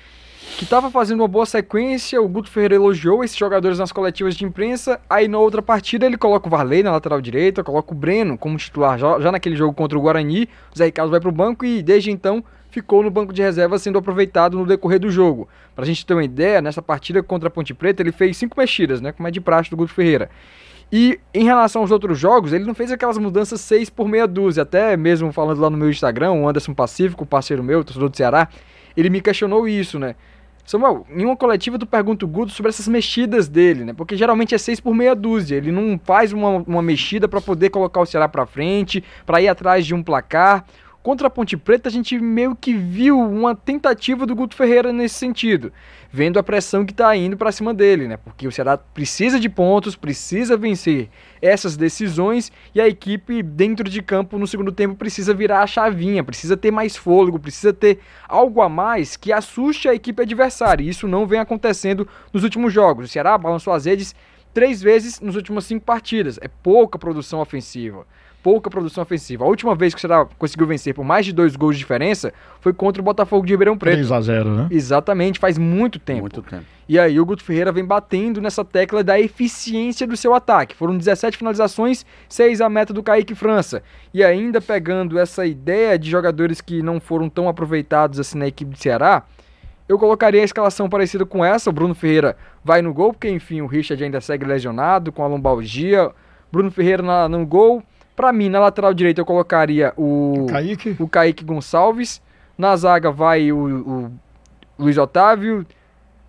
Que 0.57 0.63
estava 0.63 0.91
fazendo 0.91 1.21
uma 1.21 1.27
boa 1.27 1.45
sequência, 1.45 2.21
o 2.21 2.27
Guto 2.27 2.49
Ferreira 2.49 2.75
elogiou 2.75 3.23
esses 3.23 3.37
jogadores 3.37 3.79
nas 3.79 3.91
coletivas 3.91 4.35
de 4.35 4.45
imprensa, 4.45 4.99
aí 5.09 5.27
na 5.27 5.39
outra 5.39 5.61
partida 5.61 6.05
ele 6.05 6.17
coloca 6.17 6.47
o 6.47 6.49
Varley 6.49 6.83
na 6.83 6.91
lateral 6.91 7.19
direita, 7.21 7.63
coloca 7.63 7.93
o 7.93 7.95
Breno 7.95 8.37
como 8.37 8.57
titular 8.57 8.97
já, 8.97 9.19
já 9.19 9.31
naquele 9.31 9.55
jogo 9.55 9.73
contra 9.73 9.97
o 9.97 10.01
Guarani, 10.01 10.47
o 10.73 10.77
Zé 10.77 10.85
Ricardo 10.85 11.09
vai 11.09 11.19
para 11.19 11.29
o 11.29 11.31
banco 11.31 11.65
e 11.65 11.81
desde 11.81 12.11
então 12.11 12.43
ficou 12.69 13.03
no 13.03 13.09
banco 13.09 13.33
de 13.33 13.41
reserva 13.41 13.77
sendo 13.79 13.97
aproveitado 13.97 14.57
no 14.57 14.65
decorrer 14.65 14.99
do 14.99 15.09
jogo. 15.09 15.47
Para 15.75 15.83
a 15.83 15.87
gente 15.87 16.05
ter 16.05 16.13
uma 16.13 16.23
ideia, 16.23 16.61
nessa 16.61 16.81
partida 16.81 17.21
contra 17.23 17.47
a 17.47 17.51
Ponte 17.51 17.73
Preta 17.73 18.01
ele 18.01 18.11
fez 18.11 18.37
cinco 18.37 18.59
mexidas, 18.59 19.01
né, 19.01 19.11
como 19.11 19.27
é 19.27 19.31
de 19.31 19.41
praxe 19.41 19.69
do 19.69 19.77
Guto 19.77 19.93
Ferreira. 19.93 20.29
E 20.91 21.19
em 21.33 21.45
relação 21.45 21.81
aos 21.81 21.91
outros 21.91 22.19
jogos, 22.19 22.51
ele 22.51 22.65
não 22.65 22.75
fez 22.75 22.91
aquelas 22.91 23.17
mudanças 23.17 23.61
seis 23.61 23.89
por 23.89 24.09
meia 24.09 24.27
dúzia, 24.27 24.63
até 24.63 24.97
mesmo 24.97 25.31
falando 25.31 25.59
lá 25.59 25.69
no 25.69 25.77
meu 25.77 25.89
Instagram, 25.89 26.33
o 26.33 26.47
Anderson 26.47 26.73
Pacífico, 26.73 27.25
parceiro 27.25 27.63
meu, 27.63 27.83
torcedor 27.83 28.09
do 28.09 28.17
Ceará, 28.17 28.49
ele 28.95 29.09
me 29.09 29.21
questionou 29.21 29.67
isso, 29.67 29.97
né? 29.97 30.15
Samuel, 30.65 31.05
em 31.09 31.25
uma 31.25 31.35
coletiva 31.35 31.77
tu 31.77 31.85
pergunta 31.85 32.25
o 32.25 32.27
Guto 32.27 32.51
sobre 32.51 32.69
essas 32.69 32.87
mexidas 32.87 33.47
dele, 33.47 33.83
né? 33.83 33.93
Porque 33.93 34.15
geralmente 34.15 34.55
é 34.55 34.57
seis 34.57 34.79
por 34.79 34.93
meia 34.93 35.15
dúzia. 35.15 35.55
Ele 35.55 35.71
não 35.71 35.99
faz 36.03 36.31
uma, 36.31 36.57
uma 36.67 36.81
mexida 36.81 37.27
para 37.27 37.41
poder 37.41 37.69
colocar 37.69 38.01
o 38.01 38.05
Ceará 38.05 38.27
para 38.27 38.45
frente, 38.45 39.03
para 39.25 39.41
ir 39.41 39.47
atrás 39.47 39.85
de 39.85 39.93
um 39.93 40.03
placar. 40.03 40.65
Contra 41.03 41.25
a 41.25 41.29
Ponte 41.31 41.57
Preta, 41.57 41.89
a 41.89 41.91
gente 41.91 42.19
meio 42.19 42.55
que 42.55 42.75
viu 42.75 43.19
uma 43.19 43.55
tentativa 43.55 44.23
do 44.23 44.35
Guto 44.35 44.55
Ferreira 44.55 44.93
nesse 44.93 45.15
sentido, 45.15 45.73
vendo 46.11 46.37
a 46.37 46.43
pressão 46.43 46.85
que 46.85 46.91
está 46.91 47.15
indo 47.15 47.35
para 47.35 47.51
cima 47.51 47.73
dele, 47.73 48.07
né? 48.07 48.17
Porque 48.17 48.47
o 48.47 48.51
Ceará 48.51 48.77
precisa 48.77 49.39
de 49.39 49.49
pontos, 49.49 49.95
precisa 49.95 50.55
vencer 50.55 51.09
essas 51.41 51.75
decisões 51.75 52.51
e 52.75 52.79
a 52.79 52.87
equipe 52.87 53.41
dentro 53.41 53.89
de 53.89 53.99
campo 54.03 54.37
no 54.37 54.45
segundo 54.45 54.71
tempo 54.71 54.93
precisa 54.93 55.33
virar 55.33 55.63
a 55.63 55.67
chavinha, 55.67 56.23
precisa 56.23 56.55
ter 56.55 56.69
mais 56.69 56.95
fôlego, 56.95 57.39
precisa 57.39 57.73
ter 57.73 57.97
algo 58.29 58.61
a 58.61 58.69
mais 58.69 59.17
que 59.17 59.33
assuste 59.33 59.89
a 59.89 59.95
equipe 59.95 60.21
adversária. 60.21 60.83
E 60.83 60.89
isso 60.89 61.07
não 61.07 61.25
vem 61.25 61.39
acontecendo 61.39 62.07
nos 62.31 62.43
últimos 62.43 62.71
jogos. 62.71 63.05
O 63.05 63.11
Ceará 63.11 63.35
balançou 63.39 63.73
as 63.73 63.85
redes 63.85 64.13
três 64.53 64.83
vezes 64.83 65.19
nas 65.19 65.33
últimas 65.33 65.65
cinco 65.65 65.83
partidas. 65.83 66.37
É 66.43 66.47
pouca 66.47 66.99
produção 66.99 67.39
ofensiva 67.39 68.05
pouca 68.41 68.69
produção 68.69 69.01
ofensiva. 69.03 69.45
A 69.45 69.47
última 69.47 69.75
vez 69.75 69.93
que 69.93 69.99
o 69.99 70.01
Ceará 70.01 70.25
conseguiu 70.37 70.67
vencer 70.67 70.93
por 70.93 71.03
mais 71.03 71.25
de 71.25 71.33
dois 71.33 71.55
gols 71.55 71.75
de 71.75 71.79
diferença 71.79 72.33
foi 72.59 72.73
contra 72.73 73.01
o 73.01 73.05
Botafogo 73.05 73.45
de 73.45 73.53
Ribeirão 73.53 73.77
Preto. 73.77 73.95
3 73.95 74.11
a 74.11 74.21
0 74.21 74.49
né? 74.49 74.67
Exatamente, 74.71 75.39
faz 75.39 75.57
muito 75.57 75.99
tempo. 75.99 76.21
Muito 76.21 76.41
tempo. 76.41 76.65
E 76.87 76.99
aí 76.99 77.19
o 77.19 77.25
Guto 77.25 77.43
Ferreira 77.43 77.71
vem 77.71 77.85
batendo 77.85 78.41
nessa 78.41 78.65
tecla 78.65 79.03
da 79.03 79.19
eficiência 79.19 80.05
do 80.05 80.17
seu 80.17 80.33
ataque. 80.33 80.75
Foram 80.75 80.97
17 80.97 81.37
finalizações, 81.37 82.05
6 82.27 82.61
a 82.61 82.69
meta 82.69 82.93
do 82.93 83.01
Kaique 83.01 83.33
França. 83.33 83.81
E 84.13 84.23
ainda 84.23 84.59
pegando 84.59 85.17
essa 85.17 85.45
ideia 85.45 85.97
de 85.97 86.09
jogadores 86.09 86.59
que 86.59 86.81
não 86.81 86.99
foram 86.99 87.29
tão 87.29 87.47
aproveitados 87.47 88.19
assim 88.19 88.37
na 88.37 88.47
equipe 88.47 88.71
do 88.71 88.77
Ceará, 88.77 89.23
eu 89.87 89.99
colocaria 89.99 90.41
a 90.41 90.45
escalação 90.45 90.89
parecida 90.89 91.25
com 91.25 91.43
essa. 91.43 91.69
O 91.69 91.73
Bruno 91.73 91.93
Ferreira 91.93 92.35
vai 92.63 92.81
no 92.81 92.93
gol, 92.93 93.13
porque 93.13 93.29
enfim, 93.29 93.61
o 93.61 93.67
Richard 93.67 94.03
ainda 94.03 94.21
segue 94.21 94.45
lesionado 94.45 95.11
com 95.11 95.23
a 95.23 95.27
lombalgia. 95.27 96.11
Bruno 96.51 96.71
Ferreira 96.71 97.03
na, 97.03 97.29
no 97.29 97.45
gol. 97.45 97.83
Para 98.21 98.31
mim, 98.31 98.49
na 98.49 98.59
lateral 98.59 98.93
direita, 98.93 99.19
eu 99.19 99.25
colocaria 99.25 99.93
o 99.97 100.45
Kaique, 100.47 100.95
o 100.99 101.07
Kaique 101.07 101.43
Gonçalves. 101.43 102.21
Na 102.55 102.75
zaga 102.75 103.09
vai 103.09 103.51
o, 103.51 103.57
o 103.57 104.11
Luiz 104.77 104.95
Otávio. 104.95 105.65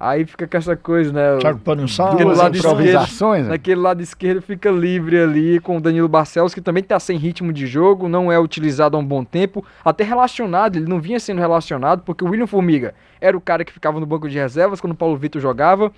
Aí 0.00 0.24
fica 0.24 0.48
com 0.48 0.56
essa 0.56 0.74
coisa, 0.74 1.12
né? 1.12 1.36
Thiago 1.36 1.58
Panunçal, 1.58 2.16
Do 2.16 2.28
lado 2.28 2.56
improvisações, 2.56 3.10
esquerdo, 3.12 3.44
né? 3.44 3.48
naquele 3.50 3.80
lado 3.82 4.00
esquerdo 4.00 4.40
fica 4.40 4.70
livre 4.70 5.20
ali 5.20 5.60
com 5.60 5.76
o 5.76 5.80
Danilo 5.82 6.08
Barcelos, 6.08 6.54
que 6.54 6.62
também 6.62 6.82
tá 6.82 6.98
sem 6.98 7.18
ritmo 7.18 7.52
de 7.52 7.66
jogo, 7.66 8.08
não 8.08 8.32
é 8.32 8.40
utilizado 8.40 8.96
há 8.96 9.00
um 9.00 9.04
bom 9.04 9.22
tempo, 9.22 9.62
até 9.84 10.02
relacionado, 10.02 10.76
ele 10.76 10.88
não 10.88 10.98
vinha 10.98 11.20
sendo 11.20 11.40
relacionado, 11.40 12.04
porque 12.04 12.24
o 12.24 12.30
William 12.30 12.46
Formiga 12.46 12.94
era 13.20 13.36
o 13.36 13.40
cara 13.40 13.66
que 13.66 13.72
ficava 13.72 14.00
no 14.00 14.06
banco 14.06 14.30
de 14.30 14.38
reservas 14.38 14.80
quando 14.80 14.94
o 14.94 14.96
Paulo 14.96 15.18
Vitor 15.18 15.42
jogava. 15.42 15.92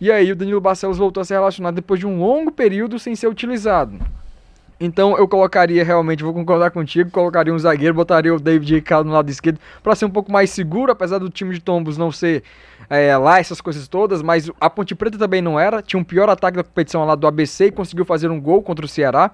E 0.00 0.08
aí 0.08 0.30
o 0.30 0.36
Danilo 0.36 0.60
Barcelos 0.60 0.98
voltou 0.98 1.20
a 1.20 1.24
ser 1.24 1.34
relacionado 1.34 1.74
depois 1.74 1.98
de 1.98 2.06
um 2.06 2.20
longo 2.20 2.52
período 2.52 2.96
sem 2.96 3.16
ser 3.16 3.26
utilizado. 3.26 3.98
Então 4.82 5.14
eu 5.18 5.28
colocaria 5.28 5.84
realmente, 5.84 6.24
vou 6.24 6.32
concordar 6.32 6.70
contigo, 6.70 7.10
colocaria 7.10 7.52
um 7.52 7.58
zagueiro, 7.58 7.92
botaria 7.92 8.34
o 8.34 8.40
David 8.40 8.76
Ricardo 8.76 9.06
no 9.06 9.12
lado 9.12 9.28
esquerdo 9.28 9.60
para 9.82 9.94
ser 9.94 10.06
um 10.06 10.10
pouco 10.10 10.32
mais 10.32 10.48
seguro, 10.48 10.90
apesar 10.90 11.18
do 11.18 11.28
time 11.28 11.52
de 11.52 11.60
Tombos 11.60 11.98
não 11.98 12.10
ser 12.10 12.42
é, 12.88 13.14
lá 13.18 13.38
essas 13.38 13.60
coisas 13.60 13.86
todas, 13.86 14.22
mas 14.22 14.50
a 14.58 14.70
Ponte 14.70 14.94
Preta 14.94 15.18
também 15.18 15.42
não 15.42 15.60
era, 15.60 15.82
tinha 15.82 16.00
um 16.00 16.04
pior 16.04 16.30
ataque 16.30 16.56
da 16.56 16.64
competição 16.64 17.04
lá 17.04 17.14
do 17.14 17.26
ABC 17.26 17.66
e 17.66 17.70
conseguiu 17.70 18.06
fazer 18.06 18.30
um 18.30 18.40
gol 18.40 18.62
contra 18.62 18.86
o 18.86 18.88
Ceará. 18.88 19.30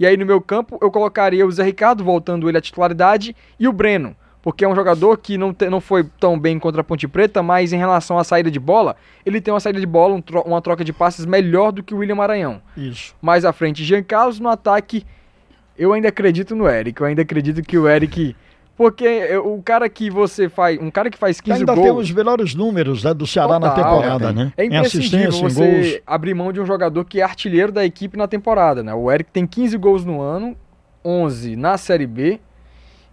E 0.00 0.06
aí 0.06 0.16
no 0.16 0.26
meu 0.26 0.40
campo 0.40 0.76
eu 0.82 0.90
colocaria 0.90 1.46
o 1.46 1.52
Zé 1.52 1.62
Ricardo, 1.62 2.02
voltando 2.02 2.48
ele 2.48 2.58
à 2.58 2.60
titularidade, 2.60 3.36
e 3.58 3.68
o 3.68 3.72
Breno 3.72 4.16
porque 4.42 4.64
é 4.64 4.68
um 4.68 4.74
jogador 4.74 5.18
que 5.18 5.36
não, 5.36 5.52
te, 5.52 5.68
não 5.68 5.80
foi 5.80 6.04
tão 6.18 6.38
bem 6.38 6.58
contra 6.58 6.80
a 6.80 6.84
Ponte 6.84 7.08
Preta, 7.08 7.42
mas 7.42 7.72
em 7.72 7.76
relação 7.76 8.18
à 8.18 8.24
saída 8.24 8.50
de 8.50 8.58
bola, 8.58 8.96
ele 9.26 9.40
tem 9.40 9.52
uma 9.52 9.60
saída 9.60 9.80
de 9.80 9.86
bola, 9.86 10.14
um 10.14 10.20
tro 10.20 10.40
uma 10.42 10.62
troca 10.62 10.84
de 10.84 10.92
passes 10.92 11.26
melhor 11.26 11.72
do 11.72 11.82
que 11.82 11.94
o 11.94 11.98
William 11.98 12.14
Maranhão. 12.14 12.62
Isso. 12.76 13.14
Mais 13.20 13.44
à 13.44 13.52
frente, 13.52 13.84
Jean 13.84 14.02
Carlos 14.02 14.38
no 14.38 14.48
ataque, 14.48 15.04
eu 15.76 15.92
ainda 15.92 16.08
acredito 16.08 16.54
no 16.54 16.68
Eric, 16.68 17.00
eu 17.00 17.06
ainda 17.06 17.22
acredito 17.22 17.62
que 17.62 17.76
o 17.76 17.88
Eric... 17.88 18.34
Porque 18.76 19.36
o 19.38 19.60
cara 19.60 19.88
que 19.88 20.08
você 20.08 20.48
faz, 20.48 20.78
um 20.80 20.88
cara 20.88 21.10
que 21.10 21.18
faz 21.18 21.40
15 21.40 21.58
ainda 21.58 21.74
gols... 21.74 21.84
tem 21.84 21.96
os 21.96 22.12
melhores 22.12 22.54
números 22.54 23.02
né, 23.02 23.12
do 23.12 23.26
Ceará 23.26 23.58
na 23.58 23.70
Total, 23.70 23.96
temporada, 23.96 24.32
né? 24.32 24.52
É 24.56 24.66
imprescindível 24.66 25.32
você 25.32 26.00
abrir 26.06 26.32
mão 26.32 26.52
de 26.52 26.60
um 26.60 26.64
jogador 26.64 27.04
que 27.04 27.20
é 27.20 27.24
artilheiro 27.24 27.72
da 27.72 27.84
equipe 27.84 28.16
na 28.16 28.28
temporada, 28.28 28.80
né? 28.80 28.94
O 28.94 29.10
Eric 29.10 29.32
tem 29.32 29.44
15 29.44 29.76
gols 29.78 30.04
no 30.04 30.20
ano, 30.20 30.56
11 31.04 31.56
na 31.56 31.76
Série 31.76 32.06
B 32.06 32.38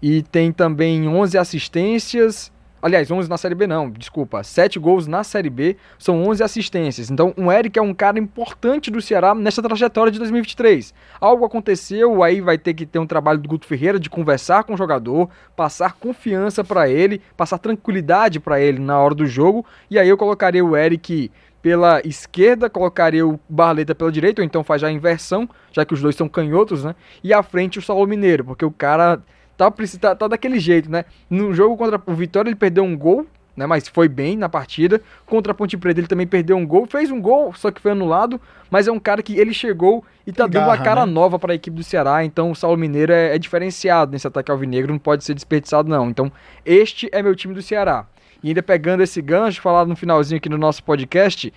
e 0.02 0.22
tem 0.22 0.52
também 0.52 1.08
11 1.08 1.38
assistências. 1.38 2.52
Aliás, 2.82 3.10
11 3.10 3.28
na 3.28 3.38
Série 3.38 3.56
B 3.56 3.66
não, 3.66 3.90
desculpa. 3.90 4.44
7 4.44 4.78
gols 4.78 5.08
na 5.08 5.24
Série 5.24 5.50
B, 5.50 5.76
são 5.98 6.24
11 6.24 6.44
assistências. 6.44 7.10
Então, 7.10 7.34
o 7.36 7.52
Eric 7.52 7.80
é 7.80 7.82
um 7.82 7.96
cara 7.96 8.20
importante 8.20 8.92
do 8.92 9.02
Ceará 9.02 9.34
nessa 9.34 9.60
trajetória 9.60 10.12
de 10.12 10.20
2023. 10.20 10.94
Algo 11.20 11.46
aconteceu, 11.46 12.22
aí 12.22 12.42
vai 12.42 12.60
ter 12.60 12.76
que 12.76 12.86
ter 12.86 13.00
um 13.00 13.08
trabalho 13.08 13.40
do 13.40 13.50
Guto 13.50 13.66
Ferreira 13.66 14.00
de 14.00 14.08
conversar 14.08 14.66
com 14.66 14.76
o 14.76 14.78
jogador, 14.78 15.28
passar 15.56 15.94
confiança 15.94 16.64
para 16.64 16.88
ele, 16.88 17.22
passar 17.36 17.58
tranquilidade 17.58 18.40
para 18.40 18.62
ele 18.62 18.78
na 18.78 19.00
hora 19.00 19.16
do 19.16 19.26
jogo. 19.26 19.66
E 19.90 19.98
aí 19.98 20.08
eu 20.08 20.18
colocaria 20.18 20.64
o 20.64 20.78
Eric 20.78 21.32
pela 21.64 22.00
esquerda, 22.06 22.70
colocaria 22.70 23.26
o 23.26 23.40
Barleta 23.50 23.96
pela 23.96 24.12
direita, 24.12 24.44
ou 24.44 24.46
então 24.46 24.64
faz 24.64 24.82
já 24.82 24.90
a 24.90 24.92
inversão, 24.92 25.50
já 25.72 25.84
que 25.84 25.96
os 25.96 26.02
dois 26.04 26.16
são 26.16 26.30
canhotos, 26.30 26.84
né? 26.84 26.94
E 27.24 27.34
à 27.34 27.42
frente 27.42 27.80
o 27.80 27.82
Saulo 27.82 28.06
Mineiro, 28.06 28.46
porque 28.46 28.64
o 28.64 28.70
cara 28.70 29.24
tá, 29.58 29.72
tá, 29.72 30.16
tá 30.16 30.28
daquele 30.28 30.60
jeito, 30.60 30.90
né? 30.90 31.06
No 31.30 31.54
jogo 31.54 31.78
contra 31.78 32.02
o 32.06 32.14
Vitória 32.14 32.50
ele 32.50 32.56
perdeu 32.56 32.84
um 32.84 32.98
gol, 32.98 33.26
né? 33.56 33.66
Mas 33.66 33.88
foi 33.88 34.08
bem 34.08 34.36
na 34.36 34.50
partida. 34.50 35.02
Contra 35.26 35.52
a 35.52 35.56
Ponte 35.56 35.78
Preta 35.78 36.00
ele 36.00 36.08
também 36.08 36.28
perdeu 36.28 36.58
um 36.58 36.66
gol, 36.66 36.86
fez 36.86 37.10
um 37.12 37.22
gol, 37.22 37.54
só 37.54 37.72
que 37.72 37.82
foi 37.82 37.92
anulado. 37.92 38.40
Mas 38.70 38.88
é 38.88 38.92
um 38.92 39.00
cara 39.00 39.24
que 39.24 39.38
ele 39.40 39.54
chegou 39.54 40.04
e 40.28 40.32
tá 40.32 40.44
Tem 40.44 40.54
dando 40.54 40.68
garra, 40.68 40.82
a 40.82 40.84
cara 40.84 41.06
né? 41.06 41.12
nova 41.12 41.40
para 41.40 41.54
a 41.54 41.56
equipe 41.56 41.76
do 41.76 41.84
Ceará. 41.84 42.24
Então 42.26 42.52
o 42.52 42.56
Saulo 42.56 42.78
Mineiro 42.78 43.14
é, 43.14 43.36
é 43.36 43.40
diferenciado 43.40 44.12
nesse 44.12 44.28
ataque 44.28 44.52
alvinegro, 44.52 44.92
não 44.92 45.00
pode 45.00 45.24
ser 45.24 45.34
desperdiçado 45.34 45.90
não. 45.90 46.10
Então 46.10 46.32
este 46.66 47.10
é 47.12 47.22
meu 47.22 47.36
time 47.36 47.54
do 47.54 47.62
Ceará. 47.62 48.06
E 48.44 48.50
ainda 48.50 48.62
pegando 48.62 49.02
esse 49.02 49.22
gancho, 49.22 49.62
falado 49.62 49.88
no 49.88 49.96
finalzinho 49.96 50.38
aqui 50.38 50.50
no 50.50 50.58
nosso 50.58 50.84
podcast, 50.84 51.52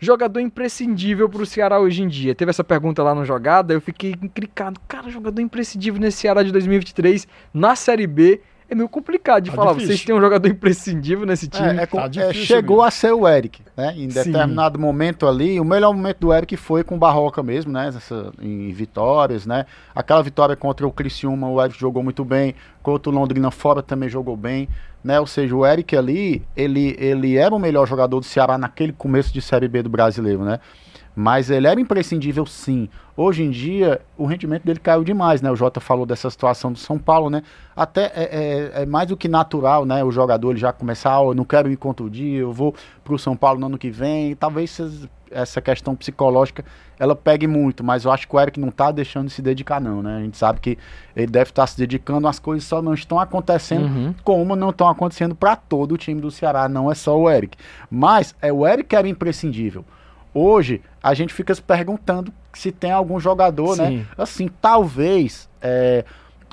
jogador 0.00 0.40
imprescindível 0.40 1.28
pro 1.28 1.44
Ceará 1.46 1.78
hoje 1.78 2.02
em 2.02 2.08
dia. 2.08 2.34
Teve 2.34 2.50
essa 2.50 2.64
pergunta 2.64 3.02
lá 3.02 3.14
no 3.14 3.24
Jogada, 3.24 3.74
eu 3.74 3.80
fiquei 3.80 4.16
enclicado. 4.22 4.80
Cara, 4.88 5.10
jogador 5.10 5.40
imprescindível 5.40 6.00
nesse 6.00 6.18
Ceará 6.18 6.42
de 6.42 6.50
2023 6.50 7.28
na 7.52 7.76
Série 7.76 8.06
B. 8.06 8.40
É 8.68 8.74
meio 8.74 8.88
complicado 8.88 9.42
de 9.42 9.50
Tá 9.50 9.56
falar. 9.56 9.72
difícil. 9.72 9.88
Vocês 9.88 10.04
têm 10.04 10.14
um 10.14 10.20
jogador 10.20 10.46
imprescindível 10.46 11.26
nesse 11.26 11.48
time. 11.48 11.70
É, 11.70 11.82
é 11.82 11.86
tá 11.86 12.08
é, 12.16 12.32
chegou 12.32 12.76
mesmo. 12.76 12.86
a 12.86 12.90
ser 12.92 13.12
o 13.12 13.26
Eric, 13.26 13.60
né? 13.76 13.92
Em 13.96 14.08
Sim. 14.08 14.30
determinado 14.30 14.78
momento 14.78 15.26
ali, 15.26 15.58
o 15.58 15.64
melhor 15.64 15.92
momento 15.92 16.18
do 16.20 16.32
Eric 16.32 16.56
foi 16.56 16.84
com 16.84 16.94
o 16.94 16.98
Barroca 16.98 17.42
mesmo, 17.42 17.72
né? 17.72 17.88
Essa, 17.88 18.32
em 18.40 18.70
vitórias, 18.70 19.44
né? 19.44 19.66
Aquela 19.92 20.22
vitória 20.22 20.54
contra 20.54 20.86
o 20.86 20.92
Criciúma, 20.92 21.48
o 21.48 21.60
Eric 21.60 21.80
jogou 21.80 22.00
muito 22.00 22.24
bem. 22.24 22.54
Contra 22.80 23.10
o 23.10 23.14
Londrina 23.14 23.50
fora 23.50 23.82
também 23.82 24.08
jogou 24.08 24.36
bem, 24.36 24.68
né? 25.02 25.18
Ou 25.18 25.26
seja, 25.26 25.54
o 25.54 25.66
Eric 25.66 25.96
ali, 25.96 26.42
ele, 26.56 26.96
ele 26.98 27.36
era 27.36 27.54
o 27.54 27.58
melhor 27.58 27.86
jogador 27.86 28.20
do 28.20 28.26
Ceará 28.26 28.58
naquele 28.58 28.92
começo 28.92 29.32
de 29.32 29.40
Série 29.40 29.68
B 29.68 29.82
do 29.82 29.90
brasileiro, 29.90 30.44
né? 30.44 30.60
Mas 31.14 31.50
ele 31.50 31.66
era 31.66 31.80
imprescindível 31.80 32.46
sim. 32.46 32.88
Hoje 33.16 33.42
em 33.42 33.50
dia, 33.50 34.00
o 34.16 34.24
rendimento 34.26 34.64
dele 34.64 34.78
caiu 34.78 35.02
demais, 35.04 35.42
né? 35.42 35.50
O 35.50 35.56
Jota 35.56 35.80
falou 35.80 36.06
dessa 36.06 36.30
situação 36.30 36.72
do 36.72 36.78
São 36.78 36.98
Paulo, 36.98 37.28
né? 37.28 37.42
Até 37.76 38.04
é, 38.14 38.70
é- 38.76 38.82
é 38.82 38.86
mais 38.86 39.08
do 39.08 39.16
que 39.16 39.28
natural, 39.28 39.84
né? 39.84 40.02
O 40.04 40.10
jogador 40.10 40.50
ele 40.52 40.60
já 40.60 40.72
começar, 40.72 41.20
ó, 41.20 41.30
eu 41.32 41.34
não 41.34 41.44
quero 41.44 41.70
ir 41.70 41.76
contra 41.76 42.06
o 42.06 42.08
dia, 42.08 42.38
eu 42.40 42.52
vou 42.52 42.74
pro 43.04 43.18
São 43.18 43.36
Paulo 43.36 43.58
no 43.60 43.66
ano 43.66 43.76
que 43.78 43.90
vem. 43.90 44.34
Talvez 44.36 45.08
essa 45.30 45.60
questão 45.60 45.94
psicológica 45.94 46.64
ela 46.98 47.14
pegue 47.14 47.46
muito, 47.46 47.84
mas 47.84 48.04
eu 48.04 48.10
acho 48.12 48.26
que 48.28 48.34
o 48.34 48.40
Eric 48.40 48.58
não 48.60 48.70
tá 48.70 48.90
deixando 48.90 49.26
de 49.26 49.32
se 49.32 49.40
dedicar, 49.42 49.80
não, 49.80 50.02
né? 50.02 50.16
A 50.18 50.20
gente 50.20 50.36
sabe 50.36 50.60
que 50.60 50.76
ele 51.16 51.26
deve 51.28 51.50
estar 51.50 51.66
se 51.66 51.76
dedicando, 51.78 52.26
as 52.28 52.38
coisas 52.38 52.64
só 52.66 52.80
não 52.82 52.94
estão 52.94 53.18
acontecendo 53.18 53.84
Uhum. 53.86 54.14
como 54.24 54.54
não 54.56 54.70
estão 54.70 54.88
acontecendo 54.88 55.34
para 55.34 55.56
todo 55.56 55.92
o 55.92 55.96
time 55.98 56.20
do 56.20 56.30
Ceará, 56.30 56.68
não 56.68 56.90
é 56.90 56.94
só 56.94 57.18
o 57.18 57.30
Eric. 57.30 57.56
Mas 57.90 58.34
é 58.40 58.52
o 58.52 58.66
Eric 58.66 58.88
que 58.90 58.96
era 58.96 59.08
imprescindível. 59.08 59.84
Hoje 60.32 60.82
a 61.02 61.14
gente 61.14 61.32
fica 61.34 61.54
se 61.54 61.62
perguntando 61.62 62.32
se 62.52 62.70
tem 62.70 62.92
algum 62.92 63.18
jogador, 63.18 63.76
né? 63.76 63.88
Sim. 63.88 64.06
Assim, 64.16 64.48
talvez 64.60 65.48
é, 65.60 66.04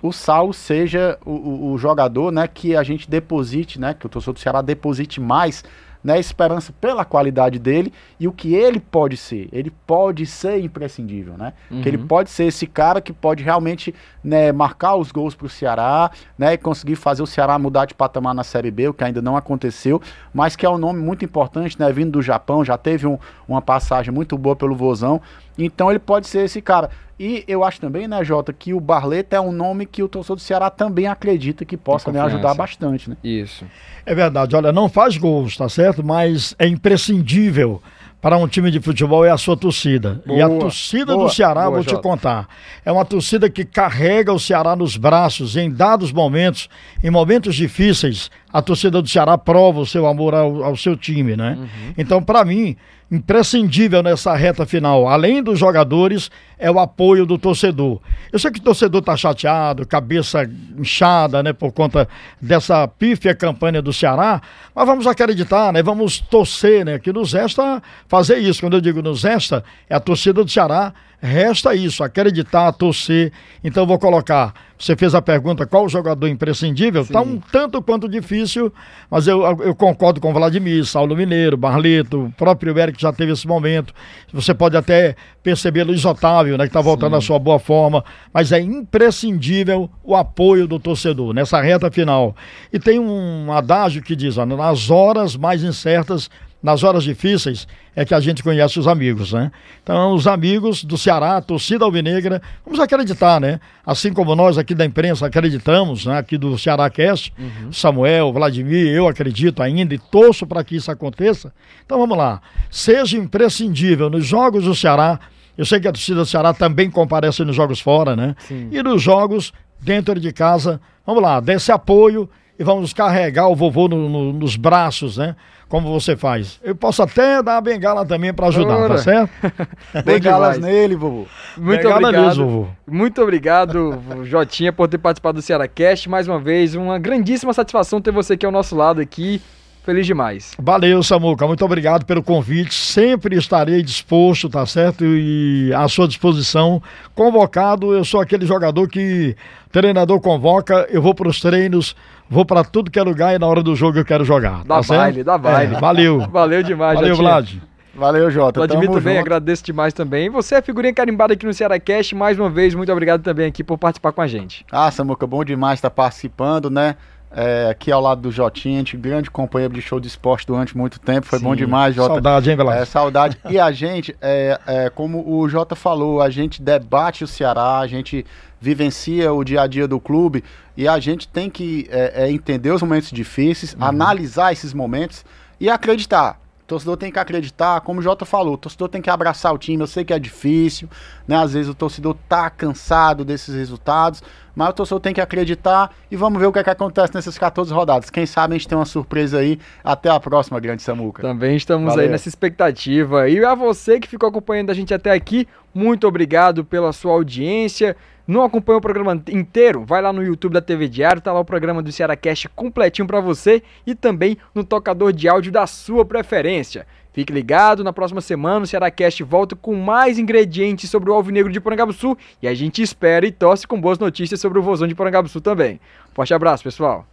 o 0.01 0.11
Saulo 0.11 0.53
seja 0.53 1.17
o, 1.25 1.31
o, 1.31 1.71
o, 1.71 1.77
jogador, 1.77 2.31
né, 2.31 2.47
que 2.47 2.75
a 2.75 2.83
gente 2.83 3.09
deposite, 3.09 3.79
né, 3.79 3.93
que 3.93 4.05
o 4.05 4.09
torcedor 4.09 4.33
do 4.35 4.39
Ceará 4.39 4.61
deposite 4.61 5.19
mais 5.19 5.63
né, 6.03 6.19
esperança 6.19 6.73
pela 6.79 7.03
qualidade 7.03 7.59
dele 7.59 7.91
e 8.19 8.27
o 8.27 8.31
que 8.31 8.53
ele 8.53 8.79
pode 8.79 9.17
ser. 9.17 9.49
Ele 9.51 9.71
pode 9.85 10.25
ser 10.25 10.59
imprescindível, 10.63 11.35
né? 11.37 11.53
Uhum. 11.69 11.81
Que 11.81 11.89
ele 11.89 11.97
pode 11.97 12.29
ser 12.29 12.45
esse 12.45 12.65
cara 12.65 13.01
que 13.01 13.11
pode 13.13 13.43
realmente 13.43 13.93
né, 14.23 14.51
marcar 14.51 14.95
os 14.95 15.11
gols 15.11 15.35
para 15.35 15.45
o 15.45 15.49
Ceará, 15.49 16.11
né, 16.37 16.53
e 16.53 16.57
conseguir 16.57 16.95
fazer 16.95 17.23
o 17.23 17.27
Ceará 17.27 17.57
mudar 17.57 17.85
de 17.85 17.93
patamar 17.93 18.33
na 18.33 18.43
Série 18.43 18.71
B, 18.71 18.89
o 18.89 18.93
que 18.93 19.03
ainda 19.03 19.21
não 19.21 19.37
aconteceu, 19.37 20.01
mas 20.33 20.55
que 20.55 20.65
é 20.65 20.69
um 20.69 20.77
nome 20.77 20.99
muito 20.99 21.23
importante, 21.23 21.79
né, 21.79 21.91
vindo 21.91 22.11
do 22.11 22.21
Japão, 22.21 22.63
já 22.63 22.77
teve 22.77 23.07
um, 23.07 23.17
uma 23.47 23.61
passagem 23.61 24.13
muito 24.13 24.37
boa 24.37 24.55
pelo 24.55 24.75
Vozão, 24.75 25.21
então 25.57 25.89
ele 25.89 25.99
pode 25.99 26.27
ser 26.27 26.45
esse 26.45 26.61
cara. 26.61 26.89
E 27.19 27.43
eu 27.47 27.63
acho 27.63 27.81
também, 27.81 28.07
né, 28.07 28.23
Jota, 28.23 28.53
que 28.53 28.73
o 28.73 28.79
Barleta 28.79 29.35
é 29.35 29.41
um 29.41 29.51
nome 29.51 29.87
que 29.87 30.03
o 30.03 30.07
torcedor 30.07 30.35
do 30.35 30.41
Ceará 30.41 30.69
também 30.69 31.07
acredita 31.07 31.65
que 31.65 31.75
possa 31.75 32.11
me 32.11 32.19
ajudar 32.19 32.53
bastante, 32.53 33.09
né? 33.09 33.17
Isso. 33.23 33.65
É 34.05 34.13
verdade. 34.13 34.55
Olha, 34.55 34.71
não 34.71 34.87
faz 34.87 35.17
gols, 35.17 35.57
tá 35.57 35.67
certo? 35.67 36.03
Mas 36.03 36.55
é 36.59 36.67
imprescindível 36.67 37.81
para 38.21 38.37
um 38.37 38.47
time 38.47 38.69
de 38.71 38.79
futebol 38.79 39.23
é 39.25 39.29
a 39.29 39.37
sua 39.37 39.55
torcida. 39.55 40.21
Boa, 40.25 40.37
e 40.37 40.41
a 40.41 40.49
torcida 40.49 41.13
boa, 41.13 41.27
do 41.27 41.33
Ceará, 41.33 41.61
boa, 41.61 41.75
vou 41.75 41.83
Jota. 41.83 41.95
te 41.95 42.01
contar, 42.01 42.47
é 42.83 42.91
uma 42.91 43.05
torcida 43.05 43.49
que 43.49 43.63
carrega 43.63 44.33
o 44.33 44.39
Ceará 44.39 44.75
nos 44.75 44.97
braços 44.97 45.55
em 45.55 45.71
dados 45.71 46.11
momentos, 46.11 46.69
em 47.03 47.09
momentos 47.09 47.55
difíceis, 47.55 48.29
a 48.51 48.61
torcida 48.61 49.01
do 49.01 49.07
Ceará 49.07 49.37
prova 49.37 49.81
o 49.81 49.85
seu 49.85 50.07
amor 50.07 50.33
ao, 50.33 50.63
ao 50.63 50.77
seu 50.77 50.95
time, 50.95 51.35
né? 51.35 51.57
Uhum. 51.59 51.93
Então, 51.97 52.23
para 52.23 52.45
mim, 52.45 52.77
imprescindível 53.11 54.03
nessa 54.03 54.35
reta 54.35 54.65
final, 54.65 55.07
além 55.07 55.41
dos 55.41 55.57
jogadores, 55.59 56.29
é 56.57 56.69
o 56.69 56.79
apoio 56.79 57.25
do 57.25 57.37
torcedor. 57.37 57.99
Eu 58.31 58.39
sei 58.39 58.51
que 58.51 58.59
o 58.59 58.63
torcedor 58.63 59.01
tá 59.01 59.15
chateado, 59.15 59.87
cabeça 59.87 60.49
inchada, 60.77 61.41
né, 61.41 61.53
por 61.53 61.71
conta 61.71 62.07
dessa 62.41 62.87
pífia 62.87 63.33
campanha 63.33 63.81
do 63.81 63.93
Ceará, 63.93 64.41
mas 64.75 64.85
vamos 64.85 65.07
acreditar, 65.07 65.71
né, 65.71 65.81
vamos 65.81 66.19
torcer, 66.19 66.85
né, 66.85 66.99
que 66.99 67.13
nos 67.13 67.33
resta 67.33 67.81
fazer 68.07 68.39
isso. 68.39 68.61
Quando 68.61 68.75
eu 68.75 68.81
digo 68.81 69.01
nos 69.01 69.23
resta, 69.23 69.63
é 69.89 69.95
a 69.95 69.99
torcida 69.99 70.43
do 70.43 70.49
Ceará 70.49 70.93
Resta 71.19 71.73
isso, 71.73 72.03
acreditar, 72.03 72.71
torcer. 72.73 73.31
Então 73.63 73.87
vou 73.87 73.97
colocar. 73.97 74.53
Você 74.77 74.95
fez 74.95 75.15
a 75.15 75.21
pergunta 75.21 75.65
qual 75.65 75.85
o 75.85 75.89
jogador 75.89 76.27
imprescindível? 76.27 77.01
Está 77.01 77.21
um 77.21 77.39
tanto 77.39 77.81
quanto 77.81 78.07
difícil, 78.07 78.71
mas 79.09 79.25
eu, 79.25 79.41
eu 79.63 79.73
concordo 79.73 80.21
com 80.21 80.29
o 80.29 80.33
Vladimir, 80.33 80.85
Saulo 80.85 81.15
Mineiro, 81.15 81.57
Barleto, 81.57 82.25
o 82.25 82.31
próprio 82.33 82.77
Eric 82.77 83.01
já 83.01 83.11
teve 83.11 83.31
esse 83.31 83.47
momento. 83.47 83.91
Você 84.31 84.53
pode 84.53 84.77
até 84.77 85.15
perceber 85.41 85.83
Luiz 85.83 86.05
Otávio, 86.05 86.55
né, 86.55 86.65
que 86.65 86.69
está 86.69 86.81
voltando 86.81 87.13
Sim. 87.13 87.17
à 87.17 87.21
sua 87.21 87.39
boa 87.39 87.57
forma, 87.57 88.05
mas 88.31 88.51
é 88.51 88.59
imprescindível 88.59 89.89
o 90.03 90.15
apoio 90.15 90.67
do 90.67 90.79
torcedor 90.79 91.33
nessa 91.33 91.59
reta 91.59 91.89
final. 91.89 92.35
E 92.71 92.77
tem 92.77 92.99
um 92.99 93.51
adágio 93.51 94.03
que 94.03 94.15
diz: 94.15 94.37
ó, 94.37 94.45
nas 94.45 94.91
horas 94.91 95.35
mais 95.35 95.63
incertas 95.63 96.29
nas 96.61 96.83
horas 96.83 97.03
difíceis 97.03 97.67
é 97.95 98.03
que 98.03 98.13
a 98.13 98.19
gente 98.19 98.43
conhece 98.43 98.79
os 98.79 98.87
amigos, 98.87 99.33
né? 99.33 99.51
Então, 99.81 100.13
os 100.13 100.27
amigos 100.27 100.83
do 100.83 100.97
Ceará, 100.97 101.41
torcida 101.41 101.85
alvinegra, 101.85 102.41
vamos 102.65 102.79
acreditar, 102.79 103.39
né? 103.39 103.59
Assim 103.85 104.11
como 104.13 104.35
nós 104.35 104.57
aqui 104.57 104.75
da 104.75 104.85
imprensa 104.85 105.25
acreditamos, 105.25 106.05
né? 106.05 106.17
Aqui 106.17 106.37
do 106.37 106.57
Ceará 106.57 106.89
Cast, 106.89 107.33
uhum. 107.37 107.71
Samuel, 107.71 108.33
Vladimir, 108.33 108.87
eu 108.87 109.07
acredito 109.07 109.61
ainda 109.61 109.93
e 109.93 109.97
torço 109.97 110.45
para 110.45 110.63
que 110.63 110.75
isso 110.75 110.91
aconteça. 110.91 111.53
Então, 111.85 111.99
vamos 111.99 112.17
lá. 112.17 112.41
Seja 112.69 113.17
imprescindível 113.17 114.09
nos 114.09 114.25
jogos 114.25 114.65
do 114.65 114.75
Ceará. 114.75 115.19
Eu 115.57 115.65
sei 115.65 115.79
que 115.79 115.87
a 115.87 115.91
torcida 115.91 116.19
do 116.19 116.25
Ceará 116.25 116.53
também 116.53 116.89
comparece 116.89 117.43
nos 117.43 117.55
jogos 117.55 117.79
fora, 117.79 118.15
né? 118.15 118.35
Sim. 118.47 118.69
E 118.71 118.83
nos 118.83 119.01
jogos 119.01 119.53
dentro 119.79 120.19
de 120.19 120.31
casa. 120.31 120.81
Vamos 121.05 121.23
lá, 121.23 121.39
desse 121.39 121.71
apoio 121.71 122.29
e 122.59 122.63
vamos 122.63 122.93
carregar 122.93 123.47
o 123.47 123.55
vovô 123.55 123.87
no, 123.87 124.09
no, 124.09 124.33
nos 124.33 124.55
braços, 124.55 125.17
né? 125.17 125.35
Como 125.69 125.91
você 125.91 126.15
faz. 126.15 126.59
Eu 126.63 126.75
posso 126.75 127.03
até 127.03 127.43
dar 127.43 127.57
a 127.57 127.61
bengala 127.61 128.05
também 128.05 128.33
para 128.33 128.47
ajudar, 128.47 128.77
Ora. 128.77 128.95
tá 128.95 128.97
certo? 128.99 129.29
Bengalas 130.05 130.57
nele, 130.59 130.95
vovô. 130.95 131.25
Muito 131.57 131.83
Bengala 131.83 132.07
obrigado. 132.07 132.25
Mesmo, 132.25 132.49
vovô. 132.49 132.67
Muito 132.87 133.21
obrigado, 133.21 134.01
Jotinha, 134.23 134.71
por 134.71 134.87
ter 134.87 134.97
participado 134.97 135.39
do 135.39 135.41
Ceará 135.41 135.67
Cast. 135.67 136.09
Mais 136.09 136.27
uma 136.27 136.39
vez, 136.39 136.73
uma 136.73 136.97
grandíssima 136.97 137.53
satisfação 137.53 138.01
ter 138.01 138.11
você 138.11 138.33
aqui 138.33 138.45
ao 138.45 138.51
nosso 138.51 138.75
lado 138.75 139.01
aqui. 139.01 139.41
Feliz 139.87 140.05
demais. 140.05 140.53
Valeu, 140.59 141.01
Samuca. 141.01 141.47
Muito 141.47 141.63
obrigado 141.63 142.05
pelo 142.05 142.21
convite. 142.21 142.73
Sempre 142.73 143.37
estarei 143.37 143.81
disposto, 143.81 144.49
tá 144.49 144.65
certo? 144.65 145.05
E 145.05 145.71
à 145.73 145.87
sua 145.87 146.09
disposição. 146.09 146.83
Convocado, 147.15 147.93
eu 147.93 148.03
sou 148.03 148.19
aquele 148.19 148.45
jogador 148.45 148.89
que 148.89 149.33
treinador 149.71 150.19
convoca, 150.19 150.85
eu 150.89 151.01
vou 151.01 151.15
para 151.15 151.29
os 151.29 151.39
treinos, 151.39 151.95
vou 152.29 152.43
para 152.43 152.65
tudo 152.65 152.91
que 152.91 152.99
é 152.99 153.01
lugar 153.01 153.33
e 153.33 153.39
na 153.39 153.47
hora 153.47 153.63
do 153.63 153.77
jogo 153.77 153.97
eu 153.97 154.03
quero 154.03 154.25
jogar. 154.25 154.65
Dá 154.65 154.81
tá 154.81 154.87
baile, 154.89 155.13
certo? 155.13 155.25
dá 155.25 155.37
baile. 155.37 155.75
É, 155.75 155.79
valeu. 155.79 156.19
valeu 156.29 156.61
demais, 156.61 156.99
Valeu, 156.99 157.15
Vlad. 157.15 157.53
Valeu, 157.95 158.29
Jota. 158.29 158.59
Vladimir 158.59 158.89
também, 158.89 159.15
junto. 159.15 159.25
agradeço 159.25 159.63
demais 159.63 159.93
também. 159.93 160.29
Você 160.29 160.55
é 160.55 160.61
figurinha 160.61 160.93
carimbada 160.93 161.33
aqui 161.33 161.45
no 161.45 161.53
Ceará 161.53 161.79
Cast, 161.79 162.13
mais 162.13 162.37
uma 162.37 162.49
vez, 162.49 162.75
muito 162.75 162.91
obrigado 162.91 163.23
também 163.23 163.45
aqui 163.45 163.63
por 163.63 163.77
participar 163.77 164.11
com 164.11 164.21
a 164.21 164.27
gente. 164.27 164.65
Ah, 164.69 164.91
Samuca, 164.91 165.25
bom 165.25 165.45
demais 165.45 165.77
estar 165.77 165.89
participando, 165.89 166.69
né? 166.69 166.97
É, 167.37 167.69
aqui 167.69 167.91
ao 167.91 168.01
lado 168.01 168.19
do 168.19 168.31
Jotinha, 168.31 168.83
grande 168.95 169.29
companheiro 169.29 169.71
de 169.71 169.79
show 169.79 169.99
de 169.99 170.07
esporte 170.07 170.47
durante 170.47 170.75
muito 170.75 170.99
tempo, 170.99 171.27
foi 171.27 171.37
Sim. 171.37 171.45
bom 171.45 171.55
demais, 171.55 171.93
Jota. 171.93 172.15
Saudade, 172.15 172.49
hein, 172.49 172.55
Velasco? 172.57 172.81
É, 172.81 172.85
saudade. 172.85 173.37
e 173.47 173.59
a 173.59 173.71
gente, 173.71 174.15
é, 174.19 174.59
é, 174.65 174.89
como 174.89 175.23
o 175.23 175.47
Jota 175.47 175.75
falou, 175.75 176.19
a 176.19 176.31
gente 176.31 176.59
debate 176.59 177.23
o 177.23 177.27
Ceará, 177.27 177.77
a 177.77 177.85
gente 177.85 178.25
vivencia 178.59 179.31
o 179.31 179.43
dia 179.43 179.61
a 179.61 179.67
dia 179.67 179.87
do 179.87 179.99
clube 179.99 180.43
e 180.75 180.87
a 180.87 180.99
gente 180.99 181.27
tem 181.27 181.47
que 181.47 181.87
é, 181.91 182.23
é 182.23 182.31
entender 182.31 182.71
os 182.71 182.81
momentos 182.81 183.11
difíceis, 183.11 183.75
uhum. 183.75 183.83
analisar 183.83 184.51
esses 184.51 184.73
momentos 184.73 185.23
e 185.59 185.69
acreditar. 185.69 186.39
O 186.67 186.75
torcedor 186.75 186.97
tem 186.97 187.09
que 187.09 187.17
acreditar, 187.17 187.79
como 187.79 188.01
o 188.01 188.03
Jota 188.03 188.25
falou, 188.25 188.55
o 188.55 188.57
torcedor 188.57 188.89
tem 188.89 189.01
que 189.01 189.09
abraçar 189.09 189.53
o 189.53 189.57
time. 189.57 189.81
Eu 189.81 189.87
sei 189.87 190.03
que 190.03 190.11
é 190.11 190.19
difícil, 190.19 190.89
né? 191.25 191.37
Às 191.37 191.53
vezes 191.53 191.69
o 191.69 191.73
torcedor 191.73 192.13
tá 192.27 192.49
cansado 192.49 193.23
desses 193.23 193.55
resultados, 193.55 194.21
mas 194.53 194.71
o 194.71 194.73
torcedor 194.73 194.99
tem 194.99 195.13
que 195.13 195.21
acreditar 195.21 195.95
e 196.11 196.17
vamos 196.17 196.41
ver 196.41 196.45
o 196.47 196.51
que, 196.51 196.59
é 196.59 196.63
que 196.65 196.69
acontece 196.69 197.15
nessas 197.15 197.37
14 197.37 197.73
rodadas. 197.73 198.09
Quem 198.09 198.25
sabe 198.25 198.53
a 198.53 198.57
gente 198.57 198.67
tem 198.67 198.77
uma 198.77 198.83
surpresa 198.83 199.37
aí. 199.37 199.57
Até 199.81 200.09
a 200.09 200.19
próxima, 200.19 200.59
Grande 200.59 200.83
Samuca. 200.83 201.21
Também 201.21 201.55
estamos 201.55 201.87
Valeu. 201.87 202.03
aí 202.03 202.11
nessa 202.11 202.27
expectativa. 202.27 203.29
E 203.29 203.41
a 203.45 203.55
você 203.55 203.97
que 203.97 204.09
ficou 204.09 204.27
acompanhando 204.27 204.69
a 204.69 204.73
gente 204.73 204.93
até 204.93 205.11
aqui, 205.13 205.47
muito 205.73 206.05
obrigado 206.05 206.65
pela 206.65 206.91
sua 206.91 207.13
audiência. 207.13 207.95
Não 208.27 208.43
acompanhou 208.43 208.79
o 208.79 208.81
programa 208.81 209.23
inteiro? 209.29 209.85
Vai 209.85 210.01
lá 210.01 210.11
no 210.11 210.21
YouTube 210.21 210.51
da 210.51 210.61
TV 210.61 210.89
Diário, 210.89 211.21
tá 211.21 211.31
lá 211.31 211.39
o 211.39 211.45
programa 211.45 211.81
do 211.81 211.91
Cearacast 211.91 212.49
completinho 212.49 213.07
para 213.07 213.21
você 213.21 213.63
e 213.85 213.95
também 213.95 214.37
no 214.53 214.65
tocador 214.65 215.13
de 215.13 215.29
áudio 215.29 215.49
da 215.49 215.65
sua 215.65 216.03
preferência. 216.03 216.85
Fique 217.13 217.31
ligado, 217.31 217.85
na 217.85 217.93
próxima 217.93 218.19
semana 218.19 218.65
o 218.65 218.67
Cearacast 218.67 219.23
volta 219.23 219.55
com 219.55 219.73
mais 219.75 220.19
ingredientes 220.19 220.89
sobre 220.89 221.09
o 221.09 221.13
Alvinegro 221.13 221.51
de 221.51 221.61
Porangabuçu 221.61 222.17
e 222.41 222.47
a 222.47 222.53
gente 222.53 222.81
espera 222.81 223.25
e 223.25 223.31
torce 223.31 223.65
com 223.65 223.79
boas 223.79 223.97
notícias 223.97 224.41
sobre 224.41 224.59
o 224.59 224.61
Vozão 224.61 224.87
de 224.87 224.93
Porangabuçu 224.93 225.39
também. 225.39 225.79
Forte 226.13 226.33
abraço, 226.33 226.65
pessoal! 226.65 227.07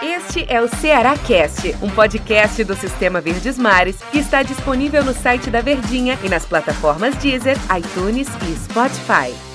Este 0.00 0.46
é 0.48 0.60
o 0.60 0.68
Ceará 0.68 1.16
Cast, 1.16 1.74
um 1.82 1.90
podcast 1.90 2.62
do 2.62 2.74
Sistema 2.76 3.20
Verdes 3.20 3.58
Mares 3.58 4.00
que 4.12 4.18
está 4.18 4.42
disponível 4.42 5.02
no 5.02 5.12
site 5.12 5.50
da 5.50 5.60
Verdinha 5.60 6.16
e 6.22 6.28
nas 6.28 6.46
plataformas 6.46 7.16
Deezer, 7.16 7.56
iTunes 7.76 8.28
e 8.48 8.56
Spotify. 8.56 9.47